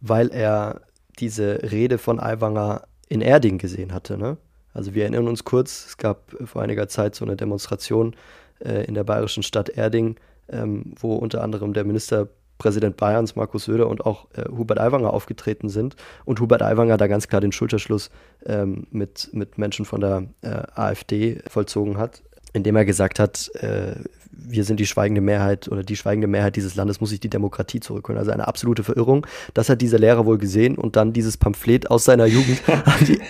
weil 0.00 0.30
er 0.32 0.82
diese 1.18 1.70
Rede 1.70 1.98
von 1.98 2.20
Aiwanger 2.20 2.82
in 3.08 3.20
Erding 3.20 3.58
gesehen 3.58 3.92
hatte. 3.92 4.16
Ne? 4.16 4.36
Also 4.72 4.94
wir 4.94 5.02
erinnern 5.02 5.28
uns 5.28 5.44
kurz, 5.44 5.86
es 5.86 5.96
gab 5.96 6.34
vor 6.44 6.62
einiger 6.62 6.88
Zeit 6.88 7.14
so 7.14 7.24
eine 7.24 7.36
Demonstration 7.36 8.14
äh, 8.60 8.84
in 8.84 8.94
der 8.94 9.04
bayerischen 9.04 9.42
Stadt 9.42 9.68
Erding, 9.68 10.16
ähm, 10.48 10.94
wo 10.98 11.14
unter 11.16 11.42
anderem 11.42 11.72
der 11.72 11.84
Minister 11.84 12.28
Präsident 12.60 12.98
Bayerns, 12.98 13.36
Markus 13.36 13.64
Söder 13.64 13.88
und 13.88 14.04
auch 14.04 14.26
äh, 14.34 14.44
Hubert 14.50 14.78
Aiwanger 14.78 15.12
aufgetreten 15.12 15.70
sind 15.70 15.96
und 16.26 16.40
Hubert 16.40 16.62
Aiwanger 16.62 16.98
da 16.98 17.06
ganz 17.06 17.26
klar 17.26 17.40
den 17.40 17.52
Schulterschluss 17.52 18.10
ähm, 18.44 18.86
mit, 18.90 19.30
mit 19.32 19.56
Menschen 19.56 19.86
von 19.86 20.02
der 20.02 20.24
äh, 20.42 20.62
AfD 20.74 21.40
vollzogen 21.48 21.96
hat, 21.96 22.22
indem 22.52 22.76
er 22.76 22.84
gesagt 22.84 23.18
hat, 23.18 23.50
äh, 23.56 23.94
wir 24.32 24.64
sind 24.64 24.80
die 24.80 24.86
schweigende 24.86 25.20
Mehrheit 25.20 25.68
oder 25.68 25.82
die 25.82 25.96
schweigende 25.96 26.26
Mehrheit 26.26 26.56
dieses 26.56 26.74
Landes 26.74 27.00
muss 27.00 27.10
sich 27.10 27.20
die 27.20 27.30
Demokratie 27.30 27.80
zurückholen. 27.80 28.18
Also 28.18 28.30
eine 28.30 28.48
absolute 28.48 28.82
Verirrung. 28.82 29.26
Das 29.54 29.68
hat 29.68 29.80
dieser 29.80 29.98
Lehrer 29.98 30.26
wohl 30.26 30.38
gesehen 30.38 30.76
und 30.76 30.96
dann 30.96 31.12
dieses 31.12 31.36
Pamphlet 31.36 31.90
aus 31.90 32.04
seiner 32.04 32.26
Jugend 32.26 32.60
an 32.66 33.04
die, 33.06 33.20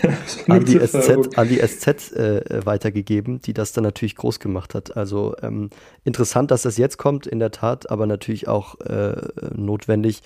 an 0.48 0.64
die 0.64 0.78
SZ, 0.78 1.36
an 1.38 1.48
die 1.48 1.58
SZ 1.58 2.12
äh, 2.12 2.64
weitergegeben, 2.64 3.40
die 3.40 3.52
das 3.52 3.72
dann 3.72 3.84
natürlich 3.84 4.16
groß 4.16 4.40
gemacht 4.40 4.74
hat. 4.74 4.96
Also 4.96 5.34
ähm, 5.42 5.70
interessant, 6.04 6.50
dass 6.50 6.62
das 6.62 6.76
jetzt 6.76 6.98
kommt, 6.98 7.26
in 7.26 7.38
der 7.38 7.50
Tat, 7.50 7.90
aber 7.90 8.06
natürlich 8.06 8.48
auch 8.48 8.80
äh, 8.80 9.16
notwendig 9.54 10.22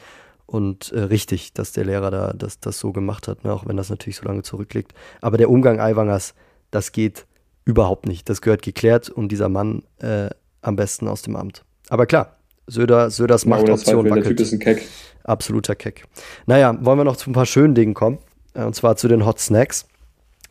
und 0.47 0.93
äh, 0.93 1.01
richtig, 1.01 1.55
dass 1.55 1.73
der 1.73 1.85
Lehrer 1.85 2.11
da 2.11 2.33
das, 2.33 2.61
das 2.61 2.79
so 2.79 2.93
gemacht 2.93 3.29
hat, 3.29 3.45
ne? 3.45 3.53
auch 3.53 3.67
wenn 3.67 3.77
das 3.77 3.91
natürlich 3.91 4.17
so 4.17 4.27
lange 4.27 4.43
zurückliegt. 4.43 4.93
Aber 5.21 5.39
der 5.39 5.51
Umgang 5.51 5.81
Aiwangers, 5.81 6.35
das 6.71 6.93
geht 6.93 7.27
überhaupt 7.65 8.07
nicht. 8.07 8.29
Das 8.29 8.41
gehört 8.41 8.63
geklärt 8.63 9.09
und 9.09 9.31
dieser 9.31 9.49
Mann 9.49 9.83
äh, 9.99 10.31
am 10.63 10.77
besten 10.77 11.09
aus 11.09 11.23
dem 11.23 11.37
Amt. 11.37 11.65
Aber 11.89 12.07
klar, 12.07 12.37
Söder, 12.67 13.11
Söders 13.11 13.47
Machtoption 13.47 14.05
wackelt. 14.09 14.25
Der 14.25 14.31
Typ 14.31 14.41
ist 14.41 14.53
ein 14.53 14.59
Keck. 14.59 14.83
Absoluter 15.25 15.75
Keck. 15.75 16.05
Naja, 16.47 16.77
wollen 16.81 16.99
wir 16.99 17.05
noch 17.05 17.17
zu 17.17 17.31
ein 17.31 17.35
paar 17.35 17.47
schönen 17.47 17.75
Dingen 17.75 17.95
kommen. 17.95 18.19
Äh, 18.55 18.65
und 18.65 18.75
zwar 18.75 18.97
zu 18.97 19.09
den 19.09 19.27
Hot 19.27 19.39
Snacks. 19.39 19.87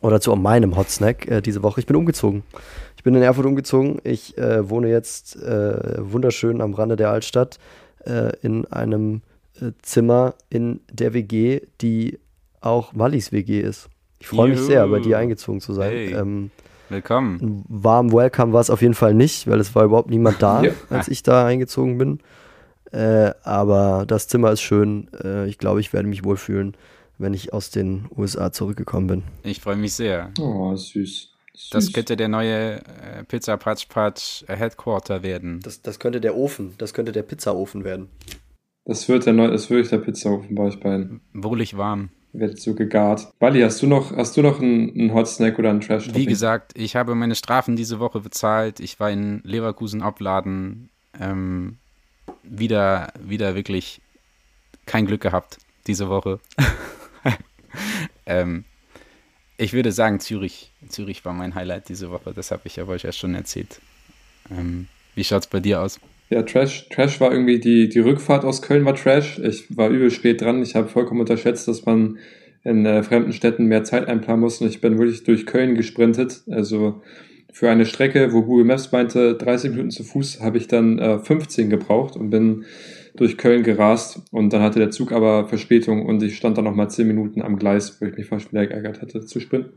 Oder 0.00 0.20
zu 0.20 0.34
meinem 0.36 0.76
Hot 0.76 0.90
Snack 0.90 1.30
äh, 1.30 1.40
diese 1.40 1.62
Woche. 1.62 1.80
Ich 1.80 1.86
bin 1.86 1.96
umgezogen. 1.96 2.42
Ich 2.96 3.02
bin 3.04 3.14
in 3.14 3.22
Erfurt 3.22 3.46
umgezogen. 3.46 4.00
Ich 4.04 4.36
äh, 4.36 4.68
wohne 4.68 4.88
jetzt 4.88 5.36
äh, 5.36 5.96
wunderschön 5.98 6.60
am 6.60 6.74
Rande 6.74 6.96
der 6.96 7.10
Altstadt 7.10 7.58
äh, 8.04 8.36
in 8.42 8.66
einem 8.66 9.22
äh, 9.60 9.72
Zimmer 9.80 10.34
in 10.50 10.80
der 10.92 11.14
WG, 11.14 11.62
die 11.80 12.18
auch 12.60 12.92
Wallis 12.94 13.32
WG 13.32 13.60
ist. 13.60 13.88
Ich 14.18 14.28
freue 14.28 14.50
mich 14.50 14.60
sehr, 14.60 14.86
bei 14.88 15.00
dir 15.00 15.18
eingezogen 15.18 15.60
zu 15.60 15.72
sein. 15.74 15.90
Hey. 15.90 16.14
Ähm, 16.14 16.50
Willkommen. 16.88 17.64
Warm 17.68 18.12
Welcome 18.12 18.52
war 18.52 18.60
es 18.60 18.70
auf 18.70 18.82
jeden 18.82 18.94
Fall 18.94 19.14
nicht, 19.14 19.46
weil 19.46 19.60
es 19.60 19.74
war 19.74 19.84
überhaupt 19.84 20.10
niemand 20.10 20.42
da, 20.42 20.62
ja. 20.64 20.72
als 20.90 21.08
ich 21.08 21.22
da 21.22 21.46
eingezogen 21.46 21.98
bin. 21.98 22.20
Äh, 22.92 23.32
aber 23.42 24.04
das 24.06 24.28
Zimmer 24.28 24.52
ist 24.52 24.60
schön. 24.60 25.08
Äh, 25.22 25.48
ich 25.48 25.58
glaube, 25.58 25.80
ich 25.80 25.92
werde 25.92 26.08
mich 26.08 26.24
wohlfühlen, 26.24 26.76
wenn 27.18 27.34
ich 27.34 27.52
aus 27.52 27.70
den 27.70 28.06
USA 28.16 28.52
zurückgekommen 28.52 29.06
bin. 29.06 29.22
Ich 29.42 29.60
freue 29.60 29.76
mich 29.76 29.94
sehr. 29.94 30.30
Oh, 30.38 30.74
süß. 30.76 31.30
Das 31.70 31.86
Süß. 31.86 31.92
könnte 31.92 32.16
der 32.16 32.28
neue 32.28 32.78
äh, 32.78 33.24
Pizza 33.26 33.56
Patch 33.56 33.86
Patch 33.86 34.44
äh, 34.48 34.56
Headquarter 34.56 35.22
werden. 35.22 35.60
Das, 35.62 35.82
das 35.82 35.98
könnte 35.98 36.20
der 36.20 36.36
Ofen, 36.36 36.74
das 36.78 36.94
könnte 36.94 37.12
der 37.12 37.22
Pizzaofen 37.22 37.84
werden. 37.84 38.08
Das 38.84 39.08
wird 39.08 39.24
der 39.24 39.32
neue, 39.32 39.50
das 39.50 39.70
wird 39.70 39.90
der 39.90 39.98
Pizzaofen 39.98 40.54
bei 40.54 40.64
euch 40.64 40.80
beiden. 40.80 41.20
Wohlig 41.32 41.76
warm. 41.76 42.10
Wird 42.36 42.60
so 42.60 42.74
gegart. 42.74 43.32
Wally, 43.38 43.60
hast 43.60 43.80
du 43.80 43.86
noch, 43.86 44.14
hast 44.16 44.36
du 44.36 44.42
noch 44.42 44.60
einen, 44.60 44.90
einen 44.90 45.14
Hot 45.14 45.28
Snack 45.28 45.56
oder 45.56 45.70
einen 45.70 45.80
Trash 45.80 46.12
Wie 46.12 46.26
gesagt, 46.26 46.72
ich 46.74 46.96
habe 46.96 47.14
meine 47.14 47.36
Strafen 47.36 47.76
diese 47.76 48.00
Woche 48.00 48.18
bezahlt. 48.18 48.80
Ich 48.80 48.98
war 48.98 49.08
in 49.08 49.40
Leverkusen 49.44 50.02
abladen. 50.02 50.90
Ähm, 51.20 51.76
wieder, 52.42 53.12
wieder 53.20 53.54
wirklich 53.54 54.00
kein 54.84 55.06
Glück 55.06 55.20
gehabt 55.20 55.58
diese 55.86 56.08
Woche. 56.08 56.40
ähm, 58.26 58.64
ich 59.56 59.72
würde 59.72 59.92
sagen, 59.92 60.18
Zürich. 60.18 60.72
Zürich 60.88 61.24
war 61.24 61.32
mein 61.32 61.54
Highlight 61.54 61.88
diese 61.88 62.10
Woche. 62.10 62.34
Das 62.34 62.50
habe 62.50 62.62
ich 62.64 62.76
ja 62.76 62.86
euch 62.86 63.02
ja 63.02 63.12
schon 63.12 63.34
erzählt. 63.34 63.80
Ähm, 64.50 64.88
wie 65.14 65.24
schaut's 65.24 65.46
bei 65.46 65.60
dir 65.60 65.80
aus? 65.80 66.00
Ja, 66.30 66.42
Trash, 66.42 66.88
Trash 66.88 67.20
war 67.20 67.32
irgendwie 67.32 67.60
die, 67.60 67.88
die 67.88 68.00
Rückfahrt 68.00 68.44
aus 68.44 68.62
Köln 68.62 68.84
war 68.84 68.94
Trash. 68.94 69.38
Ich 69.38 69.76
war 69.76 69.90
übel 69.90 70.10
spät 70.10 70.40
dran. 70.40 70.62
Ich 70.62 70.74
habe 70.74 70.88
vollkommen 70.88 71.20
unterschätzt, 71.20 71.68
dass 71.68 71.84
man 71.84 72.18
in 72.64 72.86
äh, 72.86 73.02
fremden 73.02 73.32
Städten 73.32 73.66
mehr 73.66 73.84
Zeit 73.84 74.08
einplanen 74.08 74.40
muss. 74.40 74.60
Und 74.60 74.68
ich 74.68 74.80
bin 74.80 74.98
wirklich 74.98 75.24
durch 75.24 75.44
Köln 75.44 75.74
gesprintet. 75.74 76.42
Also 76.50 77.02
für 77.52 77.70
eine 77.70 77.84
Strecke, 77.84 78.32
wo 78.32 78.42
Google 78.42 78.64
Maps 78.64 78.90
meinte, 78.90 79.34
30 79.34 79.70
Minuten 79.70 79.90
zu 79.90 80.02
Fuß, 80.02 80.40
habe 80.40 80.56
ich 80.56 80.66
dann 80.66 80.98
äh, 80.98 81.18
15 81.18 81.68
gebraucht 81.68 82.16
und 82.16 82.30
bin 82.30 82.64
durch 83.16 83.36
Köln 83.36 83.62
gerast. 83.62 84.22
Und 84.32 84.52
dann 84.52 84.62
hatte 84.62 84.78
der 84.78 84.90
Zug 84.90 85.12
aber 85.12 85.46
Verspätung 85.46 86.06
und 86.06 86.22
ich 86.22 86.36
stand 86.36 86.56
dann 86.56 86.64
noch 86.64 86.74
mal 86.74 86.88
10 86.88 87.06
Minuten 87.06 87.42
am 87.42 87.58
Gleis, 87.58 88.00
wo 88.00 88.06
ich 88.06 88.16
mich 88.16 88.26
fast 88.26 88.50
wieder 88.50 88.66
geärgert 88.66 89.02
hatte 89.02 89.24
zu 89.24 89.40
sprinten. 89.40 89.74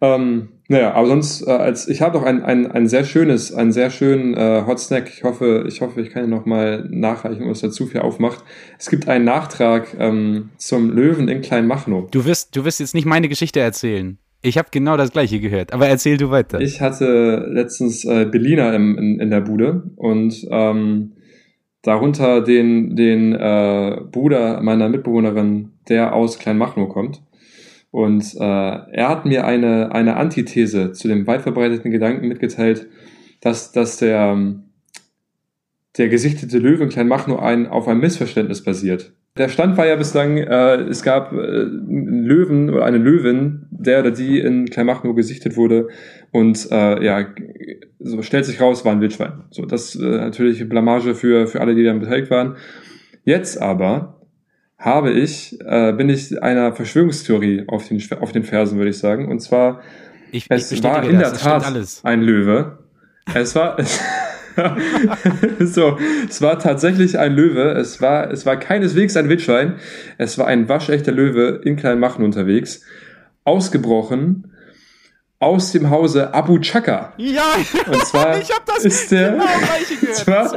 Ähm, 0.00 0.48
naja, 0.68 0.94
aber 0.94 1.06
sonst, 1.06 1.46
äh, 1.46 1.50
als 1.50 1.88
ich 1.88 2.02
habe 2.02 2.18
noch 2.18 2.24
ein, 2.24 2.42
ein, 2.42 2.70
ein 2.70 2.88
sehr 2.88 3.04
schönes, 3.04 3.54
einen 3.54 3.72
sehr 3.72 3.90
schönen 3.90 4.34
äh, 4.34 4.64
Hot 4.66 4.80
Snack. 4.80 5.08
Ich 5.08 5.22
hoffe, 5.22 5.64
ich 5.68 5.80
hoffe, 5.80 6.00
ich 6.00 6.10
kann 6.10 6.24
ihn 6.24 6.30
noch 6.30 6.44
mal 6.44 6.86
nachreichen, 6.90 7.46
dass 7.48 7.62
er 7.62 7.70
zu 7.70 7.86
viel 7.86 8.00
aufmacht. 8.00 8.42
Es 8.78 8.90
gibt 8.90 9.08
einen 9.08 9.24
Nachtrag 9.24 9.96
ähm, 9.98 10.50
zum 10.56 10.90
Löwen 10.90 11.28
in 11.28 11.40
Kleinmachnow. 11.40 12.10
Du 12.10 12.24
wirst, 12.24 12.56
du 12.56 12.64
wirst 12.64 12.80
jetzt 12.80 12.94
nicht 12.94 13.06
meine 13.06 13.28
Geschichte 13.28 13.60
erzählen. 13.60 14.18
Ich 14.42 14.58
habe 14.58 14.68
genau 14.70 14.96
das 14.96 15.12
gleiche 15.12 15.40
gehört, 15.40 15.72
aber 15.72 15.88
erzähl 15.88 16.18
du 16.18 16.30
weiter. 16.30 16.60
Ich 16.60 16.80
hatte 16.80 17.46
letztens 17.50 18.04
äh, 18.04 18.26
Berliner 18.26 18.74
im, 18.74 18.98
in, 18.98 19.20
in 19.20 19.30
der 19.30 19.40
Bude 19.40 19.90
und 19.96 20.46
ähm, 20.50 21.12
darunter 21.82 22.42
den, 22.42 22.96
den 22.96 23.32
äh, 23.32 24.00
Bruder 24.10 24.60
meiner 24.62 24.88
Mitbewohnerin, 24.88 25.72
der 25.88 26.14
aus 26.14 26.38
Kleinmachnow 26.38 26.88
kommt. 26.88 27.22
Und 27.96 28.34
äh, 28.34 28.44
er 28.44 29.08
hat 29.08 29.24
mir 29.24 29.46
eine, 29.46 29.90
eine 29.90 30.16
Antithese 30.16 30.92
zu 30.92 31.08
dem 31.08 31.26
weit 31.26 31.40
verbreiteten 31.40 31.90
Gedanken 31.90 32.28
mitgeteilt, 32.28 32.88
dass, 33.40 33.72
dass 33.72 33.96
der, 33.96 34.36
der 35.96 36.08
gesichtete 36.10 36.58
Löwe 36.58 36.82
in 36.82 36.90
Kleinmachnow 36.90 37.40
ein, 37.40 37.66
auf 37.66 37.88
einem 37.88 38.00
Missverständnis 38.00 38.62
basiert. 38.62 39.14
Der 39.38 39.48
Stand 39.48 39.78
war 39.78 39.86
ja 39.86 39.96
bislang, 39.96 40.36
äh, 40.36 40.74
es 40.82 41.02
gab 41.02 41.32
äh, 41.32 41.36
einen 41.36 42.24
Löwen 42.24 42.68
oder 42.68 42.84
eine 42.84 42.98
Löwin, 42.98 43.64
der 43.70 44.00
oder 44.00 44.10
die 44.10 44.40
in 44.40 44.66
Kleinmachnow 44.66 45.16
gesichtet 45.16 45.56
wurde 45.56 45.88
und 46.32 46.70
äh, 46.70 47.02
ja, 47.02 47.28
so 47.98 48.20
stellt 48.20 48.44
sich 48.44 48.60
raus, 48.60 48.84
war 48.84 48.92
ein 48.92 49.00
Wildschwein. 49.00 49.44
So, 49.48 49.64
das 49.64 49.96
äh, 49.96 50.04
natürlich 50.04 50.68
Blamage 50.68 51.14
für, 51.14 51.46
für 51.46 51.62
alle, 51.62 51.74
die 51.74 51.82
daran 51.82 52.00
beteiligt 52.00 52.30
waren. 52.30 52.56
Jetzt 53.24 53.56
aber 53.56 54.15
habe 54.78 55.10
ich, 55.10 55.58
äh, 55.60 55.92
bin 55.92 56.08
ich 56.08 56.42
einer 56.42 56.72
Verschwörungstheorie 56.72 57.64
auf 57.68 57.88
den, 57.88 58.02
auf 58.20 58.32
den 58.32 58.44
Fersen, 58.44 58.78
würde 58.78 58.90
ich 58.90 58.98
sagen. 58.98 59.30
Und 59.30 59.40
zwar, 59.40 59.80
ich, 60.32 60.46
es 60.48 60.70
ich 60.72 60.82
war 60.82 61.02
in 61.08 61.18
das, 61.18 61.32
der 61.32 61.40
Tat 61.40 61.66
alles. 61.66 62.04
ein 62.04 62.22
Löwe. 62.22 62.78
Es 63.34 63.54
war, 63.54 63.76
so, 65.60 65.98
es 66.28 66.42
war 66.42 66.58
tatsächlich 66.58 67.18
ein 67.18 67.34
Löwe. 67.34 67.72
Es 67.72 68.00
war, 68.00 68.30
es 68.30 68.44
war 68.44 68.56
keineswegs 68.58 69.16
ein 69.16 69.28
Wildschwein. 69.28 69.76
Es 70.18 70.38
war 70.38 70.46
ein 70.46 70.68
waschechter 70.68 71.12
Löwe 71.12 71.60
in 71.64 71.76
Kleinmachen 71.76 72.24
unterwegs. 72.24 72.82
Ausgebrochen 73.44 74.52
aus 75.46 75.70
dem 75.70 75.90
Hause 75.90 76.34
Abu 76.34 76.58
Chaka. 76.58 77.12
Ja, 77.18 77.54
Und 77.86 78.04
zwar 78.06 78.36
ich 78.40 78.50
habe 78.50 78.62
das 78.66 78.84
ist 78.84 79.12
der, 79.12 79.30
genau 79.30 79.44
gleiche 79.44 79.94
gehört. 80.00 80.16
zwar, 80.16 80.56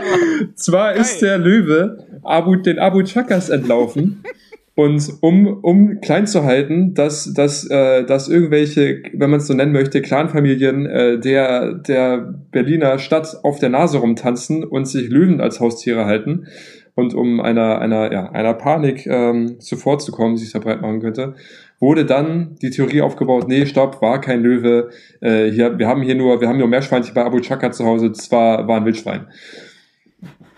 zwar 0.56 0.93
ist 0.93 1.21
der 1.21 1.38
Löwe 1.38 2.08
Abu, 2.23 2.56
den 2.56 2.80
Abu 2.80 3.04
Chakas 3.04 3.49
entlaufen. 3.49 4.23
Und 4.73 5.12
um, 5.19 5.60
um 5.62 5.99
klein 5.99 6.25
zu 6.25 6.45
halten, 6.45 6.93
dass, 6.93 7.34
dass, 7.34 7.69
äh, 7.69 8.06
dass 8.06 8.30
irgendwelche, 8.30 9.04
wenn 9.12 9.30
man 9.30 9.41
es 9.41 9.47
so 9.47 9.54
nennen 9.54 9.73
möchte, 9.73 10.02
Clanfamilien 10.02 10.86
äh, 10.86 11.19
der, 11.19 11.73
der 11.73 12.34
Berliner 12.52 12.97
Stadt 12.97 13.39
auf 13.43 13.60
der 13.60 13.67
Nase 13.67 13.97
rumtanzen 13.97 14.63
und 14.63 14.86
sich 14.86 15.10
Löwen 15.10 15.41
als 15.41 15.60
Haustiere 15.60 16.06
halten. 16.06 16.47
Und 16.95 17.13
um 17.13 17.41
einer, 17.41 17.80
einer, 17.80 18.13
ja, 18.13 18.32
einer 18.32 18.54
Panik 18.54 19.06
ähm, 19.06 19.60
zuvorzukommen, 19.60 20.36
die 20.36 20.43
sich 20.43 20.54
da 20.54 20.60
breit 20.60 20.82
machen 20.82 21.02
könnte, 21.02 21.36
wurde 21.80 22.06
dann 22.06 22.56
die 22.62 22.70
Theorie 22.70 23.02
aufgebaut, 23.02 23.48
nee, 23.48 23.65
stopp, 23.65 24.02
war 24.02 24.20
kein 24.22 24.42
Löwe. 24.42 24.89
Äh, 25.22 25.50
hier, 25.52 25.78
wir 25.80 25.88
haben 25.88 26.02
hier 26.02 26.15
nur, 26.15 26.42
wir 26.42 26.48
haben 26.48 26.58
nur 26.58 26.68
Meerschweinchen 26.68 27.13
bei 27.13 27.24
Abu 27.24 27.39
Chaka 27.39 27.72
zu 27.72 27.86
Hause, 27.86 28.10
das 28.10 28.32
war, 28.32 28.68
ein 28.70 28.86
Wildschwein. 28.86 29.28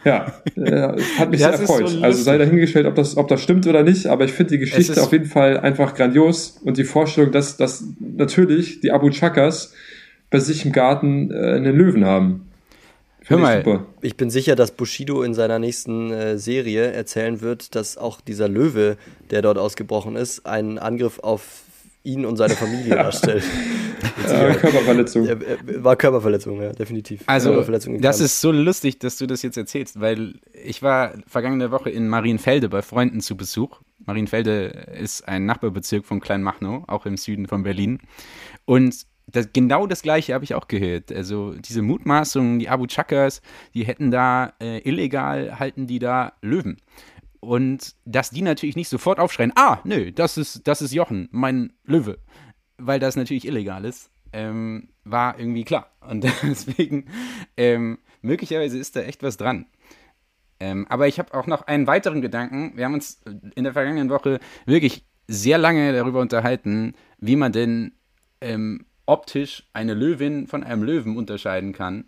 Ja, 0.04 0.34
äh, 0.56 1.00
hat 1.20 1.30
mich 1.30 1.42
sehr 1.42 1.54
ist 1.54 1.68
so 1.68 1.74
erfreut. 1.74 2.02
also 2.02 2.24
sei 2.24 2.40
dahingestellt, 2.40 2.88
ob 2.88 2.96
das, 2.96 3.18
ob 3.18 3.28
das 3.28 3.42
stimmt 3.42 3.68
oder 3.68 3.84
nicht, 3.84 4.08
aber 4.08 4.26
ich 4.26 4.32
finde 4.32 4.54
die 4.54 4.58
Geschichte 4.58 5.02
auf 5.02 5.12
jeden 5.12 5.26
Fall 5.26 5.60
einfach 5.60 5.94
grandios 5.94 6.60
und 6.64 6.78
die 6.78 6.86
Vorstellung, 6.86 7.32
dass, 7.32 7.58
dass 7.58 7.84
natürlich 8.00 8.80
die 8.82 8.92
Abu 8.92 9.12
Chakas 9.12 9.76
bei 10.32 10.40
sich 10.40 10.66
im 10.66 10.72
Garten 10.72 11.30
äh, 11.30 11.56
einen 11.56 11.76
Löwen 11.76 12.06
haben. 12.06 12.51
Hör 13.28 13.38
mal. 13.38 13.64
super. 13.64 13.86
Ich 14.02 14.18
bin 14.18 14.30
sicher, 14.30 14.56
dass 14.56 14.72
Bushido 14.72 15.22
in 15.24 15.34
seiner 15.34 15.60
nächsten 15.60 16.12
äh, 16.12 16.38
Serie 16.38 16.92
erzählen 16.92 17.42
wird, 17.42 17.76
dass 17.76 17.98
auch 17.98 18.20
dieser 18.22 18.48
Löwe, 18.48 18.98
der 19.30 19.42
dort 19.42 19.58
ausgebrochen 19.58 20.16
ist, 20.16 20.46
einen 20.46 20.80
Angriff 20.80 21.20
auf 21.20 21.62
ihn 22.04 22.26
und 22.26 22.38
seine 22.38 22.56
Familie 22.56 22.96
darstellt. 22.96 23.44
Äh. 24.28 24.54
Körperverletzung. 24.56 25.28
Er- 25.28 25.38
er- 25.40 25.84
War 25.84 25.96
Körperverletzung, 25.96 26.60
ja, 26.62 26.72
definitiv. 26.74 27.22
Also, 27.28 27.62
das 28.00 28.20
ist 28.20 28.42
so 28.42 28.52
lustig, 28.52 28.98
dass 28.98 29.18
du 29.18 29.28
das 29.28 29.44
jetzt 29.44 29.58
erzählst, 29.58 30.02
weil 30.02 30.40
ich 30.64 30.82
war 30.82 31.14
vergangene 31.28 31.70
Woche 31.70 31.92
in 31.92 32.08
Marienfelde 32.08 32.70
bei 32.70 32.82
Freunden 32.82 33.22
zu 33.22 33.38
Besuch. 33.38 33.80
Marienfelde 34.04 34.88
ist 35.00 35.28
ein 35.28 35.46
Nachbarbezirk 35.46 36.06
von 36.08 36.20
Kleinmachnow, 36.22 36.86
auch 36.88 37.06
im 37.06 37.18
Süden 37.18 37.48
von 37.48 37.62
Berlin. 37.62 38.00
Und 38.66 39.06
das, 39.32 39.50
genau 39.54 39.88
das 39.88 40.02
Gleiche 40.02 40.34
habe 40.34 40.44
ich 40.44 40.54
auch 40.54 40.67
gehört. 40.67 41.12
Also 41.12 41.54
diese 41.54 41.82
Mutmaßungen, 41.82 42.60
die 42.60 42.70
Abu 42.70 42.86
Chakas, 42.88 43.41
die 43.74 43.86
hätten 43.86 44.12
da 44.12 44.54
äh, 44.62 44.80
illegal, 44.88 45.60
halten 45.60 45.88
die 45.88 46.00
da 46.00 46.34
Löwen. 46.41 46.78
Und 47.39 47.96
dass 48.06 48.30
die 48.30 48.44
natürlich 48.44 48.76
nicht 48.76 48.89
sofort 48.89 49.20
aufschreien, 49.20 49.54
ah, 49.56 49.80
nö, 49.84 50.12
das 50.12 50.38
ist, 50.38 50.67
das 50.67 50.82
ist 50.82 50.94
Jochen, 50.94 51.28
mein 51.32 51.74
Löwe. 51.84 52.20
Weil 52.78 53.00
das 53.00 53.15
natürlich 53.15 53.46
illegal 53.46 53.86
ist, 53.86 54.12
ähm, 54.34 54.89
war 55.04 55.39
irgendwie 55.39 55.63
klar. 55.63 55.91
Und 56.08 56.24
deswegen, 56.44 57.06
ähm, 57.58 57.98
möglicherweise 58.22 58.78
ist 58.78 58.96
da 58.96 59.02
echt 59.02 59.24
was 59.24 59.38
dran. 59.38 59.65
Ähm, 60.60 60.86
aber 60.89 61.08
ich 61.08 61.17
habe 61.17 61.34
auch 61.34 61.48
noch 61.48 61.63
einen 61.63 61.88
weiteren 61.88 62.22
Gedanken. 62.22 62.74
Wir 62.76 62.86
haben 62.86 62.94
uns 62.94 63.22
in 63.56 63.63
der 63.63 63.74
vergangenen 63.74 64.10
Woche 64.10 64.39
wirklich 64.65 65.04
sehr 65.28 65.58
lange 65.58 65.94
darüber 65.94 66.20
unterhalten, 66.20 66.94
wie 67.17 67.36
man 67.36 67.52
denn 67.52 67.94
ähm, 68.41 68.86
optisch 69.06 69.68
eine 69.74 69.94
Löwin 69.94 70.48
von 70.48 70.64
einem 70.64 70.84
Löwen 70.84 71.18
unterscheiden 71.18 71.74
kann. 71.74 72.06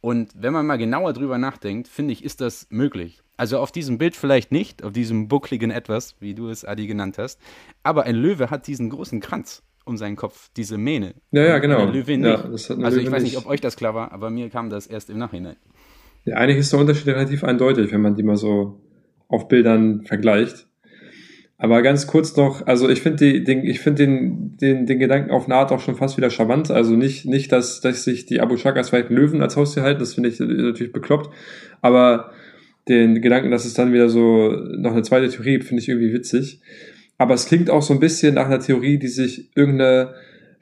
Und 0.00 0.32
wenn 0.36 0.52
man 0.52 0.66
mal 0.66 0.78
genauer 0.78 1.12
drüber 1.12 1.38
nachdenkt, 1.38 1.86
finde 1.88 2.12
ich, 2.12 2.24
ist 2.24 2.40
das 2.40 2.66
möglich. 2.70 3.20
Also 3.36 3.58
auf 3.58 3.70
diesem 3.72 3.98
Bild 3.98 4.16
vielleicht 4.16 4.50
nicht, 4.52 4.82
auf 4.82 4.92
diesem 4.92 5.28
buckligen 5.28 5.70
Etwas, 5.70 6.16
wie 6.20 6.34
du 6.34 6.48
es, 6.48 6.64
Adi, 6.64 6.86
genannt 6.86 7.18
hast. 7.18 7.40
Aber 7.82 8.04
ein 8.04 8.16
Löwe 8.16 8.50
hat 8.50 8.66
diesen 8.66 8.90
großen 8.90 9.20
Kranz 9.20 9.62
um 9.84 9.96
seinen 9.96 10.16
Kopf, 10.16 10.48
diese 10.56 10.78
Mähne. 10.78 11.14
Ja, 11.30 11.42
ja, 11.44 11.58
genau. 11.58 11.78
Eine 11.82 11.92
Löwin 11.92 12.24
Ja, 12.24 12.36
nicht. 12.48 12.70
also 12.70 12.72
ich 12.72 12.78
Löwin 12.78 13.12
weiß 13.12 13.22
nicht, 13.22 13.34
nicht. 13.34 13.44
ob 13.44 13.50
euch 13.50 13.60
das 13.60 13.76
klar 13.76 13.94
war, 13.94 14.12
aber 14.12 14.30
mir 14.30 14.48
kam 14.50 14.70
das 14.70 14.86
erst 14.86 15.10
im 15.10 15.18
Nachhinein. 15.18 15.56
Ja, 16.24 16.36
eigentlich 16.36 16.58
ist 16.58 16.72
der 16.72 16.78
Unterschied 16.80 17.06
relativ 17.08 17.42
eindeutig, 17.42 17.90
wenn 17.92 18.00
man 18.00 18.14
die 18.14 18.22
mal 18.22 18.36
so 18.36 18.80
auf 19.28 19.48
Bildern 19.48 20.02
vergleicht. 20.04 20.68
Aber 21.62 21.80
ganz 21.82 22.08
kurz 22.08 22.34
noch, 22.34 22.66
also 22.66 22.88
ich 22.88 23.02
finde 23.02 23.40
den, 23.40 23.64
ich 23.64 23.78
finde 23.78 24.04
den, 24.04 24.56
den, 24.56 24.84
den 24.84 24.98
Gedanken 24.98 25.30
auf 25.30 25.44
eine 25.44 25.54
Art 25.54 25.70
auch 25.70 25.78
schon 25.78 25.94
fast 25.94 26.16
wieder 26.16 26.28
charmant. 26.28 26.72
Also 26.72 26.96
nicht, 26.96 27.24
nicht, 27.24 27.52
dass, 27.52 27.80
dass 27.80 28.02
sich 28.02 28.26
die 28.26 28.40
Abu 28.40 28.56
Shakas 28.56 28.90
vielleicht 28.90 29.10
Löwen 29.10 29.40
als 29.40 29.56
Haustier 29.56 29.84
halten, 29.84 30.00
das 30.00 30.14
finde 30.14 30.30
ich 30.30 30.40
natürlich 30.40 30.92
bekloppt. 30.92 31.32
Aber 31.80 32.32
den 32.88 33.22
Gedanken, 33.22 33.52
dass 33.52 33.64
es 33.64 33.74
dann 33.74 33.92
wieder 33.92 34.08
so 34.08 34.50
noch 34.50 34.90
eine 34.90 35.02
zweite 35.02 35.28
Theorie 35.28 35.52
gibt, 35.52 35.64
finde 35.66 35.80
ich 35.80 35.88
irgendwie 35.88 36.12
witzig. 36.12 36.60
Aber 37.16 37.34
es 37.34 37.46
klingt 37.46 37.70
auch 37.70 37.82
so 37.82 37.94
ein 37.94 38.00
bisschen 38.00 38.34
nach 38.34 38.46
einer 38.46 38.58
Theorie, 38.58 38.98
die 38.98 39.06
sich 39.06 39.48
irgendeine 39.54 40.14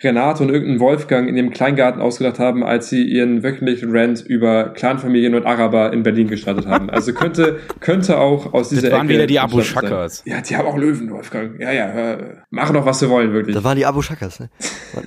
Renate 0.03 0.42
und 0.42 0.48
irgendein 0.48 0.80
Wolfgang 0.80 1.28
in 1.28 1.36
ihrem 1.36 1.51
Kleingarten 1.51 2.01
ausgedacht 2.01 2.38
haben, 2.38 2.64
als 2.64 2.88
sie 2.88 3.05
ihren 3.05 3.42
wöchentlichen 3.42 3.94
Rant 3.94 4.22
über 4.22 4.70
Clanfamilien 4.70 5.34
und 5.34 5.44
Araber 5.44 5.92
in 5.92 6.03
Berlin 6.03 6.28
gestartet 6.28 6.66
haben. 6.66 6.88
Also 6.88 7.12
könnte, 7.12 7.59
könnte 7.80 8.18
auch 8.18 8.55
aus 8.55 8.70
dieser 8.70 8.82
Das 8.82 8.92
waren 8.92 9.07
Ecke 9.07 9.14
wieder 9.14 9.26
die 9.26 9.38
Abu. 9.38 9.61
Shakas. 9.61 10.22
Ja, 10.24 10.40
die 10.40 10.57
haben 10.57 10.66
auch 10.66 10.78
Löwen, 10.78 11.11
Wolfgang. 11.11 11.61
Ja, 11.61 11.70
ja, 11.72 12.18
machen 12.48 12.74
doch, 12.74 12.86
was 12.86 13.01
sie 13.01 13.11
wollen, 13.11 13.32
wirklich. 13.32 13.55
Da 13.55 13.62
waren 13.62 13.76
die 13.76 13.84
Abu 13.84 14.01
Shakas, 14.01 14.40
ne? 14.40 14.48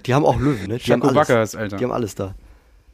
Die 0.06 0.14
haben 0.14 0.26
auch 0.26 0.39
Löwen, 0.39 0.68
ne? 0.68 0.78
Die 0.78 0.91
haben 0.91 1.02
alles. 1.02 1.16
Backers, 1.16 1.56
Alter. 1.56 1.78
Die 1.78 1.84
haben 1.84 1.91
alles 1.91 2.14
da. 2.14 2.36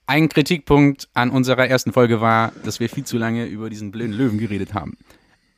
Ein 0.08 0.30
Kritikpunkt 0.30 1.10
an 1.14 1.30
unserer 1.30 1.68
ersten 1.68 1.91
Folge 1.91 2.22
war, 2.22 2.54
dass 2.64 2.80
wir 2.80 2.89
viel 2.89 3.04
zu 3.04 3.18
lange 3.18 3.45
über 3.45 3.70
diesen 3.70 3.91
blöden 3.91 4.14
Löwen 4.14 4.39
geredet 4.39 4.74
haben. 4.74 4.97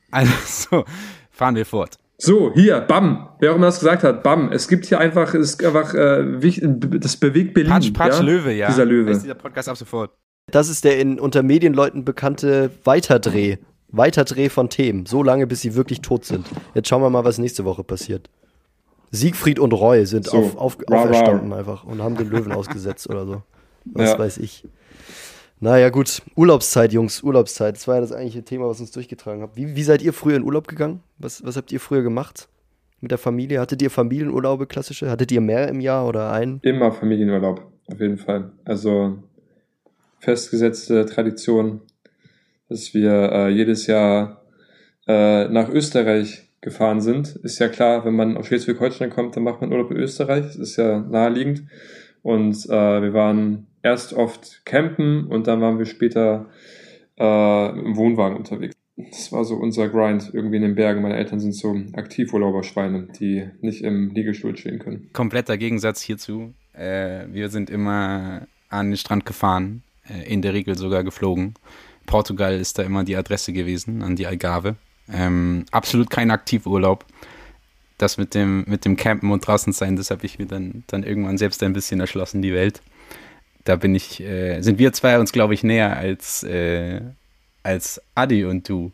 Also, 0.09 0.83
fahren 1.29 1.55
wir 1.55 1.65
fort. 1.65 2.00
So, 2.23 2.51
hier, 2.53 2.81
Bam. 2.81 3.29
Wer 3.39 3.51
auch 3.51 3.55
immer 3.55 3.65
das 3.65 3.79
gesagt 3.79 4.03
hat, 4.03 4.21
Bam. 4.21 4.51
Es 4.51 4.67
gibt 4.67 4.85
hier 4.85 4.99
einfach, 4.99 5.33
es 5.33 5.53
ist 5.53 5.65
einfach, 5.65 5.95
äh, 5.95 6.39
wich- 6.41 6.61
das 6.63 7.17
bewegt 7.17 7.55
Berlin. 7.55 7.71
Patsch, 7.71 7.93
Patsch, 7.93 8.13
ja? 8.19 8.21
Löwe, 8.21 8.51
ja. 8.53 8.67
Dieser 8.67 8.85
Löwe. 8.85 9.09
Heißt 9.09 9.23
dieser 9.23 9.33
Podcast 9.33 9.69
ab 9.69 9.75
sofort. 9.77 10.11
Das 10.51 10.69
ist 10.69 10.83
der 10.83 10.99
in 10.99 11.19
unter 11.19 11.41
Medienleuten 11.41 12.05
bekannte 12.05 12.69
Weiterdreh. 12.83 13.57
Weiterdreh 13.87 14.49
von 14.49 14.69
Themen. 14.69 15.07
So 15.07 15.23
lange, 15.23 15.47
bis 15.47 15.61
sie 15.61 15.73
wirklich 15.73 16.01
tot 16.01 16.23
sind. 16.25 16.45
Jetzt 16.75 16.87
schauen 16.89 17.01
wir 17.01 17.09
mal, 17.09 17.25
was 17.25 17.39
nächste 17.39 17.65
Woche 17.65 17.83
passiert. 17.83 18.29
Siegfried 19.09 19.57
und 19.57 19.73
Roy 19.73 20.05
sind 20.05 20.25
So, 20.27 20.37
auf, 20.37 20.57
auf, 20.57 20.77
auferstanden 20.91 21.51
einfach 21.53 21.83
und 21.85 22.03
haben 22.03 22.15
den 22.17 22.29
Löwen 22.29 22.51
ausgesetzt 22.51 23.09
oder 23.09 23.25
so. 23.25 23.41
Was 23.85 24.11
Ja. 24.11 24.19
weiß 24.19 24.37
ich. 24.37 24.63
Naja, 25.63 25.89
gut. 25.89 26.23
Urlaubszeit, 26.35 26.91
Jungs, 26.91 27.21
Urlaubszeit. 27.21 27.75
Das 27.75 27.87
war 27.87 27.95
ja 27.95 28.01
das 28.01 28.11
eigentliche 28.11 28.43
Thema, 28.43 28.67
was 28.67 28.79
uns 28.79 28.89
durchgetragen 28.89 29.43
hat. 29.43 29.55
Wie, 29.55 29.75
wie 29.75 29.83
seid 29.83 30.01
ihr 30.01 30.11
früher 30.11 30.35
in 30.35 30.43
Urlaub 30.43 30.67
gegangen? 30.67 31.01
Was, 31.19 31.45
was 31.45 31.55
habt 31.55 31.71
ihr 31.71 31.79
früher 31.79 32.01
gemacht? 32.01 32.49
Mit 32.99 33.11
der 33.11 33.19
Familie? 33.19 33.59
Hattet 33.59 33.79
ihr 33.83 33.91
Familienurlaube, 33.91 34.65
klassische? 34.65 35.11
Hattet 35.11 35.31
ihr 35.31 35.39
mehr 35.39 35.67
im 35.67 35.79
Jahr 35.79 36.07
oder 36.07 36.31
einen? 36.31 36.59
Immer 36.63 36.91
Familienurlaub, 36.91 37.61
auf 37.85 37.99
jeden 37.99 38.17
Fall. 38.17 38.51
Also 38.65 39.19
festgesetzte 40.17 41.05
Tradition, 41.05 41.81
dass 42.67 42.95
wir 42.95 43.31
äh, 43.31 43.49
jedes 43.49 43.85
Jahr 43.85 44.41
äh, 45.07 45.47
nach 45.47 45.69
Österreich 45.69 46.49
gefahren 46.61 47.01
sind. 47.01 47.35
Ist 47.43 47.59
ja 47.59 47.67
klar, 47.67 48.03
wenn 48.03 48.15
man 48.15 48.35
aus 48.35 48.47
Schleswig-Holstein 48.47 49.11
kommt, 49.11 49.35
dann 49.35 49.43
macht 49.43 49.61
man 49.61 49.71
Urlaub 49.71 49.91
in 49.91 49.97
Österreich. 49.97 50.43
Das 50.45 50.55
ist 50.55 50.77
ja 50.77 51.01
naheliegend. 51.01 51.63
Und 52.23 52.65
äh, 52.65 53.01
wir 53.01 53.13
waren 53.13 53.67
erst 53.83 54.13
oft 54.13 54.65
campen 54.65 55.27
und 55.27 55.47
dann 55.47 55.61
waren 55.61 55.77
wir 55.77 55.85
später 55.85 56.49
äh, 57.17 57.69
im 57.69 57.95
Wohnwagen 57.95 58.37
unterwegs. 58.37 58.75
Das 58.97 59.31
war 59.31 59.45
so 59.45 59.55
unser 59.55 59.89
Grind 59.89 60.31
irgendwie 60.33 60.57
in 60.57 60.61
den 60.61 60.75
Bergen. 60.75 61.01
Meine 61.01 61.15
Eltern 61.15 61.39
sind 61.39 61.55
so 61.55 61.75
Aktivurlauberschweine, 61.93 63.07
die 63.19 63.49
nicht 63.61 63.83
im 63.83 64.11
Liegestuhl 64.13 64.55
stehen 64.57 64.79
können. 64.79 65.09
Kompletter 65.13 65.57
Gegensatz 65.57 66.01
hierzu. 66.01 66.53
Äh, 66.73 67.25
wir 67.31 67.49
sind 67.49 67.69
immer 67.69 68.47
an 68.69 68.89
den 68.89 68.97
Strand 68.97 69.25
gefahren, 69.25 69.83
äh, 70.07 70.31
in 70.31 70.41
der 70.41 70.53
Regel 70.53 70.77
sogar 70.77 71.03
geflogen. 71.03 71.55
Portugal 72.05 72.59
ist 72.59 72.77
da 72.77 72.83
immer 72.83 73.03
die 73.03 73.15
Adresse 73.15 73.53
gewesen, 73.53 74.01
an 74.01 74.15
die 74.15 74.27
Algarve. 74.27 74.75
Ähm, 75.11 75.65
absolut 75.71 76.09
kein 76.09 76.31
Aktivurlaub. 76.31 77.05
Das 77.97 78.17
mit 78.17 78.33
dem, 78.33 78.65
mit 78.67 78.85
dem 78.85 78.95
Campen 78.95 79.31
und 79.31 79.45
draußen 79.45 79.73
sein, 79.73 79.95
das 79.95 80.09
habe 80.11 80.25
ich 80.25 80.39
mir 80.39 80.47
dann, 80.47 80.83
dann 80.87 81.03
irgendwann 81.03 81.37
selbst 81.37 81.61
ein 81.63 81.73
bisschen 81.73 81.99
erschlossen, 81.99 82.41
die 82.41 82.53
Welt. 82.53 82.81
Da 83.63 83.75
bin 83.75 83.93
ich, 83.95 84.21
äh, 84.21 84.61
sind 84.61 84.79
wir 84.79 84.93
zwei 84.93 85.19
uns, 85.19 85.31
glaube 85.31 85.53
ich, 85.53 85.63
näher 85.63 85.97
als, 85.97 86.43
äh, 86.43 87.01
als 87.63 88.01
Adi 88.15 88.45
und 88.45 88.67
du. 88.67 88.91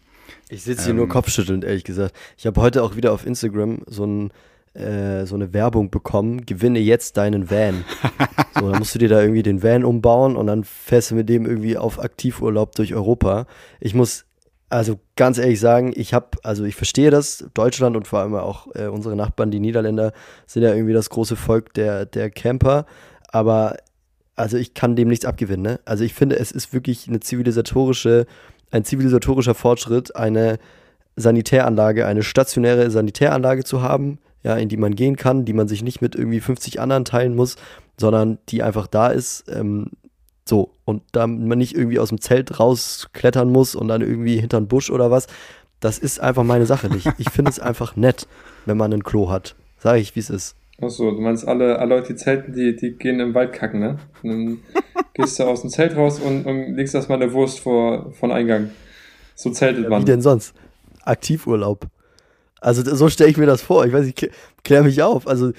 Ich 0.49 0.63
sitze 0.63 0.83
hier 0.83 0.91
Ähm. 0.91 0.97
nur 0.97 1.09
kopfschüttelnd, 1.09 1.63
ehrlich 1.63 1.83
gesagt. 1.83 2.15
Ich 2.37 2.45
habe 2.45 2.61
heute 2.61 2.83
auch 2.83 2.95
wieder 2.95 3.13
auf 3.13 3.25
Instagram 3.25 3.81
so, 3.85 4.05
ein, 4.05 4.31
äh, 4.73 5.25
so 5.25 5.35
eine 5.35 5.53
Werbung 5.53 5.89
bekommen, 5.89 6.45
gewinne 6.45 6.79
jetzt 6.79 7.17
deinen 7.17 7.49
Van. 7.49 7.85
so, 8.55 8.69
dann 8.69 8.79
musst 8.79 8.93
du 8.95 8.99
dir 8.99 9.09
da 9.09 9.21
irgendwie 9.21 9.43
den 9.43 9.63
Van 9.63 9.85
umbauen 9.85 10.35
und 10.35 10.47
dann 10.47 10.63
fährst 10.63 11.11
du 11.11 11.15
mit 11.15 11.29
dem 11.29 11.45
irgendwie 11.45 11.77
auf 11.77 11.99
Aktivurlaub 11.99 12.75
durch 12.75 12.93
Europa. 12.93 13.45
Ich 13.79 13.93
muss 13.93 14.25
also 14.69 14.99
ganz 15.15 15.37
ehrlich 15.37 15.59
sagen, 15.59 15.93
ich 15.95 16.13
habe, 16.13 16.27
also 16.43 16.65
ich 16.65 16.75
verstehe 16.75 17.09
das, 17.09 17.45
Deutschland 17.53 17.95
und 17.95 18.07
vor 18.07 18.19
allem 18.19 18.35
auch 18.35 18.67
äh, 18.75 18.87
unsere 18.87 19.15
Nachbarn, 19.15 19.51
die 19.51 19.59
Niederländer, 19.61 20.11
sind 20.45 20.63
ja 20.63 20.73
irgendwie 20.73 20.93
das 20.93 21.09
große 21.09 21.37
Volk 21.37 21.73
der, 21.73 22.05
der 22.05 22.29
Camper, 22.29 22.85
aber 23.29 23.77
also 24.37 24.55
ich 24.55 24.73
kann 24.73 24.95
dem 24.95 25.09
nichts 25.09 25.25
abgewinnen. 25.25 25.63
Ne? 25.63 25.79
Also 25.83 26.03
ich 26.03 26.13
finde, 26.13 26.37
es 26.37 26.51
ist 26.51 26.71
wirklich 26.71 27.07
eine 27.07 27.19
zivilisatorische, 27.19 28.25
ein 28.71 28.85
zivilisatorischer 28.85 29.55
Fortschritt, 29.55 30.15
eine 30.15 30.59
Sanitäranlage, 31.15 32.05
eine 32.05 32.23
stationäre 32.23 32.89
Sanitäranlage 32.91 33.63
zu 33.63 33.81
haben, 33.81 34.19
ja, 34.43 34.55
in 34.55 34.69
die 34.69 34.77
man 34.77 34.95
gehen 34.95 35.15
kann, 35.15 35.45
die 35.45 35.53
man 35.53 35.67
sich 35.67 35.83
nicht 35.83 36.01
mit 36.01 36.15
irgendwie 36.15 36.39
50 36.39 36.79
anderen 36.79 37.03
teilen 37.03 37.35
muss, 37.35 37.55
sondern 37.99 38.37
die 38.49 38.61
einfach 38.61 38.87
da 38.87 39.07
ist. 39.07 39.45
Ähm, 39.49 39.89
so, 40.45 40.71
und 40.85 41.01
da 41.11 41.25
man 41.27 41.57
nicht 41.57 41.75
irgendwie 41.75 41.99
aus 41.99 42.09
dem 42.09 42.21
Zelt 42.21 42.59
rausklettern 42.59 43.51
muss 43.51 43.75
und 43.75 43.87
dann 43.87 44.01
irgendwie 44.01 44.39
hinter 44.39 44.57
einen 44.57 44.67
Busch 44.67 44.91
oder 44.91 45.11
was, 45.11 45.27
das 45.79 45.97
ist 45.97 46.19
einfach 46.19 46.43
meine 46.43 46.65
Sache 46.65 46.87
nicht. 46.89 47.07
Ich 47.17 47.29
finde 47.31 47.51
es 47.51 47.59
einfach 47.59 47.95
nett, 47.95 48.27
wenn 48.65 48.77
man 48.77 48.93
ein 48.93 49.03
Klo 49.03 49.29
hat. 49.29 49.55
Sage 49.79 49.99
ich, 49.99 50.15
wie 50.15 50.19
es 50.19 50.29
ist. 50.29 50.55
Achso, 50.79 51.09
du 51.11 51.19
meinst 51.21 51.47
alle, 51.47 51.79
alle 51.79 51.95
Leute, 51.95 52.13
die 52.13 52.15
zelten, 52.17 52.53
die, 52.53 52.75
die 52.75 52.91
gehen 52.91 53.19
im 53.19 53.33
Wald 53.33 53.51
kacken, 53.53 53.79
ne? 53.79 53.97
Und 54.21 54.29
dann 54.29 54.59
gehst 55.13 55.39
du 55.39 55.43
aus 55.45 55.61
dem 55.61 55.71
Zelt 55.71 55.95
raus 55.95 56.19
und, 56.19 56.45
und 56.45 56.75
legst 56.75 56.93
erstmal 56.93 57.21
eine 57.21 57.33
Wurst 57.33 57.59
vor, 57.61 58.11
von 58.13 58.31
Eingang. 58.31 58.69
So 59.35 59.49
zeltet 59.49 59.83
Ja, 59.85 59.89
man. 59.89 60.01
wie 60.01 60.05
denn 60.05 60.21
sonst? 60.21 60.53
Aktivurlaub. 61.03 61.87
Also 62.61 62.83
so 62.95 63.09
stelle 63.09 63.29
ich 63.29 63.37
mir 63.37 63.45
das 63.45 63.61
vor. 63.61 63.85
Ich 63.85 63.93
weiß 63.93 64.05
nicht, 64.05 64.29
klär, 64.63 64.83
mich 64.83 65.01
auf. 65.01 65.27
Also 65.27 65.51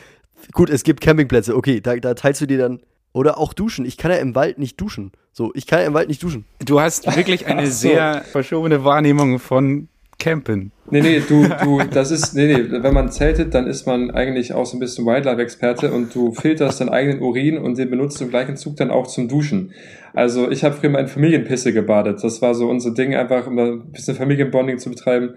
gut, 0.52 0.70
es 0.70 0.82
gibt 0.84 1.00
Campingplätze. 1.00 1.56
Okay, 1.56 1.80
da, 1.80 1.96
da 1.96 2.14
teilst 2.14 2.40
du 2.40 2.46
dir 2.46 2.58
dann 2.58 2.80
oder 3.12 3.38
auch 3.38 3.52
duschen. 3.54 3.84
Ich 3.86 3.96
kann 3.96 4.10
ja 4.10 4.18
im 4.18 4.34
Wald 4.34 4.58
nicht 4.58 4.80
duschen. 4.80 5.12
So, 5.32 5.52
ich 5.54 5.66
kann 5.66 5.80
ja 5.80 5.86
im 5.86 5.94
Wald 5.94 6.08
nicht 6.08 6.22
duschen. 6.22 6.44
Du 6.64 6.80
hast 6.80 7.06
wirklich 7.16 7.46
eine 7.46 7.66
so. 7.70 7.88
sehr 7.88 8.22
verschobene 8.22 8.84
Wahrnehmung 8.84 9.38
von 9.38 9.88
Campen. 10.18 10.72
Nee, 10.90 11.00
nee, 11.00 11.22
du, 11.26 11.46
du, 11.64 11.80
das 11.84 12.10
ist, 12.10 12.34
nee, 12.34 12.52
nee, 12.52 12.66
wenn 12.70 12.94
man 12.94 13.10
zeltet, 13.10 13.54
dann 13.54 13.66
ist 13.66 13.86
man 13.86 14.10
eigentlich 14.10 14.52
auch 14.52 14.66
so 14.66 14.76
ein 14.76 14.80
bisschen 14.80 15.06
Wildlife-Experte 15.06 15.92
und 15.92 16.14
du 16.14 16.32
filterst 16.32 16.80
deinen 16.80 16.88
eigenen 16.88 17.20
Urin 17.20 17.58
und 17.58 17.78
den 17.78 17.90
benutzt 17.90 18.20
du 18.20 18.24
im 18.24 18.30
gleichen 18.30 18.56
Zug 18.56 18.76
dann 18.76 18.90
auch 18.90 19.06
zum 19.06 19.28
Duschen. 19.28 19.72
Also 20.14 20.50
ich 20.50 20.64
habe 20.64 20.74
früher 20.74 20.90
mal 20.90 21.00
in 21.00 21.08
Familienpisse 21.08 21.72
gebadet. 21.72 22.22
Das 22.22 22.42
war 22.42 22.54
so 22.54 22.68
unser 22.68 22.92
Ding, 22.92 23.14
einfach 23.14 23.46
um 23.46 23.58
ein 23.58 23.92
bisschen 23.92 24.16
Familienbonding 24.16 24.78
zu 24.78 24.90
betreiben. 24.90 25.34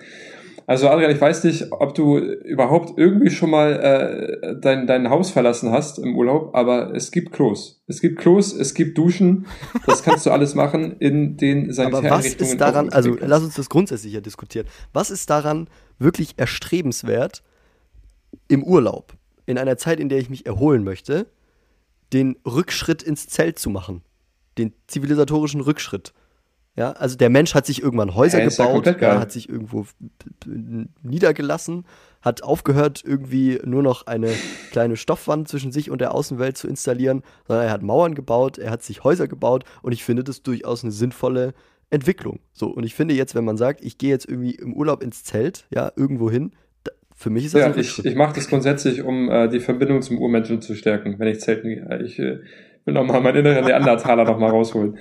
Also 0.67 0.89
Adrian, 0.89 1.11
ich 1.11 1.19
weiß 1.19 1.43
nicht, 1.43 1.71
ob 1.71 1.95
du 1.95 2.17
überhaupt 2.17 2.97
irgendwie 2.97 3.29
schon 3.29 3.49
mal 3.49 3.71
äh, 3.73 4.55
dein, 4.59 4.87
dein 4.87 5.09
Haus 5.09 5.31
verlassen 5.31 5.71
hast 5.71 5.99
im 5.99 6.15
Urlaub, 6.15 6.55
aber 6.55 6.95
es 6.95 7.11
gibt 7.11 7.31
Klos. 7.31 7.83
Es 7.87 8.01
gibt 8.01 8.19
Klos, 8.19 8.53
es 8.53 8.73
gibt 8.73 8.97
Duschen. 8.97 9.47
Das 9.85 10.03
kannst 10.03 10.25
du 10.25 10.31
alles 10.31 10.55
machen 10.55 10.97
in 10.99 11.37
den 11.37 11.63
Aber 11.63 11.69
was 11.69 11.75
Sanitäreinrichtungen. 11.75 12.51
ist 12.51 12.61
daran, 12.61 12.89
also 12.89 13.17
lass 13.19 13.43
uns 13.43 13.55
das 13.55 13.69
grundsätzlicher 13.69 14.21
diskutieren. 14.21 14.67
Was 14.93 15.11
ist 15.11 15.29
daran 15.29 15.67
wirklich 15.99 16.35
erstrebenswert 16.37 17.43
im 18.47 18.63
Urlaub, 18.63 19.13
in 19.45 19.57
einer 19.57 19.77
Zeit, 19.77 19.99
in 19.99 20.09
der 20.09 20.19
ich 20.19 20.29
mich 20.29 20.45
erholen 20.45 20.83
möchte, 20.83 21.27
den 22.13 22.37
Rückschritt 22.45 23.03
ins 23.03 23.27
Zelt 23.27 23.59
zu 23.59 23.69
machen? 23.69 24.03
Den 24.57 24.73
zivilisatorischen 24.87 25.61
Rückschritt. 25.61 26.13
Ja, 26.81 26.93
also 26.93 27.15
der 27.15 27.29
Mensch 27.29 27.53
hat 27.53 27.67
sich 27.67 27.83
irgendwann 27.83 28.15
Häuser 28.15 28.39
Ja, 28.39 28.49
gebaut, 28.49 28.99
ja, 28.99 29.19
hat 29.19 29.31
sich 29.31 29.47
irgendwo 29.47 29.85
niedergelassen, 31.03 31.85
hat 32.23 32.41
aufgehört, 32.41 33.03
irgendwie 33.05 33.59
nur 33.63 33.83
noch 33.83 34.07
eine 34.07 34.31
kleine 34.71 34.97
Stoffwand 34.97 35.47
zwischen 35.47 35.71
sich 35.71 35.91
und 35.91 36.01
der 36.01 36.11
Außenwelt 36.15 36.57
zu 36.57 36.67
installieren, 36.67 37.21
sondern 37.47 37.67
er 37.67 37.71
hat 37.71 37.83
Mauern 37.83 38.15
gebaut, 38.15 38.57
er 38.57 38.71
hat 38.71 38.81
sich 38.81 39.03
Häuser 39.03 39.27
gebaut 39.27 39.63
und 39.83 39.91
ich 39.91 40.03
finde 40.03 40.23
das 40.23 40.41
durchaus 40.41 40.83
eine 40.83 40.91
sinnvolle 40.91 41.53
Entwicklung. 41.91 42.39
So, 42.51 42.69
und 42.69 42.83
ich 42.83 42.95
finde 42.95 43.13
jetzt, 43.13 43.35
wenn 43.35 43.45
man 43.45 43.57
sagt, 43.57 43.85
ich 43.85 43.99
gehe 43.99 44.09
jetzt 44.09 44.27
irgendwie 44.27 44.55
im 44.55 44.73
Urlaub 44.73 45.03
ins 45.03 45.23
Zelt, 45.23 45.67
ja, 45.69 45.91
irgendwo 45.95 46.31
hin, 46.31 46.51
für 47.15 47.29
mich 47.29 47.45
ist 47.45 47.53
das 47.53 47.61
Ja, 47.61 47.67
ein 47.67 47.79
ich, 47.79 48.03
ich 48.03 48.15
mache 48.15 48.33
das 48.33 48.49
grundsätzlich, 48.49 49.03
um 49.03 49.29
äh, 49.29 49.49
die 49.49 49.59
Verbindung 49.59 50.01
zum 50.01 50.17
Urmenschen 50.17 50.63
zu 50.63 50.73
stärken, 50.73 51.19
wenn 51.19 51.27
ich 51.27 51.41
zelten 51.41 51.67
gehe. 51.67 52.01
Ich 52.03 52.17
äh, 52.17 52.39
will 52.85 52.95
noch 52.95 53.05
mal 53.05 53.21
meinen 53.21 53.45
inneren 53.45 53.65
Neandertaler 53.65 54.23
noch 54.23 54.39
mal 54.39 54.49
rausholen. 54.49 54.97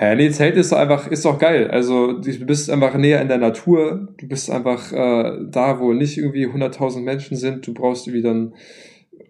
Hä, 0.00 0.14
nee, 0.14 0.30
Zelt 0.30 0.54
ist 0.54 0.70
doch 0.70 0.78
einfach, 0.78 1.08
ist 1.10 1.24
doch 1.24 1.40
geil. 1.40 1.72
Also 1.72 2.12
du 2.12 2.46
bist 2.46 2.70
einfach 2.70 2.94
näher 2.94 3.20
in 3.20 3.26
der 3.26 3.38
Natur. 3.38 4.06
Du 4.16 4.28
bist 4.28 4.48
einfach 4.48 4.92
äh, 4.92 5.38
da, 5.50 5.80
wo 5.80 5.92
nicht 5.92 6.16
irgendwie 6.16 6.46
100.000 6.46 7.00
Menschen 7.00 7.36
sind. 7.36 7.66
Du 7.66 7.74
brauchst 7.74 8.06
irgendwie 8.06 8.22
dann 8.22 8.54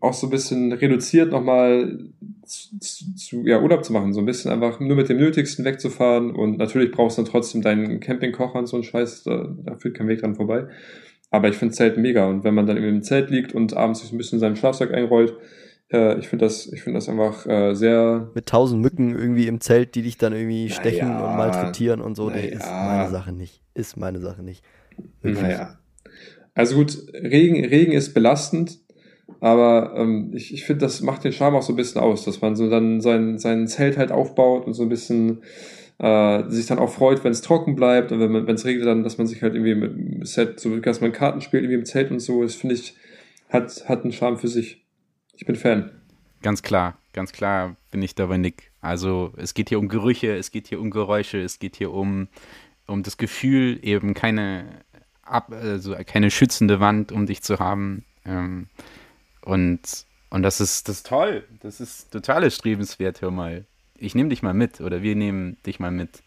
auch 0.03 0.13
so 0.13 0.27
ein 0.27 0.31
bisschen 0.31 0.71
reduziert 0.75 1.33
nochmal 1.33 1.99
zu, 2.45 3.15
zu, 3.15 3.47
ja, 3.47 3.63
Urlaub 3.63 3.83
zu 3.83 3.95
machen. 3.95 4.13
So 4.13 4.21
ein 4.21 4.27
bisschen 4.27 4.51
einfach 4.51 4.79
nur 4.79 4.95
mit 4.95 5.09
dem 5.09 5.17
Nötigsten 5.17 5.65
wegzufahren. 5.65 6.33
Und 6.33 6.59
natürlich 6.59 6.91
brauchst 6.91 7.17
du 7.17 7.23
dann 7.23 7.31
trotzdem 7.31 7.63
deinen 7.63 7.99
Campingkocher 8.01 8.59
und 8.59 8.67
so 8.67 8.77
einen 8.77 8.85
Scheiß. 8.85 9.23
Da, 9.23 9.49
da 9.65 9.77
führt 9.77 9.97
kein 9.97 10.09
Weg 10.09 10.21
dran 10.21 10.35
vorbei. 10.35 10.67
Aber 11.31 11.49
ich 11.49 11.57
finde 11.57 11.73
Zelt 11.73 11.97
mega. 11.97 12.27
Und 12.29 12.45
wenn 12.45 12.53
man 12.53 12.67
dann 12.67 12.77
eben 12.77 12.89
im 12.89 13.03
Zelt 13.03 13.31
liegt 13.31 13.55
und 13.55 13.75
abends 13.75 14.01
sich 14.01 14.13
ein 14.13 14.19
bisschen 14.19 14.37
in 14.37 14.41
seinen 14.41 14.57
Schlafsack 14.57 14.93
einrollt, 14.93 15.33
äh, 15.93 16.19
ich 16.19 16.29
finde 16.29 16.45
das, 16.45 16.67
ich 16.67 16.83
finde 16.83 16.99
das 16.99 17.09
einfach 17.09 17.47
äh, 17.47 17.75
sehr. 17.75 18.31
Mit 18.35 18.47
tausend 18.47 18.83
Mücken 18.83 19.17
irgendwie 19.17 19.47
im 19.47 19.61
Zelt, 19.61 19.95
die 19.95 20.03
dich 20.03 20.19
dann 20.19 20.33
irgendwie 20.33 20.71
stechen 20.71 21.09
Naja, 21.09 21.31
und 21.31 21.37
malträtieren 21.37 22.01
und 22.01 22.15
so, 22.15 22.29
nee, 22.31 22.37
naja. 22.37 22.57
ist 22.57 22.67
meine 22.67 23.11
Sache 23.11 23.33
nicht. 23.33 23.63
Ist 23.75 23.97
meine 23.97 24.21
Sache 24.21 24.43
nicht. 24.43 24.65
Wirklich. 25.23 25.43
Naja. 25.43 25.79
Also 26.55 26.77
gut, 26.77 26.99
Regen, 27.15 27.65
Regen 27.65 27.93
ist 27.93 28.15
belastend, 28.15 28.81
Aber 29.41 29.95
ähm, 29.97 30.33
ich, 30.35 30.53
ich 30.53 30.65
finde, 30.65 30.87
das 30.87 31.01
macht 31.03 31.25
den 31.25 31.33
Charme 31.33 31.57
auch 31.57 31.63
so 31.63 31.73
ein 31.73 31.77
bisschen 31.77 32.01
aus, 32.01 32.25
dass 32.25 32.41
man 32.41 32.57
so 32.57 32.69
dann 32.69 33.01
sein, 33.01 33.39
sein 33.39 33.69
Zelt 33.69 33.97
halt 33.97 34.11
aufbaut 34.11 34.67
und 34.67 34.75
so 34.75 34.83
ein 34.83 34.89
bisschen 34.89 35.43
äh, 35.99 36.49
sich 36.49 36.67
dann 36.67 36.79
auch 36.79 36.91
freut, 36.91 37.23
wenn 37.25 37.33
es 37.33 37.43
trocken 37.43 37.77
bleibt 37.77 38.11
und 38.13 38.21
wenn 38.21 38.55
es 38.55 38.65
regnet, 38.65 38.87
dann, 38.87 39.05
dass 39.05 39.19
man 39.19 39.27
sich 39.27 39.43
halt 39.43 39.55
irgendwie 39.55 39.75
mit 39.75 40.27
Set, 40.27 40.59
so 40.61 40.77
dass 40.79 41.01
man 41.01 41.13
Karten 41.13 41.41
spielt, 41.41 41.63
irgendwie 41.63 41.79
im 41.79 41.85
Zelt 41.85 42.11
und 42.11 42.21
so, 42.21 42.43
das 42.43 42.55
finde 42.55 42.75
ich, 42.75 42.97
hat, 43.49 43.89
hat 43.89 44.03
einen 44.03 44.13
Charme 44.13 44.39
für 44.39 44.49
sich. 44.49 44.85
Ich 45.39 45.47
bin 45.47 45.55
Fan. 45.55 45.93
Ganz 46.43 46.63
klar, 46.63 46.99
ganz 47.13 47.31
klar 47.31 47.77
bin 47.93 48.03
ich 48.03 48.17
dabei 48.17 48.39
Nick. 48.39 48.73
Also 48.81 49.33
es 49.37 49.55
geht 49.55 49.69
hier 49.69 49.79
um 49.79 49.89
Gerüche, 49.89 50.37
es 50.37 50.51
geht 50.51 50.67
hier 50.67 50.81
um 50.81 50.91
Geräusche, 50.91 51.41
es 51.41 51.61
geht 51.61 51.77
hier 51.77 51.93
um, 51.93 52.27
um 52.89 53.05
das 53.05 53.19
Gefühl, 53.19 53.79
eben 53.83 54.15
keine, 54.15 54.65
ab, 55.23 55.53
also 55.53 55.95
keine 56.05 56.33
schützende 56.33 56.81
Wand 56.81 57.13
um 57.13 57.27
dich 57.27 57.41
zu 57.43 57.61
haben. 57.61 58.05
Ähm, 58.25 58.67
und, 59.43 59.81
und 60.31 60.43
das 60.43 60.61
ist 60.61 60.89
das 60.89 60.97
ist 60.97 61.07
toll. 61.07 61.45
Das 61.61 61.81
ist 61.81 62.11
total 62.11 62.43
erstrebenswert, 62.43 63.23
hör 63.23 63.31
mal. 63.31 63.65
Ich 63.97 64.17
nehme 64.17 64.31
dich 64.31 64.43
mal 64.43 64.55
mit 64.55 64.81
oder 64.81 65.03
wir 65.03 65.15
nehmen 65.15 65.57
dich 65.65 65.79
mal 65.79 65.93
mit. 65.93 66.25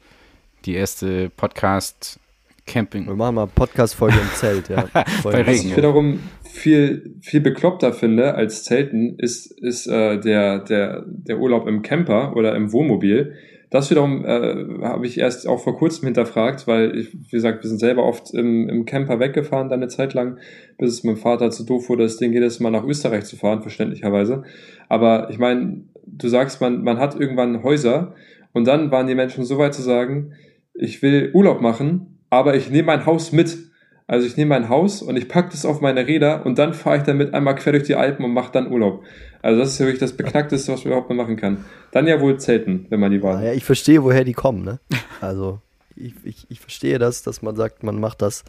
Die 0.63 0.73
erste 0.73 1.29
Podcast 1.31 2.17
Camping. 2.65 3.07
Wir 3.07 3.15
machen 3.15 3.35
mal 3.35 3.47
Podcast-Folge 3.47 4.19
im 4.19 4.29
Zelt, 4.35 4.69
ja. 4.69 4.83
Bei 4.93 5.05
Was 5.23 5.33
Regen. 5.33 5.69
ich 5.69 5.75
wiederum 5.75 6.19
viel, 6.51 7.15
viel 7.21 7.41
bekloppter 7.41 7.93
finde 7.93 8.35
als 8.35 8.63
Zelten, 8.63 9.17
ist, 9.17 9.47
ist 9.61 9.87
äh, 9.87 10.19
der, 10.19 10.59
der, 10.59 11.05
der 11.07 11.39
Urlaub 11.39 11.67
im 11.67 11.81
Camper 11.81 12.35
oder 12.35 12.55
im 12.55 12.71
Wohnmobil. 12.71 13.33
Das 13.69 13.89
wiederum 13.89 14.25
äh, 14.25 14.83
habe 14.83 15.07
ich 15.07 15.17
erst 15.17 15.47
auch 15.47 15.63
vor 15.63 15.77
kurzem 15.77 16.05
hinterfragt, 16.05 16.67
weil, 16.67 16.95
ich, 16.97 17.13
wie 17.13 17.31
gesagt, 17.31 17.63
wir 17.63 17.69
sind 17.69 17.79
selber 17.79 18.03
oft 18.03 18.33
im, 18.33 18.67
im 18.67 18.85
Camper 18.85 19.19
weggefahren, 19.19 19.69
dann 19.69 19.79
eine 19.79 19.87
Zeit 19.87 20.13
lang, 20.13 20.39
bis 20.77 20.89
es 20.89 21.03
meinem 21.05 21.15
Vater 21.15 21.51
zu 21.51 21.65
doof 21.65 21.87
wurde, 21.87 22.03
das 22.03 22.17
Ding 22.17 22.33
jedes 22.33 22.59
Mal 22.59 22.69
nach 22.69 22.83
Österreich 22.83 23.23
zu 23.23 23.37
fahren, 23.37 23.61
verständlicherweise. 23.61 24.43
Aber 24.89 25.29
ich 25.29 25.39
meine, 25.39 25.85
du 26.05 26.27
sagst, 26.27 26.59
man, 26.59 26.83
man 26.83 26.97
hat 26.97 27.17
irgendwann 27.17 27.63
Häuser 27.63 28.13
und 28.51 28.67
dann 28.67 28.91
waren 28.91 29.07
die 29.07 29.15
Menschen 29.15 29.45
so 29.45 29.57
weit 29.57 29.73
zu 29.73 29.81
sagen, 29.81 30.33
ich 30.73 31.01
will 31.01 31.31
Urlaub 31.33 31.61
machen, 31.61 32.19
aber 32.29 32.55
ich 32.55 32.69
nehme 32.69 32.87
mein 32.87 33.05
Haus 33.05 33.31
mit. 33.31 33.70
Also 34.11 34.27
ich 34.27 34.35
nehme 34.35 34.49
mein 34.49 34.67
Haus 34.67 35.01
und 35.01 35.15
ich 35.15 35.29
packe 35.29 35.51
das 35.51 35.63
auf 35.63 35.79
meine 35.79 36.05
Räder 36.05 36.45
und 36.45 36.59
dann 36.59 36.73
fahre 36.73 36.97
ich 36.97 37.03
damit 37.03 37.33
einmal 37.33 37.55
quer 37.55 37.71
durch 37.71 37.85
die 37.85 37.95
Alpen 37.95 38.25
und 38.25 38.33
mache 38.33 38.51
dann 38.51 38.69
Urlaub. 38.69 39.05
Also 39.41 39.61
das 39.61 39.69
ist 39.69 39.79
ja 39.79 39.85
wirklich 39.85 40.01
das 40.01 40.17
Beknackteste, 40.17 40.73
was 40.73 40.83
man 40.83 40.91
überhaupt 40.91 41.09
machen 41.11 41.37
kann. 41.37 41.63
Dann 41.91 42.07
ja 42.07 42.19
wohl 42.19 42.37
Zelten, 42.37 42.87
wenn 42.89 42.99
man 42.99 43.11
die 43.11 43.23
Wahl 43.23 43.35
hat. 43.35 43.43
Naja, 43.43 43.53
ich 43.53 43.63
verstehe, 43.63 44.03
woher 44.03 44.25
die 44.25 44.33
kommen, 44.33 44.65
ne? 44.65 44.81
Also, 45.21 45.59
ich, 45.95 46.13
ich, 46.25 46.45
ich 46.49 46.59
verstehe 46.59 46.99
das, 46.99 47.23
dass 47.23 47.41
man 47.41 47.55
sagt, 47.55 47.83
man 47.83 48.01
macht 48.01 48.21
das. 48.21 48.43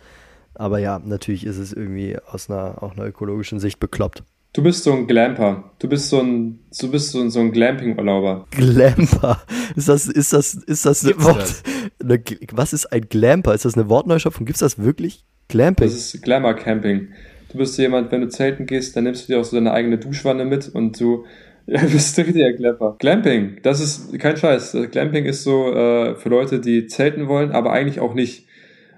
Aber 0.54 0.80
ja, 0.80 0.98
natürlich 0.98 1.46
ist 1.46 1.58
es 1.58 1.72
irgendwie 1.72 2.18
aus 2.18 2.50
einer, 2.50 2.82
auch 2.82 2.96
einer 2.96 3.06
ökologischen 3.06 3.60
Sicht 3.60 3.78
bekloppt. 3.78 4.24
Du 4.54 4.62
bist 4.62 4.84
so 4.84 4.92
ein 4.92 5.06
Glamper. 5.06 5.72
Du 5.78 5.88
bist 5.88 6.10
so 6.10 6.20
ein, 6.20 6.58
du 6.78 6.90
bist 6.90 7.10
so 7.12 7.20
ein, 7.20 7.30
so 7.30 7.40
ein 7.40 7.52
Glamping-Urlauber. 7.52 8.46
Glamper. 8.50 9.42
Ist 9.76 9.88
das, 9.88 10.08
ist 10.08 10.32
das, 10.34 10.54
ist 10.54 10.84
das 10.84 11.04
eine 11.04 11.14
Gibt's 11.14 11.26
Wort? 11.26 11.40
das? 11.40 11.62
Eine, 12.02 12.22
was 12.52 12.72
ist 12.74 12.92
ein 12.92 13.00
Glamper? 13.08 13.54
Ist 13.54 13.64
das 13.64 13.76
eine 13.76 13.88
Wortneuschöpfung? 13.88 14.44
Gibt 14.44 14.56
es 14.56 14.60
das 14.60 14.78
wirklich? 14.78 15.24
Glamping? 15.48 15.86
Das 15.86 15.94
ist 15.94 16.22
Glamour-Camping. 16.22 17.08
Du 17.50 17.58
bist 17.58 17.78
jemand, 17.78 18.12
wenn 18.12 18.20
du 18.22 18.28
zelten 18.28 18.66
gehst, 18.66 18.94
dann 18.96 19.04
nimmst 19.04 19.28
du 19.28 19.32
dir 19.32 19.40
auch 19.40 19.44
so 19.44 19.56
deine 19.56 19.72
eigene 19.72 19.98
Duschwanne 19.98 20.44
mit 20.44 20.68
und 20.68 20.98
du 21.00 21.24
ja, 21.66 21.80
du 21.86 21.90
bist 21.90 22.18
ein 22.18 22.24
richtiger 22.24 22.52
Glamper. 22.52 22.96
Glamping, 22.98 23.58
das 23.62 23.80
ist 23.80 24.18
kein 24.18 24.36
Scheiß. 24.36 24.76
Glamping 24.90 25.24
ist 25.24 25.44
so 25.44 25.72
äh, 25.72 26.16
für 26.16 26.28
Leute, 26.28 26.60
die 26.60 26.86
zelten 26.86 27.28
wollen, 27.28 27.52
aber 27.52 27.72
eigentlich 27.72 28.00
auch 28.00 28.14
nicht. 28.14 28.46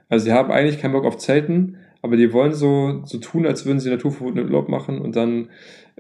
Also 0.09 0.24
sie 0.24 0.32
haben 0.32 0.50
eigentlich 0.50 0.80
keinen 0.80 0.92
Bock 0.92 1.05
auf 1.05 1.18
Zelten, 1.18 1.76
aber 2.05 2.16
die 2.16 2.32
wollen 2.32 2.52
so, 2.52 3.02
so 3.05 3.18
tun, 3.18 3.46
als 3.46 3.64
würden 3.66 3.80
sie 3.80 3.90
naturverbotenen 3.90 4.44
Urlaub 4.46 4.68
machen 4.68 5.00
und 5.00 5.16
dann 5.16 5.48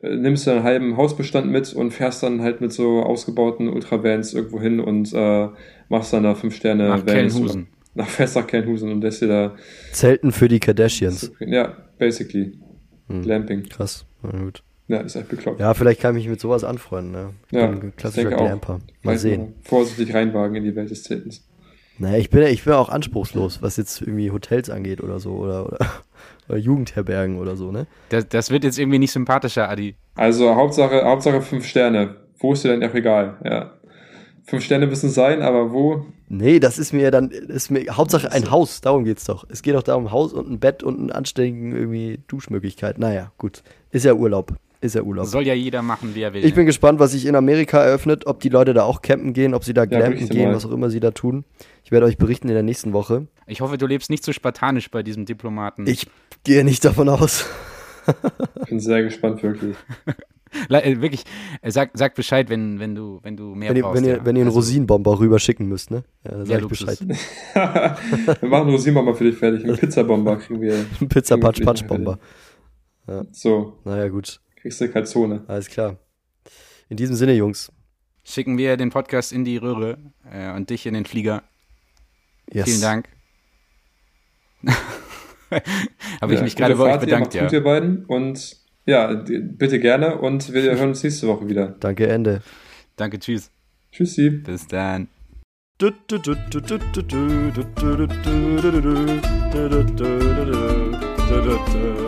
äh, 0.02 0.14
nimmst 0.14 0.46
du 0.46 0.50
einen 0.52 0.62
halben 0.62 0.96
Hausbestand 0.96 1.50
mit 1.50 1.72
und 1.74 1.90
fährst 1.92 2.22
dann 2.22 2.42
halt 2.42 2.60
mit 2.60 2.72
so 2.72 3.02
ausgebauten 3.02 3.68
Ultravans 3.68 4.34
irgendwo 4.34 4.60
hin 4.60 4.80
und 4.80 5.12
äh, 5.12 5.48
machst 5.88 6.12
dann 6.12 6.22
da 6.22 6.34
fünf 6.34 6.54
Sterne 6.54 6.88
Nach 6.88 6.98
Vans. 6.98 7.12
Kellenhusen. 7.12 7.66
Nach 7.96 8.08
fährst 8.08 8.34
nach 8.34 8.46
Kellenhusen 8.48 8.90
und 8.90 9.02
lässt 9.02 9.22
dir 9.22 9.28
da 9.28 9.54
Zelten 9.92 10.32
für 10.32 10.48
die 10.48 10.58
Kardashians. 10.58 11.30
ja, 11.38 11.76
basically. 11.98 12.58
Hm. 13.08 13.22
Glamping. 13.22 13.62
Krass. 13.68 14.04
Na 14.22 14.30
gut. 14.36 14.62
Ja, 14.88 14.98
ist 14.98 15.14
echt 15.14 15.28
bekloppt. 15.28 15.60
Ja, 15.60 15.72
vielleicht 15.74 16.00
kann 16.00 16.16
ich 16.16 16.24
mich 16.24 16.30
mit 16.30 16.40
sowas 16.40 16.64
anfreunden. 16.64 17.12
Ne? 17.12 17.30
Ich 17.50 17.56
Ja, 17.56 17.66
bin 17.68 17.80
ein 17.82 17.88
ich 17.90 17.96
klassischer. 17.96 18.30
Glamper. 18.30 18.80
Mal 19.02 19.12
Weiß 19.12 19.22
sehen. 19.22 19.54
Vorsichtig 19.62 20.12
reinwagen 20.12 20.56
in 20.56 20.64
die 20.64 20.74
Welt 20.74 20.90
des 20.90 21.04
Zeltens. 21.04 21.46
Naja, 21.98 22.18
ich 22.18 22.30
bin, 22.30 22.42
ich 22.42 22.64
bin 22.64 22.72
auch 22.72 22.88
anspruchslos, 22.88 23.62
was 23.62 23.76
jetzt 23.76 24.00
irgendwie 24.00 24.30
Hotels 24.30 24.68
angeht 24.68 25.00
oder 25.00 25.20
so. 25.20 25.32
Oder, 25.32 25.66
oder, 25.66 25.78
oder 26.48 26.58
Jugendherbergen 26.58 27.38
oder 27.38 27.56
so, 27.56 27.70
ne? 27.70 27.86
Das, 28.08 28.28
das 28.28 28.50
wird 28.50 28.64
jetzt 28.64 28.78
irgendwie 28.78 28.98
nicht 28.98 29.12
sympathischer, 29.12 29.68
Adi. 29.68 29.94
Also 30.14 30.54
Hauptsache, 30.54 31.04
Hauptsache 31.04 31.40
fünf 31.40 31.66
Sterne. 31.66 32.16
Wo 32.38 32.52
ist 32.52 32.64
dir 32.64 32.76
denn 32.76 32.88
auch 32.88 32.94
egal? 32.94 33.36
Ja. 33.44 33.70
Fünf 34.46 34.64
Sterne 34.64 34.86
müssen 34.86 35.08
sein, 35.08 35.40
aber 35.40 35.72
wo? 35.72 36.04
Nee, 36.28 36.58
das 36.58 36.78
ist 36.78 36.92
mir 36.92 37.10
dann, 37.10 37.30
ist 37.30 37.70
mir, 37.70 37.84
Hauptsache 37.96 38.30
ein 38.30 38.50
Haus, 38.50 38.80
darum 38.80 39.04
geht's 39.04 39.24
doch. 39.24 39.46
Es 39.48 39.62
geht 39.62 39.74
doch 39.74 39.82
darum, 39.82 40.10
Haus 40.10 40.32
und 40.32 40.50
ein 40.50 40.58
Bett 40.58 40.82
und 40.82 41.00
eine 41.00 41.14
anständigen 41.14 41.72
irgendwie 41.72 42.20
Duschmöglichkeit. 42.28 42.98
Naja, 42.98 43.32
gut. 43.38 43.62
Ist 43.90 44.04
ja 44.04 44.14
Urlaub. 44.14 44.54
Ist 44.84 44.94
ja 44.94 45.02
Urlaub. 45.02 45.24
Soll 45.24 45.46
ja 45.46 45.54
jeder 45.54 45.80
machen, 45.80 46.14
wie 46.14 46.20
er 46.20 46.34
will. 46.34 46.44
Ich 46.44 46.52
bin 46.54 46.66
gespannt, 46.66 46.98
was 46.98 47.12
sich 47.12 47.24
in 47.24 47.34
Amerika 47.36 47.82
eröffnet, 47.82 48.26
ob 48.26 48.40
die 48.40 48.50
Leute 48.50 48.74
da 48.74 48.82
auch 48.82 49.00
campen 49.00 49.32
gehen, 49.32 49.54
ob 49.54 49.64
sie 49.64 49.72
da 49.72 49.86
glampen 49.86 50.10
berichte 50.12 50.34
gehen, 50.34 50.48
mal. 50.50 50.56
was 50.56 50.66
auch 50.66 50.72
immer 50.72 50.90
sie 50.90 51.00
da 51.00 51.10
tun. 51.10 51.46
Ich 51.84 51.90
werde 51.90 52.04
euch 52.04 52.18
berichten 52.18 52.48
in 52.48 52.54
der 52.54 52.62
nächsten 52.62 52.92
Woche. 52.92 53.26
ich 53.46 53.62
hoffe, 53.62 53.78
du 53.78 53.86
lebst 53.86 54.10
nicht 54.10 54.22
so 54.22 54.32
spartanisch 54.34 54.90
bei 54.90 55.02
diesem 55.02 55.24
Diplomaten. 55.24 55.86
Ich 55.86 56.06
gehe 56.44 56.64
nicht 56.64 56.84
davon 56.84 57.08
aus. 57.08 57.46
Ich 58.60 58.68
bin 58.68 58.78
sehr 58.80 59.02
gespannt, 59.02 59.42
wirklich. 59.42 59.74
Äh, 60.70 61.00
Wirklich, 61.00 61.24
äh, 61.62 61.70
sag, 61.72 61.90
sag 61.94 62.14
Bescheid, 62.14 62.48
wenn, 62.48 62.78
wenn, 62.78 62.94
du, 62.94 63.18
wenn 63.24 63.36
du 63.36 63.56
mehr 63.56 63.70
Wenn 63.70 63.76
ihr, 63.76 63.82
brauchst. 63.82 63.96
wenn 63.96 64.04
ihr, 64.08 64.16
ja. 64.18 64.24
wenn 64.24 64.36
ihr 64.36 64.42
einen 64.42 64.48
Also, 64.50 64.60
Rosinenbomber 64.60 65.18
rüber 65.18 65.40
schicken 65.40 65.66
müsst, 65.66 65.90
ne? 65.90 66.04
Ja, 66.24 66.30
dann 66.30 66.46
Ja, 66.46 66.60
sag 66.60 66.62
ich. 66.62 66.68
Bescheid. 66.68 66.98
wir 68.40 68.48
machen 68.48 68.68
Rosinenbomber 68.70 69.16
für 69.16 69.24
dich 69.24 69.34
fertig. 69.36 69.64
Einen 69.64 69.76
Pizzabomber 69.76 70.36
kriegen 70.36 70.60
wir. 70.60 70.86
Ein 71.00 71.08
Pizza 71.08 71.36
Patch 71.38 71.56
Kriegen 71.56 71.66
wir 71.66 71.72
Patch 71.74 71.86
Bomber. 71.88 72.18
So, 73.32 73.78
Naja, 73.84 74.06
gut. 74.06 74.40
Kriegst 74.64 74.80
du 74.80 74.88
Kalzone. 74.88 75.44
Alles 75.46 75.68
klar. 75.68 75.98
In 76.88 76.96
diesem 76.96 77.16
Sinne, 77.16 77.34
Jungs. 77.34 77.70
Schicken 78.24 78.56
wir 78.56 78.78
den 78.78 78.88
Podcast 78.88 79.30
in 79.30 79.44
die 79.44 79.58
Röhre 79.58 79.98
äh, 80.32 80.52
und 80.52 80.70
dich 80.70 80.86
in 80.86 80.94
den 80.94 81.04
Flieger. 81.04 81.42
Yes. 82.50 82.64
Vielen 82.64 82.80
Dank. 82.80 83.08
Habe 86.22 86.32
ich 86.32 86.38
Ja, 86.38 86.44
mich 86.44 86.56
gerade 86.56 86.76
bei 86.76 86.84
euch 86.84 86.92
ihr 86.94 86.98
bedankt, 86.98 87.26
macht 87.26 87.34
ja. 87.34 87.42
Gut, 87.42 87.52
ihr 87.52 87.62
beiden. 87.62 88.06
Und 88.06 88.56
ja, 88.86 89.12
bitte 89.12 89.78
gerne. 89.80 90.16
Und 90.16 90.50
wir 90.54 90.62
hören 90.62 90.88
uns 90.88 91.02
nächste 91.02 91.28
Woche 91.28 91.46
wieder. 91.46 91.76
Danke, 91.80 92.06
Ende. 92.06 92.40
Danke, 92.96 93.18
tschüss. 93.18 93.50
Tschüssi. 93.92 94.30
Bis 94.30 94.66
dann. 94.66 95.08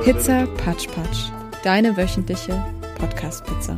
Pizza 0.03 0.47
Patsch 0.57 0.87
Patsch. 0.89 1.31
Deine 1.67 1.97
wöchentliche 1.97 2.65
Podcast-Pizza. 2.97 3.77